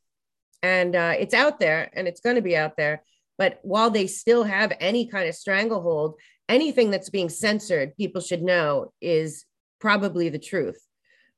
and 0.64 0.96
uh, 0.96 1.14
it's 1.18 1.34
out 1.34 1.60
there 1.60 1.90
and 1.94 2.08
it's 2.08 2.22
going 2.22 2.36
to 2.36 2.42
be 2.42 2.56
out 2.56 2.78
there 2.78 3.04
but 3.38 3.60
while 3.64 3.90
they 3.90 4.08
still 4.08 4.44
have 4.44 4.74
any 4.80 5.08
kind 5.08 5.28
of 5.28 5.36
stranglehold 5.36 6.16
anything 6.50 6.92
that's 6.92 7.10
being 7.10 7.30
censored 7.30 7.96
people 7.96 8.22
should 8.22 8.44
know 8.44 8.92
is 9.02 9.46
probably 9.82 10.30
the 10.30 10.40
truth. 10.40 10.80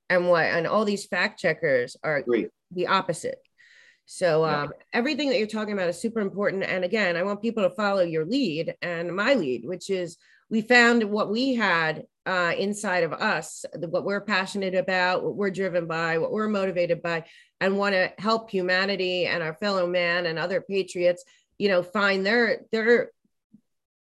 And 0.10 0.30
what 0.30 0.46
and 0.46 0.68
all 0.68 0.86
these 0.86 1.06
fact 1.06 1.40
checkers 1.40 1.98
are 2.04 2.24
the 2.72 2.88
opposite. 2.88 3.40
So 4.06 4.44
um, 4.44 4.66
yeah. 4.66 4.84
everything 4.92 5.30
that 5.30 5.38
you're 5.40 5.48
talking 5.48 5.74
about 5.74 5.90
is 5.90 6.00
super 6.00 6.20
important. 6.20 6.64
And 6.64 6.84
again 6.84 7.16
i 7.16 7.24
want 7.24 7.42
people 7.42 7.64
to 7.64 7.76
follow 7.76 8.02
your 8.02 8.26
lead 8.26 8.76
and 8.82 9.16
my 9.16 9.34
lead 9.34 9.66
which 9.66 9.90
is 9.90 10.18
we 10.50 10.62
found 10.62 11.04
what 11.04 11.32
we 11.32 11.56
had 11.56 12.06
uh, 12.26 12.54
inside 12.58 13.04
of 13.04 13.14
us, 13.14 13.66
what 13.76 14.06
we're 14.06 14.22
passionate 14.22 14.76
about, 14.76 15.24
what 15.24 15.36
we're 15.36 15.52
driven 15.52 15.88
by, 15.88 16.18
what 16.18 16.32
we're 16.32 16.48
motivated 16.48 17.02
by, 17.02 17.26
and 17.60 17.78
want 17.78 17.94
to 17.94 18.12
help 18.18 18.50
humanity 18.50 19.26
and 19.26 19.44
our 19.44 19.54
fellow 19.56 19.88
man 19.88 20.26
and 20.26 20.40
other 20.40 20.62
patriots, 20.62 21.24
you 21.58 21.68
know, 21.68 21.84
find 21.84 22.26
their 22.26 22.62
their 22.72 23.12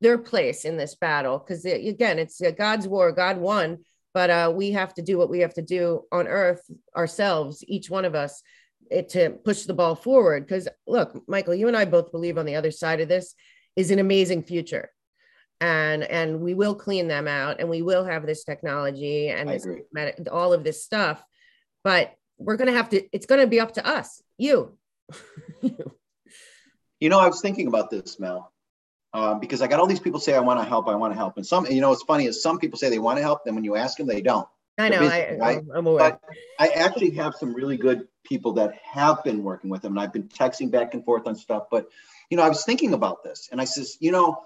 their 0.00 0.18
place 0.18 0.64
in 0.64 0.76
this 0.76 0.94
battle. 0.94 1.38
Because 1.38 1.64
again, 1.64 2.18
it's 2.18 2.40
God's 2.56 2.88
war. 2.88 3.12
God 3.12 3.38
won, 3.38 3.78
but 4.14 4.30
uh, 4.30 4.52
we 4.54 4.72
have 4.72 4.94
to 4.94 5.02
do 5.02 5.18
what 5.18 5.30
we 5.30 5.40
have 5.40 5.54
to 5.54 5.62
do 5.62 6.04
on 6.10 6.26
Earth 6.26 6.62
ourselves, 6.96 7.64
each 7.66 7.90
one 7.90 8.04
of 8.04 8.14
us, 8.14 8.42
it, 8.90 9.10
to 9.10 9.30
push 9.30 9.64
the 9.64 9.74
ball 9.74 9.94
forward. 9.94 10.46
Because 10.46 10.68
look, 10.86 11.22
Michael, 11.28 11.54
you 11.54 11.68
and 11.68 11.76
I 11.76 11.84
both 11.84 12.12
believe 12.12 12.38
on 12.38 12.46
the 12.46 12.56
other 12.56 12.70
side 12.70 13.00
of 13.00 13.08
this 13.08 13.34
is 13.74 13.90
an 13.90 13.98
amazing 13.98 14.42
future 14.42 14.90
and 15.60 16.02
and 16.02 16.40
we 16.40 16.54
will 16.54 16.74
clean 16.74 17.08
them 17.08 17.26
out 17.26 17.60
and 17.60 17.68
we 17.68 17.82
will 17.82 18.04
have 18.04 18.26
this 18.26 18.44
technology 18.44 19.28
and 19.28 19.48
this, 19.48 19.66
all 20.30 20.52
of 20.52 20.64
this 20.64 20.84
stuff 20.84 21.22
but 21.82 22.12
we're 22.38 22.56
going 22.56 22.70
to 22.70 22.76
have 22.76 22.90
to 22.90 23.02
it's 23.12 23.26
going 23.26 23.40
to 23.40 23.46
be 23.46 23.60
up 23.60 23.72
to 23.72 23.86
us 23.86 24.22
you 24.36 24.76
you 25.62 27.08
know 27.08 27.18
i 27.18 27.26
was 27.26 27.40
thinking 27.40 27.66
about 27.66 27.90
this 27.90 28.20
mel 28.20 28.52
um, 29.14 29.40
because 29.40 29.62
i 29.62 29.66
got 29.66 29.80
all 29.80 29.86
these 29.86 30.00
people 30.00 30.20
say 30.20 30.34
i 30.34 30.40
want 30.40 30.60
to 30.60 30.64
help 30.64 30.88
i 30.88 30.94
want 30.94 31.12
to 31.12 31.16
help 31.16 31.36
and 31.36 31.46
some 31.46 31.66
you 31.66 31.80
know 31.80 31.88
what's 31.88 32.02
funny 32.02 32.26
is 32.26 32.42
some 32.42 32.58
people 32.58 32.78
say 32.78 32.90
they 32.90 32.98
want 32.98 33.16
to 33.16 33.22
help 33.22 33.44
then 33.44 33.54
when 33.54 33.64
you 33.64 33.76
ask 33.76 33.96
them 33.96 34.06
they 34.06 34.20
don't 34.20 34.46
i 34.78 34.90
know 34.90 35.00
busy, 35.00 35.12
I, 35.12 35.36
right? 35.36 35.62
i'm 35.74 35.86
aware 35.86 36.10
but 36.10 36.20
i 36.58 36.68
actually 36.68 37.12
have 37.12 37.34
some 37.34 37.54
really 37.54 37.78
good 37.78 38.06
people 38.26 38.52
that 38.54 38.74
have 38.82 39.22
been 39.24 39.42
working 39.42 39.70
with 39.70 39.82
them, 39.82 39.92
and 39.92 40.00
I've 40.00 40.12
been 40.12 40.28
texting 40.28 40.70
back 40.70 40.94
and 40.94 41.04
forth 41.04 41.26
on 41.26 41.36
stuff. 41.36 41.64
But 41.70 41.88
you 42.30 42.36
know, 42.36 42.42
I 42.42 42.48
was 42.48 42.64
thinking 42.64 42.92
about 42.92 43.22
this, 43.22 43.48
and 43.50 43.60
I 43.60 43.64
says, 43.64 43.96
you 44.00 44.12
know, 44.12 44.42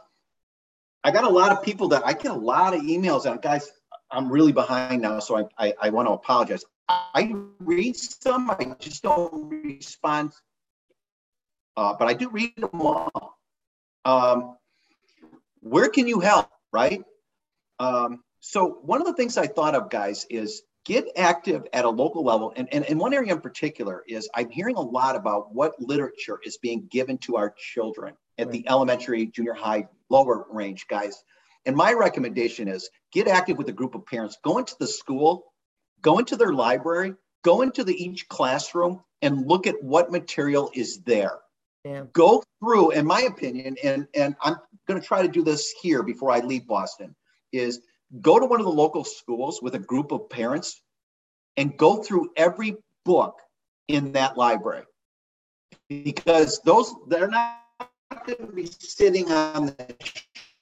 I 1.03 1.11
got 1.11 1.25
a 1.25 1.29
lot 1.29 1.53
of 1.53 1.63
people 1.63 1.89
that 1.89 2.07
I 2.07 2.13
get 2.13 2.31
a 2.31 2.35
lot 2.35 2.75
of 2.75 2.83
emails 2.83 3.31
on 3.31 3.39
guys. 3.39 3.71
I'm 4.11 4.31
really 4.31 4.53
behind 4.53 5.03
now, 5.03 5.21
so 5.21 5.39
I, 5.39 5.45
I, 5.67 5.75
I 5.83 5.91
want 5.91 6.09
to 6.09 6.13
apologize. 6.13 6.65
I 6.89 7.33
read 7.61 7.97
some, 7.97 8.51
I 8.51 8.75
just 8.81 9.03
don't 9.03 9.49
respond, 9.49 10.33
uh, 11.77 11.95
but 11.97 12.09
I 12.09 12.15
do 12.15 12.29
read 12.29 12.57
them 12.57 12.81
all. 12.81 13.39
Um, 14.05 14.57
where 15.61 15.89
can 15.89 16.09
you 16.09 16.19
help, 16.19 16.51
right? 16.73 17.05
Um, 17.79 18.25
so 18.41 18.79
one 18.83 19.01
of 19.01 19.07
the 19.07 19.15
things 19.15 19.39
I 19.39 19.47
thought 19.47 19.77
of, 19.77 19.91
guys, 19.91 20.27
is 20.29 20.63
get 20.85 21.07
active 21.17 21.67
at 21.73 21.85
a 21.85 21.91
local 21.91 22.25
level. 22.25 22.53
And, 22.57 22.69
and, 22.73 22.85
and 22.85 22.99
one 22.99 23.15
area 23.15 23.33
in 23.33 23.41
particular 23.41 24.03
is 24.09 24.29
I'm 24.35 24.51
hearing 24.51 24.77
a 24.77 24.81
lot 24.81 25.15
about 25.15 25.55
what 25.55 25.81
literature 25.81 26.41
is 26.45 26.57
being 26.57 26.89
given 26.91 27.19
to 27.19 27.37
our 27.37 27.55
children 27.57 28.15
at 28.41 28.47
right. 28.47 28.53
the 28.53 28.69
elementary, 28.69 29.27
junior 29.27 29.55
high, 29.55 29.89
lower 30.09 30.47
range, 30.51 30.87
guys. 30.89 31.23
And 31.67 31.77
my 31.77 31.93
recommendation 31.93 32.69
is 32.69 32.89
get 33.13 33.29
active 33.29 33.59
with 33.59 33.69
a 33.69 33.73
group 33.73 33.95
of 33.95 34.07
parents. 34.07 34.39
Go 34.43 34.59
into 34.59 34.75
the 34.81 34.87
school, 34.87 35.53
go 36.01 36.19
into 36.19 36.37
their 36.37 36.53
library, 36.53 37.15
go 37.45 37.63
into 37.63 37.85
the 37.85 37.95
each 37.95 38.29
classroom 38.29 39.01
and 39.23 39.47
look 39.47 39.67
at 39.67 39.83
what 39.83 40.11
material 40.11 40.71
is 40.75 41.01
there. 41.03 41.39
Yeah. 41.85 42.05
Go 42.13 42.43
through, 42.61 42.91
in 42.91 43.07
my 43.07 43.23
opinion, 43.23 43.77
and, 43.83 44.07
and 44.15 44.37
I'm 44.43 44.57
going 44.87 45.01
to 45.01 45.07
try 45.07 45.23
to 45.23 45.29
do 45.29 45.43
this 45.43 45.75
here 45.83 46.03
before 46.03 46.31
I 46.31 46.41
leave 46.41 46.67
Boston, 46.67 47.15
is 47.53 47.81
go 48.21 48.39
to 48.39 48.47
one 48.47 48.61
of 48.61 48.67
the 48.67 48.73
local 48.73 49.05
schools 49.05 49.61
with 49.63 49.75
a 49.75 49.79
group 49.79 50.13
of 50.13 50.29
parents 50.29 50.83
and 51.57 51.77
go 51.77 52.03
through 52.03 52.31
every 52.37 52.77
book 53.05 53.41
in 53.89 54.13
that 54.13 54.37
library 54.37 54.85
because 55.89 56.61
those 56.65 56.95
they're 57.09 57.29
not 57.29 57.59
going 58.27 58.47
to 58.47 58.53
be 58.53 58.67
sitting 58.67 59.31
on 59.31 59.67
the 59.67 59.95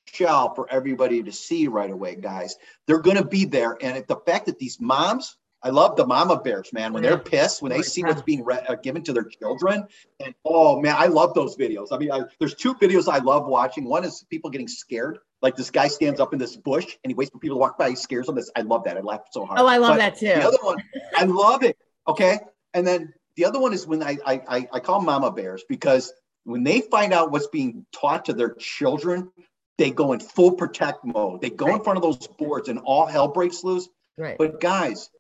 shelf 0.07 0.57
for 0.57 0.71
everybody 0.71 1.23
to 1.23 1.33
see 1.33 1.69
right 1.69 1.91
away 1.91 2.15
guys 2.15 2.57
they're 2.87 3.01
going 3.01 3.17
to 3.17 3.25
be 3.25 3.45
there 3.45 3.77
and 3.81 4.05
the 4.09 4.17
fact 4.27 4.47
that 4.47 4.59
these 4.59 4.81
moms 4.81 5.37
I 5.61 5.71
love 5.71 5.97
the 5.97 6.07
mama 6.07 6.41
bears, 6.41 6.73
man. 6.73 6.93
When 6.93 7.03
they're 7.03 7.19
pissed, 7.19 7.63
when 7.63 7.73
they 7.73 7.83
see 7.83 8.05
what's 8.05 8.23
being 8.23 8.45
re- 8.45 8.65
uh, 8.69 8.77
given 8.77 9.03
to 9.03 9.13
their 9.13 9.25
children, 9.25 9.89
and 10.21 10.33
oh 10.45 10.81
man, 10.81 10.95
I 10.97 11.07
love 11.07 11.35
those 11.35 11.57
videos. 11.57 11.89
I 11.91 11.99
mean, 11.99 12.13
I, 12.13 12.23
there's 12.39 12.55
two 12.55 12.75
videos 12.75 13.13
I 13.13 13.19
love 13.19 13.47
watching. 13.47 13.85
One 13.85 14.05
is 14.05 14.25
people 14.31 14.51
getting 14.51 14.69
scared, 14.69 15.19
like 15.43 15.57
this 15.57 15.71
guy 15.71 15.89
stands 15.89 16.21
up 16.21 16.33
in 16.33 16.39
this 16.39 16.57
bush 16.57 16.97
and 17.03 17.11
he 17.11 17.15
waits 17.15 17.33
for 17.33 17.39
people 17.39 17.57
to 17.57 17.61
walk 17.61 17.77
by. 17.77 17.91
He 17.91 17.97
scares 17.97 18.27
them. 18.27 18.37
This 18.37 18.51
I 18.55 18.61
love 18.61 18.85
that. 18.85 18.97
I 18.97 19.01
laugh 19.01 19.23
so 19.33 19.45
hard. 19.45 19.59
Oh, 19.59 19.67
I 19.67 19.79
love 19.79 19.95
but 19.95 19.97
that 19.97 20.17
too. 20.17 20.27
The 20.27 20.47
other 20.47 20.59
one, 20.63 20.79
I 21.17 21.25
love 21.25 21.65
it. 21.65 21.77
Okay, 22.07 22.39
and 22.75 22.87
then 22.87 23.13
the 23.37 23.45
other 23.45 23.59
one 23.59 23.73
is 23.73 23.85
when 23.85 24.01
I 24.01 24.17
I 24.25 24.69
I 24.73 24.79
call 24.79 25.01
mama 25.01 25.33
bears 25.33 25.65
because 25.69 26.13
when 26.49 26.65
they 26.65 26.81
find 26.81 27.13
out 27.13 27.31
what's 27.31 27.49
being 27.49 27.85
taught 27.93 28.25
to 28.25 28.33
their 28.33 28.55
children, 28.55 29.31
they 29.77 29.91
go 29.91 30.13
in 30.15 30.21
full 30.21 30.53
protect 30.53 31.05
mode. 31.05 31.43
They 31.43 31.51
go 31.51 31.67
right. 31.67 31.77
in 31.77 31.85
front 31.85 31.99
of 31.99 32.03
those 32.03 32.27
boards 32.27 32.71
and 32.71 32.79
all 32.79 33.05
hell 33.05 33.29
breaks 33.29 33.63
loose. 33.63 33.87
Right. 34.17 34.39
But 34.39 34.59
guys, 34.59 35.11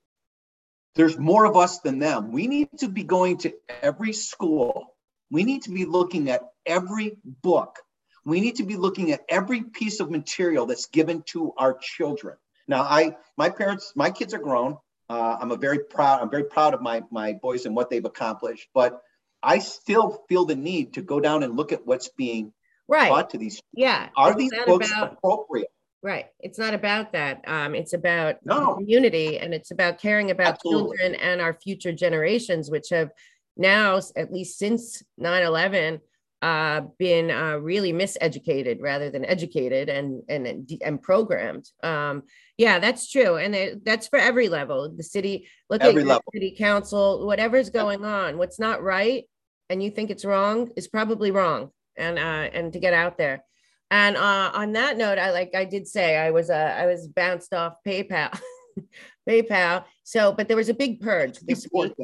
there's 0.95 1.18
more 1.18 1.45
of 1.45 1.55
us 1.55 1.81
than 1.81 1.99
them. 1.99 2.33
We 2.33 2.47
need 2.47 2.70
to 2.79 2.89
be 2.89 3.05
going 3.05 3.37
to 3.39 3.53
every 3.83 4.14
school. 4.14 4.97
We 5.31 5.45
need 5.45 5.64
to 5.64 5.70
be 5.70 5.85
looking 5.85 6.31
at 6.31 6.43
every 6.64 7.18
book. 7.24 7.79
We 8.24 8.41
need 8.41 8.57
to 8.57 8.64
be 8.64 8.76
looking 8.76 9.12
at 9.12 9.20
every 9.29 9.62
piece 9.62 10.01
of 10.01 10.11
material 10.11 10.64
that's 10.64 10.87
given 10.87 11.22
to 11.26 11.53
our 11.59 11.76
children. 11.79 12.37
Now, 12.66 12.83
I, 12.83 13.16
my 13.37 13.51
parents, 13.51 13.93
my 13.95 14.11
kids 14.11 14.33
are 14.33 14.39
grown. 14.39 14.79
Uh, 15.11 15.37
I'm 15.39 15.51
a 15.51 15.57
very 15.57 15.81
proud. 15.85 16.22
I'm 16.22 16.31
very 16.31 16.45
proud 16.45 16.72
of 16.72 16.81
my 16.81 17.03
my 17.11 17.35
boys 17.35 17.66
and 17.66 17.76
what 17.76 17.91
they've 17.91 18.05
accomplished. 18.05 18.68
But 18.74 19.01
I 19.43 19.59
still 19.59 20.24
feel 20.28 20.45
the 20.45 20.57
need 20.57 20.95
to 20.95 21.03
go 21.03 21.20
down 21.20 21.43
and 21.43 21.57
look 21.57 21.72
at 21.72 21.86
what's 21.86 22.09
being 22.16 22.53
right. 22.89 23.09
taught 23.09 23.30
to 23.30 23.39
these. 23.39 23.61
Yeah. 23.72 24.09
Are 24.16 24.34
these 24.34 24.53
books 24.66 24.91
about, 24.91 25.14
appropriate? 25.14 25.68
Right. 26.03 26.26
It's 26.41 26.59
not 26.59 26.74
about 26.74 27.12
that. 27.12 27.43
Um, 27.47 27.74
it's 27.74 27.93
about 27.93 28.36
no. 28.45 28.74
community 28.74 29.39
and 29.39 29.53
it's 29.53 29.70
about 29.70 29.99
caring 29.99 30.30
about 30.30 30.55
Absolutely. 30.55 30.97
children 30.97 31.14
and 31.16 31.41
our 31.41 31.55
future 31.55 31.93
generations, 31.93 32.70
which 32.70 32.89
have 32.91 33.11
now, 33.57 34.01
at 34.16 34.32
least 34.32 34.59
since 34.59 35.03
9 35.18 35.43
11, 35.43 36.01
uh, 36.41 36.82
been 36.99 37.30
uh, 37.30 37.57
really 37.57 37.93
miseducated 37.93 38.78
rather 38.80 39.11
than 39.11 39.24
educated 39.24 39.89
and 39.89 40.22
and 40.28 40.70
and 40.84 41.03
programmed. 41.03 41.68
Um, 41.82 42.22
yeah, 42.57 42.78
that's 42.78 43.11
true, 43.11 43.36
and 43.36 43.55
it, 43.55 43.84
that's 43.84 44.09
for 44.09 44.18
every 44.18 44.49
level. 44.49 44.93
The 44.97 45.03
city, 45.03 45.49
look 45.68 45.82
every 45.82 46.03
at 46.03 46.09
level. 46.09 46.24
city 46.32 46.55
council, 46.57 47.26
whatever's 47.26 47.70
going 47.70 48.05
on. 48.05 48.39
What's 48.39 48.61
not 48.61 48.82
right, 48.82 49.24
and 49.68 49.82
you 49.82 49.91
think 49.91 50.11
it's 50.11 50.24
wrong, 50.24 50.70
is 50.76 50.89
probably 50.89 51.30
wrong, 51.30 51.70
and 51.97 52.18
uh, 52.18 52.51
and 52.53 52.72
to 52.72 52.78
get 52.78 52.95
out 52.95 53.18
there. 53.18 53.45
And 53.91 54.16
uh, 54.16 54.51
on 54.55 54.72
that 54.72 54.97
note, 54.97 55.18
I 55.18 55.32
like 55.32 55.55
I 55.57 55.64
did 55.64 55.89
say 55.89 56.16
I 56.16 56.30
was 56.30 56.51
uh, 56.51 56.76
I 56.78 56.86
was 56.86 57.09
bounced 57.09 57.53
off 57.53 57.74
PayPal, 57.86 58.39
PayPal. 59.28 59.84
So, 60.05 60.32
but 60.32 60.47
there 60.47 60.57
was 60.57 60.68
a 60.68 60.74
big 60.74 61.01
purge 61.01 61.41
this 61.41 61.66
week. 61.72 61.95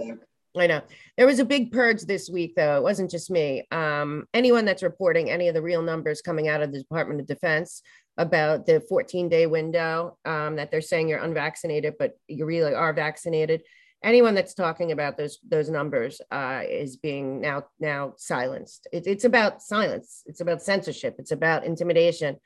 I 0.57 0.67
know 0.69 0.83
there 1.17 1.27
was 1.27 1.41
a 1.41 1.45
big 1.45 1.73
purge 1.73 2.03
this 2.03 2.31
week, 2.31 2.55
though. 2.55 2.77
It 2.77 2.83
wasn't 2.83 3.11
just 3.11 3.31
me. 3.31 3.67
Um, 3.73 4.27
anyone 4.33 4.65
that's 4.65 4.83
reporting 4.83 5.31
any 5.31 5.49
of 5.49 5.55
the 5.55 5.63
real 5.63 5.83
numbers 5.83 6.23
coming 6.23 6.49
out 6.49 6.63
of 6.63 6.73
the 6.73 6.79
Department 6.79 7.21
of 7.21 7.27
Defense 7.27 7.83
about 8.17 8.65
the 8.65 8.81
14 8.89 9.29
day 9.29 9.47
window 9.47 10.17
um, 10.25 10.57
that 10.57 10.71
they're 10.71 10.81
saying 10.81 11.09
you're 11.09 11.19
unvaccinated, 11.19 11.95
but 11.99 12.13
you 12.29 12.45
really 12.47 12.73
are 12.75 12.93
vaccinated 12.93 13.63
anyone 14.05 14.35
that's 14.35 14.55
talking 14.55 14.93
about 14.93 15.17
those 15.17 15.39
those 15.49 15.69
numbers 15.69 16.21
uh, 16.31 16.63
is 16.69 16.97
being 16.97 17.41
now 17.41 17.65
now 17.81 18.13
silenced. 18.17 18.87
It, 18.93 19.07
it's 19.07 19.25
about 19.25 19.63
silence. 19.63 20.23
It's 20.27 20.41
about 20.41 20.63
censorship. 20.63 21.17
It's 21.19 21.33
about 21.33 21.65
intimidation. 21.65 22.37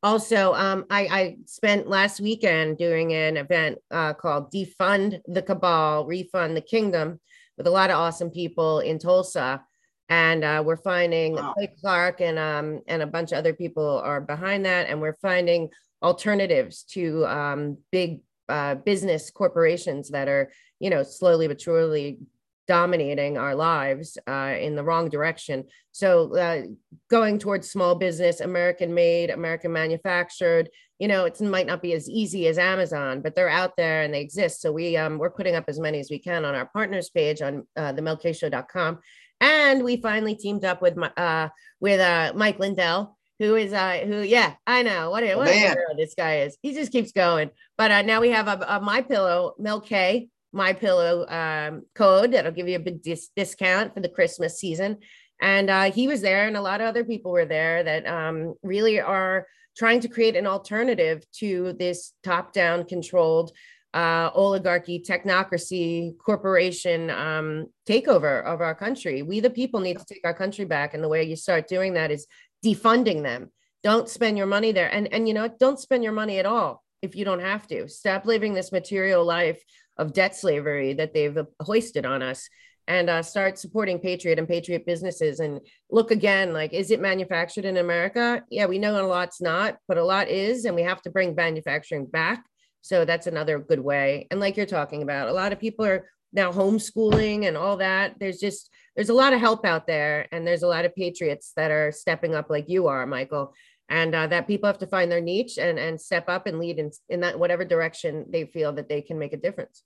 Also, 0.00 0.54
um, 0.54 0.84
I, 0.90 1.00
I, 1.00 1.36
spent 1.46 1.88
last 1.88 2.20
weekend 2.20 2.78
doing 2.78 3.12
an 3.14 3.36
event 3.36 3.78
uh, 3.90 4.14
called 4.14 4.52
"Defund 4.52 5.20
the 5.26 5.42
Cabal, 5.42 6.06
Refund 6.06 6.56
the 6.56 6.62
Kingdom" 6.62 7.20
with 7.58 7.66
a 7.66 7.70
lot 7.70 7.90
of 7.90 7.96
awesome 7.96 8.30
people 8.30 8.80
in 8.80 8.98
Tulsa, 8.98 9.62
and 10.08 10.42
uh, 10.42 10.62
we're 10.64 10.76
finding 10.76 11.34
wow. 11.34 11.52
Clay 11.52 11.74
Clark 11.80 12.22
and 12.22 12.38
um, 12.38 12.80
and 12.86 13.02
a 13.02 13.06
bunch 13.06 13.32
of 13.32 13.38
other 13.38 13.52
people 13.52 14.00
are 14.02 14.22
behind 14.22 14.64
that, 14.64 14.88
and 14.88 15.02
we're 15.02 15.18
finding 15.20 15.68
alternatives 16.02 16.84
to 16.84 17.26
um, 17.26 17.76
big 17.92 18.20
uh, 18.48 18.76
business 18.76 19.30
corporations 19.30 20.08
that 20.08 20.28
are 20.28 20.50
you 20.80 20.90
know, 20.90 21.02
slowly 21.02 21.48
but 21.48 21.60
surely 21.60 22.18
dominating 22.66 23.38
our 23.38 23.54
lives 23.54 24.18
uh, 24.28 24.54
in 24.60 24.76
the 24.76 24.84
wrong 24.84 25.08
direction. 25.08 25.64
So 25.92 26.36
uh, 26.36 26.62
going 27.08 27.38
towards 27.38 27.70
small 27.70 27.94
business, 27.94 28.40
American 28.40 28.92
made, 28.92 29.30
American 29.30 29.72
manufactured, 29.72 30.68
you 30.98 31.06
know, 31.06 31.24
it 31.24 31.40
might 31.40 31.66
not 31.66 31.80
be 31.80 31.92
as 31.92 32.08
easy 32.08 32.48
as 32.48 32.58
Amazon, 32.58 33.20
but 33.20 33.34
they're 33.34 33.48
out 33.48 33.76
there 33.76 34.02
and 34.02 34.12
they 34.12 34.20
exist. 34.20 34.60
So 34.60 34.72
we 34.72 34.96
um, 34.96 35.18
we're 35.18 35.30
putting 35.30 35.54
up 35.54 35.64
as 35.68 35.78
many 35.78 36.00
as 36.00 36.10
we 36.10 36.18
can 36.18 36.44
on 36.44 36.54
our 36.54 36.66
partners 36.66 37.08
page 37.10 37.40
on 37.40 37.66
uh, 37.76 37.92
the 37.92 38.98
And 39.40 39.84
we 39.84 39.96
finally 39.98 40.34
teamed 40.34 40.64
up 40.64 40.82
with 40.82 40.96
my, 40.96 41.10
uh, 41.16 41.48
with 41.80 42.00
uh, 42.00 42.32
Mike 42.34 42.58
Lindell, 42.58 43.16
who 43.38 43.54
is 43.54 43.72
uh 43.72 44.00
who 44.04 44.22
yeah 44.22 44.54
i 44.66 44.82
know. 44.82 45.10
What, 45.10 45.22
a, 45.22 45.36
what 45.36 45.46
a 45.46 45.52
hero 45.52 45.94
this 45.96 46.14
guy 46.16 46.40
is. 46.40 46.58
He 46.62 46.74
just 46.74 46.90
keeps 46.90 47.12
going. 47.12 47.50
But 47.76 47.90
uh, 47.92 48.02
now 48.02 48.20
we 48.20 48.30
have 48.30 48.48
a, 48.48 48.64
a 48.68 48.80
my 48.80 49.02
pillow 49.02 49.54
Mel 49.58 49.80
K 49.80 50.28
my 50.52 50.72
pillow 50.72 51.26
um, 51.28 51.82
code 51.94 52.32
that'll 52.32 52.52
give 52.52 52.68
you 52.68 52.76
a 52.76 52.80
big 52.80 53.02
dis- 53.02 53.30
discount 53.36 53.94
for 53.94 54.00
the 54.00 54.08
christmas 54.08 54.58
season. 54.58 54.98
And 55.40 55.70
uh, 55.70 55.92
he 55.92 56.08
was 56.08 56.20
there 56.20 56.48
and 56.48 56.56
a 56.56 56.62
lot 56.62 56.80
of 56.80 56.88
other 56.88 57.04
people 57.04 57.30
were 57.30 57.44
there 57.44 57.84
that 57.84 58.06
um, 58.06 58.54
really 58.62 59.00
are 59.00 59.46
trying 59.78 60.00
to 60.00 60.08
create 60.08 60.36
an 60.36 60.46
alternative 60.46 61.24
to 61.32 61.72
this 61.78 62.12
top 62.24 62.52
down 62.52 62.84
controlled 62.84 63.52
uh, 63.94 64.30
oligarchy 64.34 65.00
technocracy 65.00 66.16
corporation 66.18 67.10
um, 67.10 67.66
takeover 67.88 68.44
of 68.44 68.60
our 68.60 68.74
country. 68.74 69.22
We 69.22 69.40
the 69.40 69.50
people 69.50 69.80
need 69.80 69.98
to 69.98 70.04
take 70.04 70.20
our 70.24 70.34
country 70.34 70.64
back 70.64 70.92
and 70.92 71.02
the 71.02 71.08
way 71.08 71.22
you 71.22 71.36
start 71.36 71.68
doing 71.68 71.94
that 71.94 72.10
is 72.10 72.26
defunding 72.64 73.22
them. 73.22 73.50
Don't 73.82 74.08
spend 74.08 74.36
your 74.36 74.46
money 74.46 74.72
there. 74.72 74.92
And 74.92 75.12
and 75.12 75.26
you 75.26 75.34
know 75.34 75.48
don't 75.48 75.80
spend 75.80 76.04
your 76.04 76.12
money 76.12 76.38
at 76.38 76.46
all 76.46 76.82
if 77.00 77.16
you 77.16 77.24
don't 77.24 77.40
have 77.40 77.66
to. 77.68 77.88
Stop 77.88 78.26
living 78.26 78.52
this 78.52 78.72
material 78.72 79.24
life 79.24 79.62
of 79.96 80.12
debt 80.12 80.36
slavery 80.36 80.92
that 80.94 81.14
they've 81.14 81.38
hoisted 81.60 82.04
on 82.04 82.22
us 82.22 82.48
and 82.88 83.08
uh, 83.08 83.22
start 83.22 83.58
supporting 83.58 84.00
patriot 84.00 84.38
and 84.38 84.48
patriot 84.48 84.84
businesses 84.84 85.38
and 85.38 85.60
look 85.90 86.10
again 86.10 86.52
like 86.52 86.72
is 86.72 86.90
it 86.90 87.00
manufactured 87.00 87.64
in 87.64 87.76
america? 87.76 88.42
Yeah 88.50 88.66
we 88.66 88.78
know 88.78 89.00
a 89.00 89.06
lot's 89.06 89.40
not 89.40 89.78
but 89.86 89.98
a 89.98 90.04
lot 90.04 90.28
is 90.28 90.64
and 90.64 90.74
we 90.74 90.82
have 90.82 91.02
to 91.02 91.10
bring 91.10 91.36
manufacturing 91.36 92.06
back. 92.06 92.44
So 92.80 93.04
that's 93.04 93.26
another 93.26 93.58
good 93.58 93.80
way. 93.80 94.26
And 94.30 94.40
like 94.40 94.56
you're 94.56 94.66
talking 94.66 95.02
about 95.02 95.28
a 95.28 95.32
lot 95.32 95.52
of 95.52 95.60
people 95.60 95.84
are 95.84 96.08
now 96.32 96.50
homeschooling 96.50 97.46
and 97.46 97.56
all 97.56 97.76
that. 97.76 98.18
There's 98.18 98.38
just 98.38 98.70
there's 98.96 99.10
a 99.10 99.14
lot 99.14 99.32
of 99.32 99.40
help 99.40 99.64
out 99.64 99.86
there 99.86 100.26
and 100.32 100.44
there's 100.44 100.64
a 100.64 100.68
lot 100.68 100.84
of 100.84 100.94
patriots 100.96 101.52
that 101.56 101.70
are 101.70 101.92
stepping 101.92 102.34
up 102.34 102.50
like 102.50 102.68
you 102.68 102.88
are 102.88 103.06
michael 103.06 103.54
and 103.88 104.14
uh, 104.14 104.26
that 104.26 104.46
people 104.46 104.66
have 104.66 104.78
to 104.78 104.86
find 104.86 105.10
their 105.10 105.20
niche 105.20 105.58
and 105.58 105.78
and 105.78 106.00
step 106.00 106.28
up 106.28 106.46
and 106.46 106.58
lead 106.58 106.78
in, 106.78 106.90
in 107.08 107.20
that 107.20 107.38
whatever 107.38 107.64
direction 107.64 108.26
they 108.30 108.44
feel 108.44 108.72
that 108.72 108.88
they 108.88 109.02
can 109.02 109.18
make 109.18 109.32
a 109.32 109.36
difference. 109.36 109.82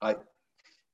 I 0.00 0.16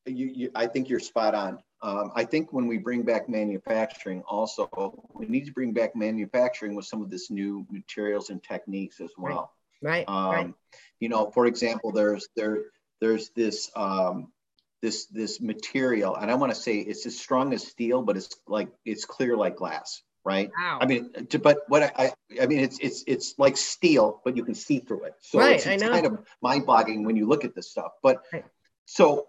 you, 0.06 0.26
you, 0.26 0.50
I 0.54 0.66
think 0.66 0.88
you're 0.88 1.00
spot 1.00 1.34
on. 1.34 1.58
Um, 1.82 2.12
I 2.14 2.24
think 2.24 2.52
when 2.52 2.66
we 2.66 2.78
bring 2.78 3.02
back 3.02 3.28
manufacturing, 3.28 4.22
also 4.22 4.68
we 5.14 5.26
need 5.26 5.44
to 5.46 5.52
bring 5.52 5.72
back 5.72 5.94
manufacturing 5.94 6.74
with 6.74 6.86
some 6.86 7.02
of 7.02 7.10
this 7.10 7.30
new 7.30 7.66
materials 7.70 8.30
and 8.30 8.42
techniques 8.42 9.00
as 9.00 9.10
well. 9.18 9.52
Right. 9.82 10.08
Um, 10.08 10.32
right. 10.32 10.54
You 11.00 11.08
know, 11.10 11.30
for 11.30 11.46
example, 11.46 11.92
there's 11.92 12.28
there 12.36 12.64
there's 13.00 13.30
this 13.30 13.70
um, 13.76 14.32
this 14.80 15.06
this 15.06 15.40
material, 15.40 16.16
and 16.16 16.30
I 16.30 16.34
want 16.36 16.54
to 16.54 16.58
say 16.58 16.78
it's 16.78 17.04
as 17.04 17.18
strong 17.18 17.52
as 17.52 17.66
steel, 17.66 18.02
but 18.02 18.16
it's 18.16 18.34
like 18.46 18.68
it's 18.86 19.04
clear 19.04 19.36
like 19.36 19.56
glass, 19.56 20.02
right? 20.24 20.50
Wow. 20.58 20.78
I 20.80 20.86
mean, 20.86 21.12
to, 21.30 21.38
but 21.38 21.58
what 21.68 21.82
I 21.82 22.12
I 22.40 22.46
mean, 22.46 22.60
it's 22.60 22.78
it's 22.80 23.04
it's 23.06 23.34
like 23.38 23.58
steel, 23.58 24.22
but 24.24 24.36
you 24.36 24.44
can 24.44 24.54
see 24.54 24.78
through 24.78 25.04
it. 25.04 25.14
So 25.20 25.38
Right, 25.38 25.56
it's, 25.56 25.66
I 25.66 25.74
it's 25.74 25.82
know. 25.82 25.90
kind 25.90 26.06
of 26.06 26.18
mind-boggling 26.40 27.04
when 27.04 27.16
you 27.16 27.26
look 27.26 27.44
at 27.44 27.54
this 27.54 27.70
stuff. 27.70 27.92
But 28.02 28.22
Right. 28.32 28.44
so 28.86 29.26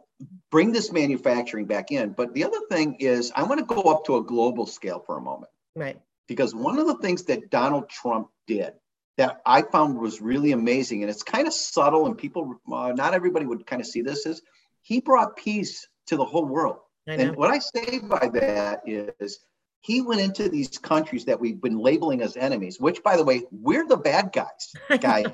bring 0.51 0.71
this 0.71 0.91
manufacturing 0.91 1.65
back 1.65 1.91
in. 1.91 2.11
But 2.11 2.33
the 2.33 2.43
other 2.45 2.59
thing 2.69 2.95
is, 2.99 3.31
I 3.35 3.43
want 3.43 3.59
to 3.59 3.65
go 3.65 3.81
up 3.83 4.05
to 4.05 4.17
a 4.17 4.23
global 4.23 4.65
scale 4.65 4.99
for 5.05 5.17
a 5.17 5.21
moment 5.21 5.51
Right. 5.75 5.99
because 6.27 6.55
one 6.55 6.79
of 6.79 6.87
the 6.87 6.95
things 6.97 7.23
that 7.25 7.49
Donald 7.49 7.89
Trump 7.89 8.29
did 8.47 8.73
that 9.17 9.41
I 9.45 9.61
found 9.61 9.97
was 9.97 10.21
really 10.21 10.51
amazing, 10.51 11.01
and 11.01 11.09
it's 11.09 11.23
kind 11.23 11.47
of 11.47 11.53
subtle, 11.53 12.05
and 12.05 12.17
people, 12.17 12.55
uh, 12.71 12.91
not 12.93 13.13
everybody 13.13 13.45
would 13.45 13.65
kind 13.65 13.81
of 13.81 13.87
see 13.87 14.01
this, 14.01 14.25
is 14.25 14.41
he 14.81 14.99
brought 14.99 15.37
peace 15.37 15.87
to 16.07 16.17
the 16.17 16.25
whole 16.25 16.45
world. 16.45 16.77
And 17.07 17.35
what 17.37 17.51
I 17.51 17.59
say 17.59 17.99
by 17.99 18.29
that 18.33 18.81
is 18.85 19.39
he 19.81 20.01
went 20.01 20.19
into 20.21 20.49
these 20.49 20.77
countries 20.79 21.25
that 21.25 21.39
we've 21.39 21.61
been 21.61 21.77
labeling 21.77 22.21
as 22.21 22.35
enemies, 22.35 22.79
which, 22.79 23.03
by 23.03 23.15
the 23.15 23.23
way, 23.23 23.43
we're 23.51 23.87
the 23.87 23.97
bad 23.97 24.31
guys, 24.33 24.73
guys. 24.99 25.25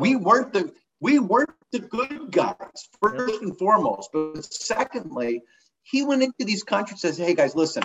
We 0.00 0.16
weren't 0.16 0.52
the 0.52 0.72
we 1.00 1.18
weren't 1.18 1.50
the 1.74 1.80
good 1.80 2.30
guys 2.30 2.88
first 3.02 3.42
and 3.42 3.58
foremost, 3.58 4.10
but 4.12 4.44
secondly, 4.44 5.42
he 5.82 6.04
went 6.04 6.22
into 6.22 6.44
these 6.44 6.62
countries 6.62 7.02
and 7.02 7.14
says, 7.14 7.18
"Hey 7.18 7.34
guys, 7.34 7.56
listen, 7.56 7.82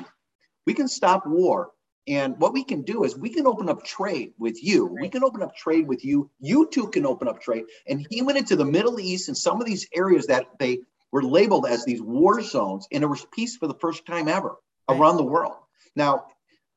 we 0.67 0.75
can 0.75 0.87
stop 0.87 1.25
war, 1.25 1.71
and 2.07 2.39
what 2.39 2.53
we 2.53 2.63
can 2.63 2.83
do 2.83 3.03
is 3.03 3.17
we 3.17 3.31
can 3.31 3.47
open 3.47 3.67
up 3.67 3.83
trade 3.83 4.33
with 4.37 4.63
you. 4.63 4.85
We 4.85 5.09
can 5.09 5.23
open 5.23 5.41
up 5.41 5.55
trade 5.55 5.87
with 5.87 6.05
you. 6.05 6.29
You 6.39 6.69
two 6.71 6.89
can 6.89 7.07
open 7.07 7.27
up 7.27 7.41
trade." 7.41 7.65
And 7.87 8.05
he 8.11 8.21
went 8.21 8.37
into 8.37 8.55
the 8.55 8.63
Middle 8.63 8.99
East 8.99 9.27
and 9.27 9.35
some 9.35 9.59
of 9.59 9.65
these 9.65 9.87
areas 9.91 10.27
that 10.27 10.45
they 10.59 10.81
were 11.11 11.23
labeled 11.23 11.65
as 11.65 11.83
these 11.83 12.01
war 12.01 12.41
zones, 12.41 12.87
and 12.91 13.01
there 13.01 13.09
was 13.09 13.25
peace 13.33 13.57
for 13.57 13.65
the 13.65 13.79
first 13.81 14.05
time 14.05 14.27
ever 14.27 14.55
around 14.87 15.17
the 15.17 15.23
world. 15.23 15.55
Now, 15.95 16.27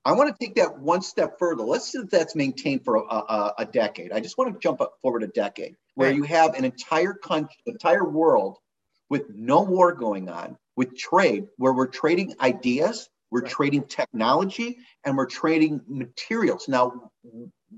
I 0.03 0.13
want 0.13 0.35
to 0.35 0.45
take 0.45 0.55
that 0.55 0.79
one 0.79 1.03
step 1.03 1.39
further. 1.39 1.63
Let's 1.63 1.93
see 1.93 1.99
if 1.99 2.09
that's 2.09 2.35
maintained 2.35 2.87
for 2.87 2.97
a, 2.97 3.03
a, 3.03 3.55
a 3.59 3.65
decade. 3.67 4.13
I 4.13 4.21
just 4.21 4.39
want 4.39 4.55
to 4.55 4.59
jump 4.59 4.81
up 4.81 4.95
forward 5.03 5.25
a 5.25 5.29
decade 5.29 5.77
where 5.95 6.09
Right. 6.09 6.17
you 6.17 6.23
have 6.25 6.55
an 6.55 6.65
entire 6.65 7.15
country, 7.15 7.57
entire 7.67 8.05
world 8.09 8.59
with 9.11 9.29
no 9.31 9.63
war 9.63 9.93
going 9.93 10.29
on, 10.29 10.57
with 10.77 10.97
trade, 10.97 11.47
where 11.57 11.73
we're 11.73 11.87
trading 11.87 12.35
ideas, 12.41 13.09
we're 13.31 13.43
Right. 13.43 13.51
trading 13.51 13.85
technology, 13.85 14.79
and 15.05 15.17
we're 15.17 15.27
trading 15.27 15.81
materials. 15.87 16.69
Now, 16.69 17.11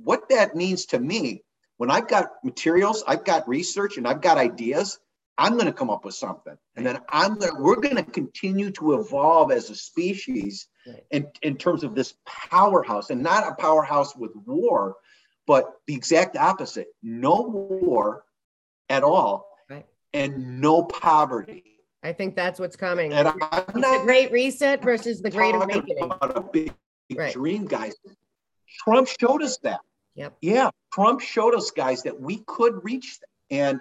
what 0.03 0.29
that 0.29 0.55
means 0.55 0.87
to 0.87 0.99
me, 0.99 1.43
when 1.77 1.91
I've 1.91 2.09
got 2.09 2.31
materials, 2.45 3.03
I've 3.07 3.25
got 3.25 3.49
research, 3.49 3.97
and 3.97 4.07
I've 4.07 4.21
got 4.21 4.39
ideas, 4.39 4.99
I'm 5.37 5.55
going 5.55 5.67
to 5.67 5.73
come 5.73 5.91
up 5.91 6.05
with 6.05 6.15
something, 6.15 6.57
and 6.77 6.87
then 6.87 6.99
I'm 7.09 7.35
going. 7.39 7.57
to 7.57 7.61
We're 7.61 7.81
going 7.81 7.97
to 7.97 8.05
continue 8.05 8.71
to 8.73 8.95
evolve 8.95 9.51
as 9.51 9.71
a 9.71 9.75
species 9.75 10.69
Right. 10.87 11.03
in, 11.11 11.27
in 11.43 11.57
terms 11.57 11.83
of 11.83 11.95
this 11.97 12.15
powerhouse, 12.25 13.11
and 13.11 13.23
not 13.23 13.49
a 13.49 13.57
powerhouse 13.57 14.15
with 14.15 14.31
war, 14.47 14.95
but 15.47 15.75
the 15.87 15.95
exact 15.95 16.37
opposite: 16.37 16.89
no 17.03 17.43
war 17.43 18.25
at 18.89 19.03
all, 19.03 19.47
Right. 19.69 19.87
and 20.13 20.61
no 20.61 20.83
poverty. 20.85 21.81
I 22.03 22.13
think 22.13 22.37
that's 22.37 22.61
what's 22.61 22.77
coming. 22.77 23.13
And 23.13 23.29
I'm 23.29 23.39
It's 23.41 23.73
the 23.75 24.01
Great 24.05 24.31
Reset 24.31 24.83
versus 24.83 25.23
the 25.23 25.31
Great 25.31 25.55
Awakening. 25.55 26.05
about 26.05 26.37
a 26.37 26.41
big 26.41 26.75
Right. 27.17 27.33
dream, 27.33 27.65
guys. 27.67 27.95
Trump 28.83 29.09
showed 29.09 29.43
us 29.43 29.59
that. 29.59 29.81
Yep. 30.15 30.37
Yeah, 30.43 30.71
Trump 30.93 31.21
showed 31.21 31.55
us, 31.55 31.71
guys, 31.71 32.03
that 32.03 32.21
we 32.21 32.39
could 32.47 32.85
reach 32.85 33.19
that. 33.21 33.27
And 33.51 33.81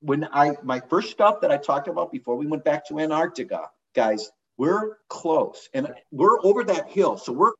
when 0.00 0.24
I 0.32 0.56
my 0.62 0.80
first 0.80 1.10
stuff 1.10 1.40
that 1.42 1.50
I 1.50 1.56
talked 1.58 1.88
about 1.88 2.10
before 2.12 2.36
we 2.36 2.46
went 2.46 2.64
back 2.64 2.86
to 2.88 2.98
Antarctica, 2.98 3.70
guys, 3.94 4.30
we're 4.56 4.96
close 5.08 5.68
and 5.74 5.92
we're 6.10 6.38
over 6.44 6.64
that 6.64 6.88
hill. 6.90 7.16
So 7.18 7.32
we're, 7.32 7.52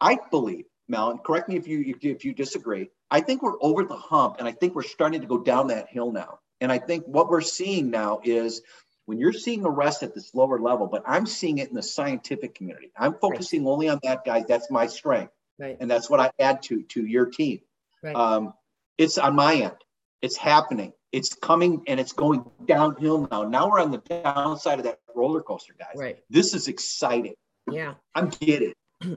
I 0.00 0.18
believe, 0.30 0.64
Mel, 0.92 1.10
and 1.10 1.24
correct 1.24 1.48
me 1.48 1.56
if 1.56 1.66
you 1.66 1.96
if 2.00 2.24
you, 2.24 2.32
disagree. 2.32 2.90
I 3.10 3.20
think 3.20 3.42
we're 3.42 3.60
over 3.60 3.82
the 3.82 3.96
hump, 3.96 4.36
and 4.38 4.46
I 4.46 4.52
think 4.52 4.76
we're 4.76 4.82
starting 4.82 5.22
to 5.22 5.26
go 5.26 5.38
down 5.38 5.66
that 5.68 5.88
hill 5.88 6.12
now. 6.12 6.38
And 6.60 6.70
I 6.70 6.78
think 6.78 7.04
what 7.06 7.28
we're 7.28 7.40
seeing 7.40 7.90
now 7.90 8.20
is 8.22 8.62
when 9.06 9.18
you're 9.18 9.32
seeing 9.32 9.66
arrest 9.66 10.04
at 10.04 10.14
this 10.14 10.32
lower 10.34 10.60
level, 10.60 10.86
but 10.86 11.02
I'm 11.06 11.26
seeing 11.26 11.58
it 11.58 11.68
in 11.70 11.74
the 11.74 11.82
scientific 11.82 12.54
community. 12.54 12.92
I'm 12.96 13.14
focusing 13.20 13.66
only 13.66 13.88
on 13.88 13.98
that, 14.04 14.24
guys. 14.24 14.44
That's 14.46 14.70
my 14.70 14.86
strength 14.86 15.32
Right. 15.58 15.76
and 15.80 15.90
that's 15.90 16.08
what 16.10 16.20
I 16.20 16.30
add 16.38 16.62
to 16.64 16.82
to 16.82 17.04
your 17.04 17.26
team. 17.26 17.60
Right. 18.02 18.16
Um, 18.16 18.54
it's 18.98 19.18
on 19.18 19.34
my 19.34 19.54
end. 19.54 19.76
It's 20.20 20.36
happening. 20.36 20.92
It's 21.12 21.34
coming 21.34 21.82
and 21.86 22.00
it's 22.00 22.12
going 22.12 22.44
downhill 22.66 23.28
now. 23.30 23.42
Now 23.44 23.70
we're 23.70 23.80
on 23.80 23.90
the 23.90 23.98
downside 23.98 24.78
of 24.78 24.84
that 24.84 24.98
roller 25.14 25.42
coaster, 25.42 25.74
guys. 25.78 25.94
Right. 25.96 26.18
This 26.30 26.54
is 26.54 26.68
exciting. 26.68 27.34
Yeah. 27.70 27.94
I'm 28.14 28.28
getting. 28.28 28.72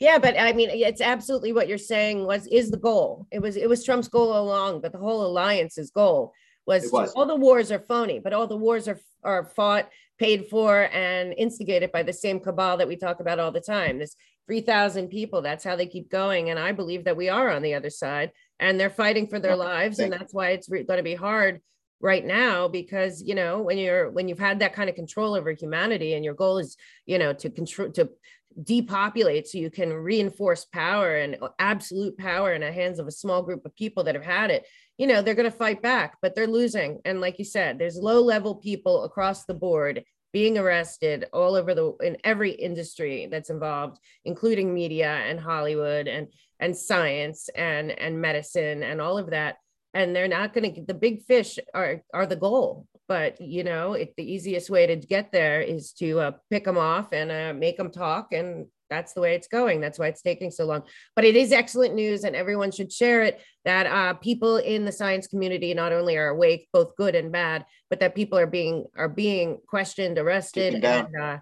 yeah, 0.00 0.18
but 0.18 0.38
I 0.38 0.54
mean, 0.54 0.70
it's 0.70 1.02
absolutely 1.02 1.52
what 1.52 1.68
you're 1.68 1.76
saying 1.76 2.24
was 2.24 2.46
is 2.46 2.70
the 2.70 2.78
goal. 2.78 3.26
It 3.30 3.40
was 3.40 3.56
it 3.56 3.68
was 3.68 3.84
Trump's 3.84 4.08
goal 4.08 4.32
all 4.32 4.44
along, 4.44 4.80
but 4.80 4.92
the 4.92 4.98
whole 4.98 5.26
alliance's 5.26 5.90
goal 5.90 6.32
was, 6.66 6.90
was. 6.90 7.12
all 7.12 7.26
the 7.26 7.36
wars 7.36 7.70
are 7.70 7.84
phony, 7.86 8.18
but 8.18 8.32
all 8.32 8.46
the 8.46 8.56
wars 8.56 8.88
are 8.88 8.98
are 9.22 9.44
fought, 9.44 9.90
paid 10.18 10.46
for, 10.46 10.88
and 10.92 11.34
instigated 11.36 11.92
by 11.92 12.02
the 12.02 12.14
same 12.14 12.40
cabal 12.40 12.78
that 12.78 12.88
we 12.88 12.96
talk 12.96 13.20
about 13.20 13.38
all 13.38 13.52
the 13.52 13.60
time. 13.60 13.98
This 13.98 14.16
three 14.46 14.62
thousand 14.62 15.08
people. 15.08 15.42
That's 15.42 15.64
how 15.64 15.76
they 15.76 15.86
keep 15.86 16.10
going, 16.10 16.48
and 16.48 16.58
I 16.58 16.72
believe 16.72 17.04
that 17.04 17.16
we 17.18 17.28
are 17.28 17.50
on 17.50 17.60
the 17.60 17.74
other 17.74 17.90
side, 17.90 18.32
and 18.58 18.80
they're 18.80 18.88
fighting 18.88 19.26
for 19.28 19.38
their 19.38 19.56
lives, 19.56 19.98
and 19.98 20.10
that's 20.10 20.32
why 20.32 20.50
it's 20.50 20.70
re- 20.70 20.84
going 20.84 20.96
to 20.96 21.04
be 21.04 21.14
hard 21.14 21.60
right 22.00 22.24
now 22.24 22.66
because 22.66 23.22
you 23.22 23.34
know 23.34 23.60
when 23.60 23.76
you're 23.76 24.10
when 24.10 24.26
you've 24.26 24.38
had 24.38 24.60
that 24.60 24.72
kind 24.72 24.88
of 24.88 24.96
control 24.96 25.34
over 25.34 25.52
humanity 25.52 26.14
and 26.14 26.24
your 26.24 26.32
goal 26.32 26.56
is 26.56 26.78
you 27.04 27.18
know 27.18 27.34
to 27.34 27.50
control 27.50 27.90
to 27.90 28.08
depopulate 28.62 29.46
so 29.46 29.58
you 29.58 29.70
can 29.70 29.92
reinforce 29.92 30.64
power 30.64 31.16
and 31.16 31.38
absolute 31.58 32.16
power 32.18 32.52
in 32.52 32.60
the 32.62 32.72
hands 32.72 32.98
of 32.98 33.06
a 33.06 33.12
small 33.12 33.42
group 33.42 33.64
of 33.64 33.74
people 33.76 34.04
that 34.04 34.14
have 34.14 34.24
had 34.24 34.50
it 34.50 34.66
you 34.98 35.06
know 35.06 35.22
they're 35.22 35.34
going 35.34 35.50
to 35.50 35.56
fight 35.56 35.80
back 35.80 36.16
but 36.20 36.34
they're 36.34 36.46
losing. 36.46 37.00
And 37.04 37.20
like 37.20 37.38
you 37.38 37.44
said 37.44 37.78
there's 37.78 37.96
low 37.96 38.20
level 38.20 38.54
people 38.54 39.04
across 39.04 39.44
the 39.44 39.54
board 39.54 40.04
being 40.32 40.58
arrested 40.58 41.26
all 41.32 41.54
over 41.54 41.74
the 41.74 41.94
in 42.02 42.16
every 42.22 42.50
industry 42.50 43.26
that's 43.30 43.50
involved 43.50 43.98
including 44.24 44.72
media 44.72 45.10
and 45.10 45.40
hollywood 45.40 46.06
and 46.06 46.28
and 46.60 46.76
science 46.76 47.48
and 47.56 47.90
and 47.90 48.20
medicine 48.20 48.82
and 48.82 49.00
all 49.00 49.18
of 49.18 49.30
that. 49.30 49.56
And 49.92 50.14
they're 50.14 50.28
not 50.28 50.52
going 50.52 50.74
to 50.74 50.82
the 50.82 50.94
big 50.94 51.24
fish 51.24 51.58
are 51.74 52.02
are 52.14 52.26
the 52.26 52.36
goal 52.36 52.86
but 53.10 53.40
you 53.40 53.64
know 53.64 53.94
it, 53.94 54.14
the 54.16 54.32
easiest 54.32 54.70
way 54.70 54.86
to 54.86 54.94
get 54.94 55.32
there 55.32 55.60
is 55.60 55.92
to 55.92 56.20
uh, 56.20 56.30
pick 56.48 56.64
them 56.64 56.78
off 56.78 57.12
and 57.12 57.32
uh, 57.32 57.52
make 57.52 57.76
them 57.76 57.90
talk 57.90 58.32
and 58.32 58.66
that's 58.88 59.12
the 59.12 59.20
way 59.20 59.34
it's 59.34 59.46
going. 59.46 59.80
That's 59.80 59.98
why 59.98 60.08
it's 60.08 60.20
taking 60.20 60.50
so 60.50 60.64
long. 60.64 60.82
But 61.14 61.24
it 61.24 61.36
is 61.36 61.52
excellent 61.52 61.94
news 61.94 62.24
and 62.24 62.34
everyone 62.34 62.72
should 62.72 62.92
share 62.92 63.22
it 63.22 63.40
that 63.64 63.86
uh, 63.86 64.14
people 64.14 64.56
in 64.56 64.84
the 64.84 64.92
science 64.92 65.28
community 65.28 65.72
not 65.74 65.92
only 65.92 66.16
are 66.16 66.28
awake 66.28 66.68
both 66.72 66.96
good 66.96 67.14
and 67.14 67.30
bad 67.30 67.64
but 67.88 68.00
that 68.00 68.14
people 68.14 68.38
are 68.38 68.46
being 68.46 68.86
are 68.96 69.08
being 69.08 69.58
questioned 69.68 70.18
arrested 70.18 70.84
and 70.84 71.08
uh, 71.16 71.38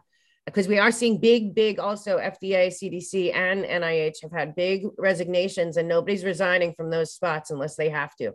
because 0.46 0.68
we 0.68 0.78
are 0.78 0.90
seeing 0.90 1.18
big 1.18 1.54
big 1.54 1.78
also 1.78 2.18
fda 2.18 2.68
cdc 2.68 3.34
and 3.34 3.64
nih 3.64 4.14
have 4.22 4.32
had 4.32 4.54
big 4.56 4.86
resignations 4.98 5.76
and 5.76 5.86
nobody's 5.86 6.24
resigning 6.24 6.74
from 6.74 6.90
those 6.90 7.14
spots 7.14 7.50
unless 7.50 7.76
they 7.76 7.88
have 7.88 8.14
to. 8.16 8.32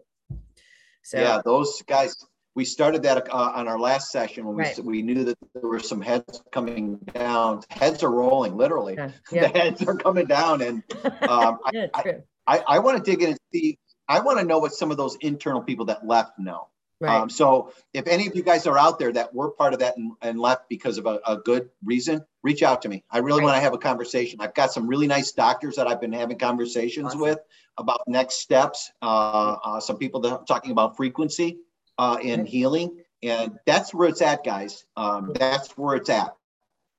So 1.04 1.20
Yeah, 1.20 1.42
those 1.44 1.82
guys. 1.84 2.16
We 2.56 2.66
started 2.66 3.04
that 3.04 3.30
uh, 3.34 3.52
on 3.56 3.68
our 3.68 3.80
last 3.80 4.12
session 4.12 4.46
when 4.46 4.56
we 4.56 4.64
Right. 4.64 4.84
we 4.84 5.02
knew 5.02 5.24
that 5.24 5.38
there 5.54 5.70
were 5.70 5.80
some 5.80 6.02
heads 6.02 6.42
coming 6.52 6.98
down. 7.14 7.62
Heads 7.70 8.04
are 8.04 8.12
rolling, 8.12 8.56
literally. 8.56 8.96
yeah, 8.96 9.10
The 9.32 9.48
heads 9.48 9.82
are 9.84 9.96
coming 9.96 10.28
down, 10.28 10.62
and 10.62 10.84
um, 11.28 11.58
I, 11.66 11.72
yeah, 11.74 11.88
true. 11.88 12.22
I, 12.46 12.60
I 12.68 12.80
want 12.80 13.04
to 13.04 13.12
dig 13.12 13.22
in 13.24 13.30
and 13.32 13.40
see. 13.52 13.80
I 14.08 14.20
want 14.20 14.38
to 14.40 14.46
know 14.46 14.60
what 14.60 14.74
some 14.74 14.92
of 14.92 14.98
those 14.98 15.16
internal 15.22 15.62
people 15.62 15.86
that 15.86 16.06
left 16.06 16.38
know. 16.38 16.68
right 17.00 17.22
Um, 17.22 17.30
so 17.30 17.72
if 17.94 18.06
any 18.06 18.28
of 18.28 18.36
you 18.36 18.44
guys 18.44 18.68
are 18.68 18.78
out 18.78 19.00
there 19.00 19.12
that 19.14 19.34
were 19.34 19.50
part 19.52 19.74
of 19.74 19.80
that 19.80 19.96
and, 19.98 20.12
and 20.22 20.40
left 20.40 20.68
because 20.70 20.98
of 20.98 21.06
a, 21.08 21.22
a 21.26 21.38
good 21.38 21.70
reason, 21.84 22.24
reach 22.44 22.62
out 22.62 22.82
to 22.84 22.90
me. 22.90 23.04
I 23.10 23.20
really 23.20 23.40
Right. 23.40 23.46
want 23.46 23.56
to 23.58 23.62
have 23.62 23.74
a 23.74 23.78
conversation. 23.80 24.42
I've 24.42 24.54
got 24.54 24.72
some 24.74 24.88
really 24.88 25.08
nice 25.08 25.32
doctors 25.32 25.78
that 25.78 25.88
I've 25.88 26.02
been 26.02 26.12
having 26.14 26.38
conversations 26.38 27.08
Awesome. 27.08 27.22
with 27.22 27.40
about 27.78 28.02
next 28.06 28.42
steps. 28.42 28.92
Uh, 29.02 29.56
uh, 29.64 29.80
some 29.80 29.98
people 29.98 30.20
that 30.22 30.32
are 30.34 30.44
talking 30.46 30.72
about 30.72 30.98
frequency 30.98 31.58
uh, 31.98 32.18
in 32.22 32.46
healing. 32.46 32.98
And 33.22 33.58
that's 33.66 33.94
where 33.94 34.10
it's 34.10 34.22
at, 34.22 34.44
guys. 34.44 34.86
Um, 34.98 35.32
that's 35.34 35.72
where 35.78 35.96
it's 35.96 36.10
at. 36.10 36.34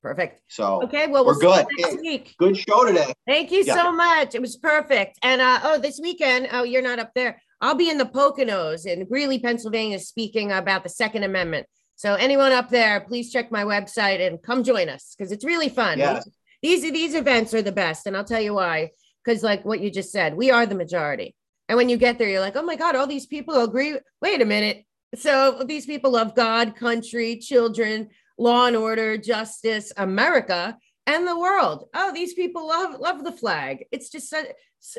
perfect 0.03 0.41
So 0.49 0.83
okay 0.85 1.07
well 1.07 1.25
We're 1.25 1.33
we'll 1.39 1.41
see 1.41 1.47
you 1.47 1.55
good. 1.55 1.67
next 1.79 1.95
Hey. 1.95 2.01
week 2.03 2.35
good 2.39 2.57
show 2.57 2.85
today. 2.87 3.13
Thank 3.27 3.51
you 3.51 3.63
Yeah. 3.65 3.75
so 3.75 3.93
much. 3.93 4.35
It 4.35 4.41
was 4.41 4.57
perfect. 4.57 5.19
And 5.23 5.41
uh, 5.41 5.61
oh, 5.65 5.79
this 5.79 5.99
weekend, 6.01 6.49
oh, 6.53 6.63
you're 6.65 6.83
not 6.83 6.99
up 6.99 7.13
there. 7.15 7.41
I'll 7.61 7.75
be 7.75 7.89
in 7.89 7.97
the 7.99 8.05
Poconos 8.05 8.85
in 8.85 9.07
Greeley, 9.07 9.39
Pennsylvania, 9.39 9.99
speaking 9.99 10.53
about 10.53 10.83
the 10.83 10.91
Second 10.91 11.23
Amendment. 11.25 11.67
So 11.97 12.15
anyone 12.15 12.53
up 12.53 12.69
there, 12.69 13.01
please 13.01 13.33
check 13.33 13.51
my 13.51 13.65
website 13.65 14.21
and 14.27 14.43
come 14.43 14.63
join 14.65 14.89
us 14.91 15.15
because 15.17 15.33
it's 15.33 15.45
really 15.45 15.69
fun. 15.71 15.99
Yes. 15.99 16.29
These 16.63 16.83
these 16.93 17.15
events 17.15 17.55
are 17.55 17.63
the 17.63 17.73
best, 17.73 18.07
and 18.07 18.17
I'll 18.17 18.25
tell 18.25 18.41
you 18.41 18.55
why. 18.55 18.91
Because 19.25 19.43
like 19.43 19.65
what 19.65 19.81
you 19.81 19.91
just 19.91 20.11
said, 20.13 20.35
we 20.35 20.51
are 20.51 20.67
the 20.67 20.75
majority. 20.75 21.35
And 21.69 21.77
when 21.77 21.89
you 21.89 21.97
get 21.97 22.19
there, 22.19 22.29
you're 22.29 22.41
like, 22.41 22.57
oh 22.57 22.62
my 22.62 22.77
God, 22.77 22.97
all 22.97 23.07
these 23.07 23.27
people 23.27 23.62
agree. 23.62 23.99
Wait 24.21 24.43
a 24.43 24.45
minute. 24.45 24.85
So 25.15 25.62
these 25.67 25.87
people 25.87 26.12
love 26.12 26.35
God, 26.35 26.77
country, 26.77 27.39
children, 27.39 28.09
law 28.39 28.67
and 28.67 28.77
order, 28.77 29.17
justice, 29.17 29.93
America, 29.97 30.77
and 31.07 31.27
the 31.27 31.39
world. 31.39 31.89
Oh, 31.95 32.12
these 32.12 32.35
people 32.35 32.67
love 32.67 32.99
love 32.99 33.25
the 33.25 33.33
flag. 33.33 33.85
It's 33.93 34.11
just 34.11 34.35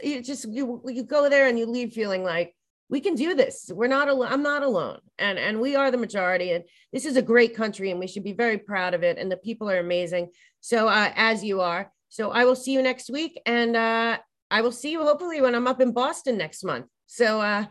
you 0.03 0.21
just 0.21 0.47
you 0.47 0.81
you 0.87 1.03
go 1.03 1.29
there 1.29 1.47
and 1.47 1.59
you 1.59 1.65
leave 1.65 1.93
feeling 1.93 2.23
like 2.23 2.55
we 2.89 2.99
can 2.99 3.15
do 3.15 3.33
this. 3.33 3.71
We're 3.73 3.87
not 3.87 4.07
alone. 4.07 4.31
I'm 4.31 4.43
not 4.43 4.63
alone. 4.63 4.99
And 5.17 5.37
and 5.37 5.59
we 5.59 5.75
are 5.75 5.91
the 5.91 5.97
majority. 5.97 6.51
And 6.51 6.63
this 6.93 7.05
is 7.05 7.17
a 7.17 7.21
great 7.21 7.55
country 7.55 7.91
and 7.91 7.99
we 7.99 8.07
should 8.07 8.23
be 8.23 8.33
very 8.33 8.57
proud 8.57 8.93
of 8.93 9.03
it. 9.03 9.17
And 9.17 9.31
the 9.31 9.37
people 9.37 9.69
are 9.69 9.79
amazing. 9.79 10.31
So 10.61 10.87
uh, 10.87 11.11
as 11.15 11.43
you 11.43 11.61
are. 11.61 11.91
So 12.09 12.31
I 12.31 12.45
will 12.45 12.55
see 12.55 12.71
you 12.71 12.81
next 12.81 13.09
week. 13.09 13.41
And 13.45 13.75
uh, 13.75 14.19
I 14.51 14.61
will 14.61 14.71
see 14.71 14.91
you 14.91 15.01
hopefully 15.01 15.41
when 15.41 15.55
I'm 15.55 15.67
up 15.67 15.81
in 15.81 15.91
Boston 15.91 16.37
next 16.37 16.63
month. 16.63 16.85
So 17.07 17.41
uh, 17.41 17.65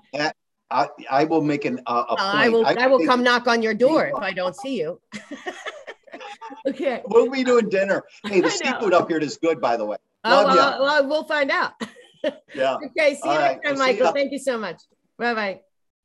I, 0.71 0.89
I 1.11 1.25
will 1.25 1.43
make 1.43 1.65
an 1.65 1.81
uh, 1.87 2.05
a. 2.11 2.17
I 2.19 2.49
will 2.49 2.67
I, 2.67 2.75
I 2.79 2.87
will 2.87 3.05
come 3.07 3.23
knock 3.23 3.47
on 3.47 3.63
your 3.63 3.75
door 3.75 4.07
if 4.07 4.23
I 4.23 4.33
don't 4.41 4.57
see 4.57 4.79
you. 4.81 5.01
okay. 6.69 7.03
We'll 7.07 7.31
be 7.31 7.45
doing 7.45 7.69
dinner. 7.69 8.03
Hey, 8.25 8.41
the 8.41 8.51
seafood 8.63 8.93
up 8.93 9.09
here 9.09 9.19
is 9.19 9.37
good, 9.37 9.61
by 9.61 9.77
the 9.77 9.85
way. 9.85 9.97
Oh, 10.25 10.31
Love 10.31 10.47
oh, 10.51 10.57
well, 10.57 10.83
well, 10.83 11.09
we'll 11.09 11.25
find 11.25 11.51
out. 11.51 11.73
yeah. 12.55 12.77
okay. 12.87 13.15
See 13.15 13.21
you 13.25 13.31
All 13.31 13.39
next 13.39 13.57
right. 13.57 13.63
time, 13.65 13.75
we'll 13.75 13.87
Michael. 13.87 14.13
Thank 14.13 14.33
you 14.33 14.39
so 14.39 14.59
much. 14.59 14.83
Bye 15.19 15.35
bye. 15.35 15.61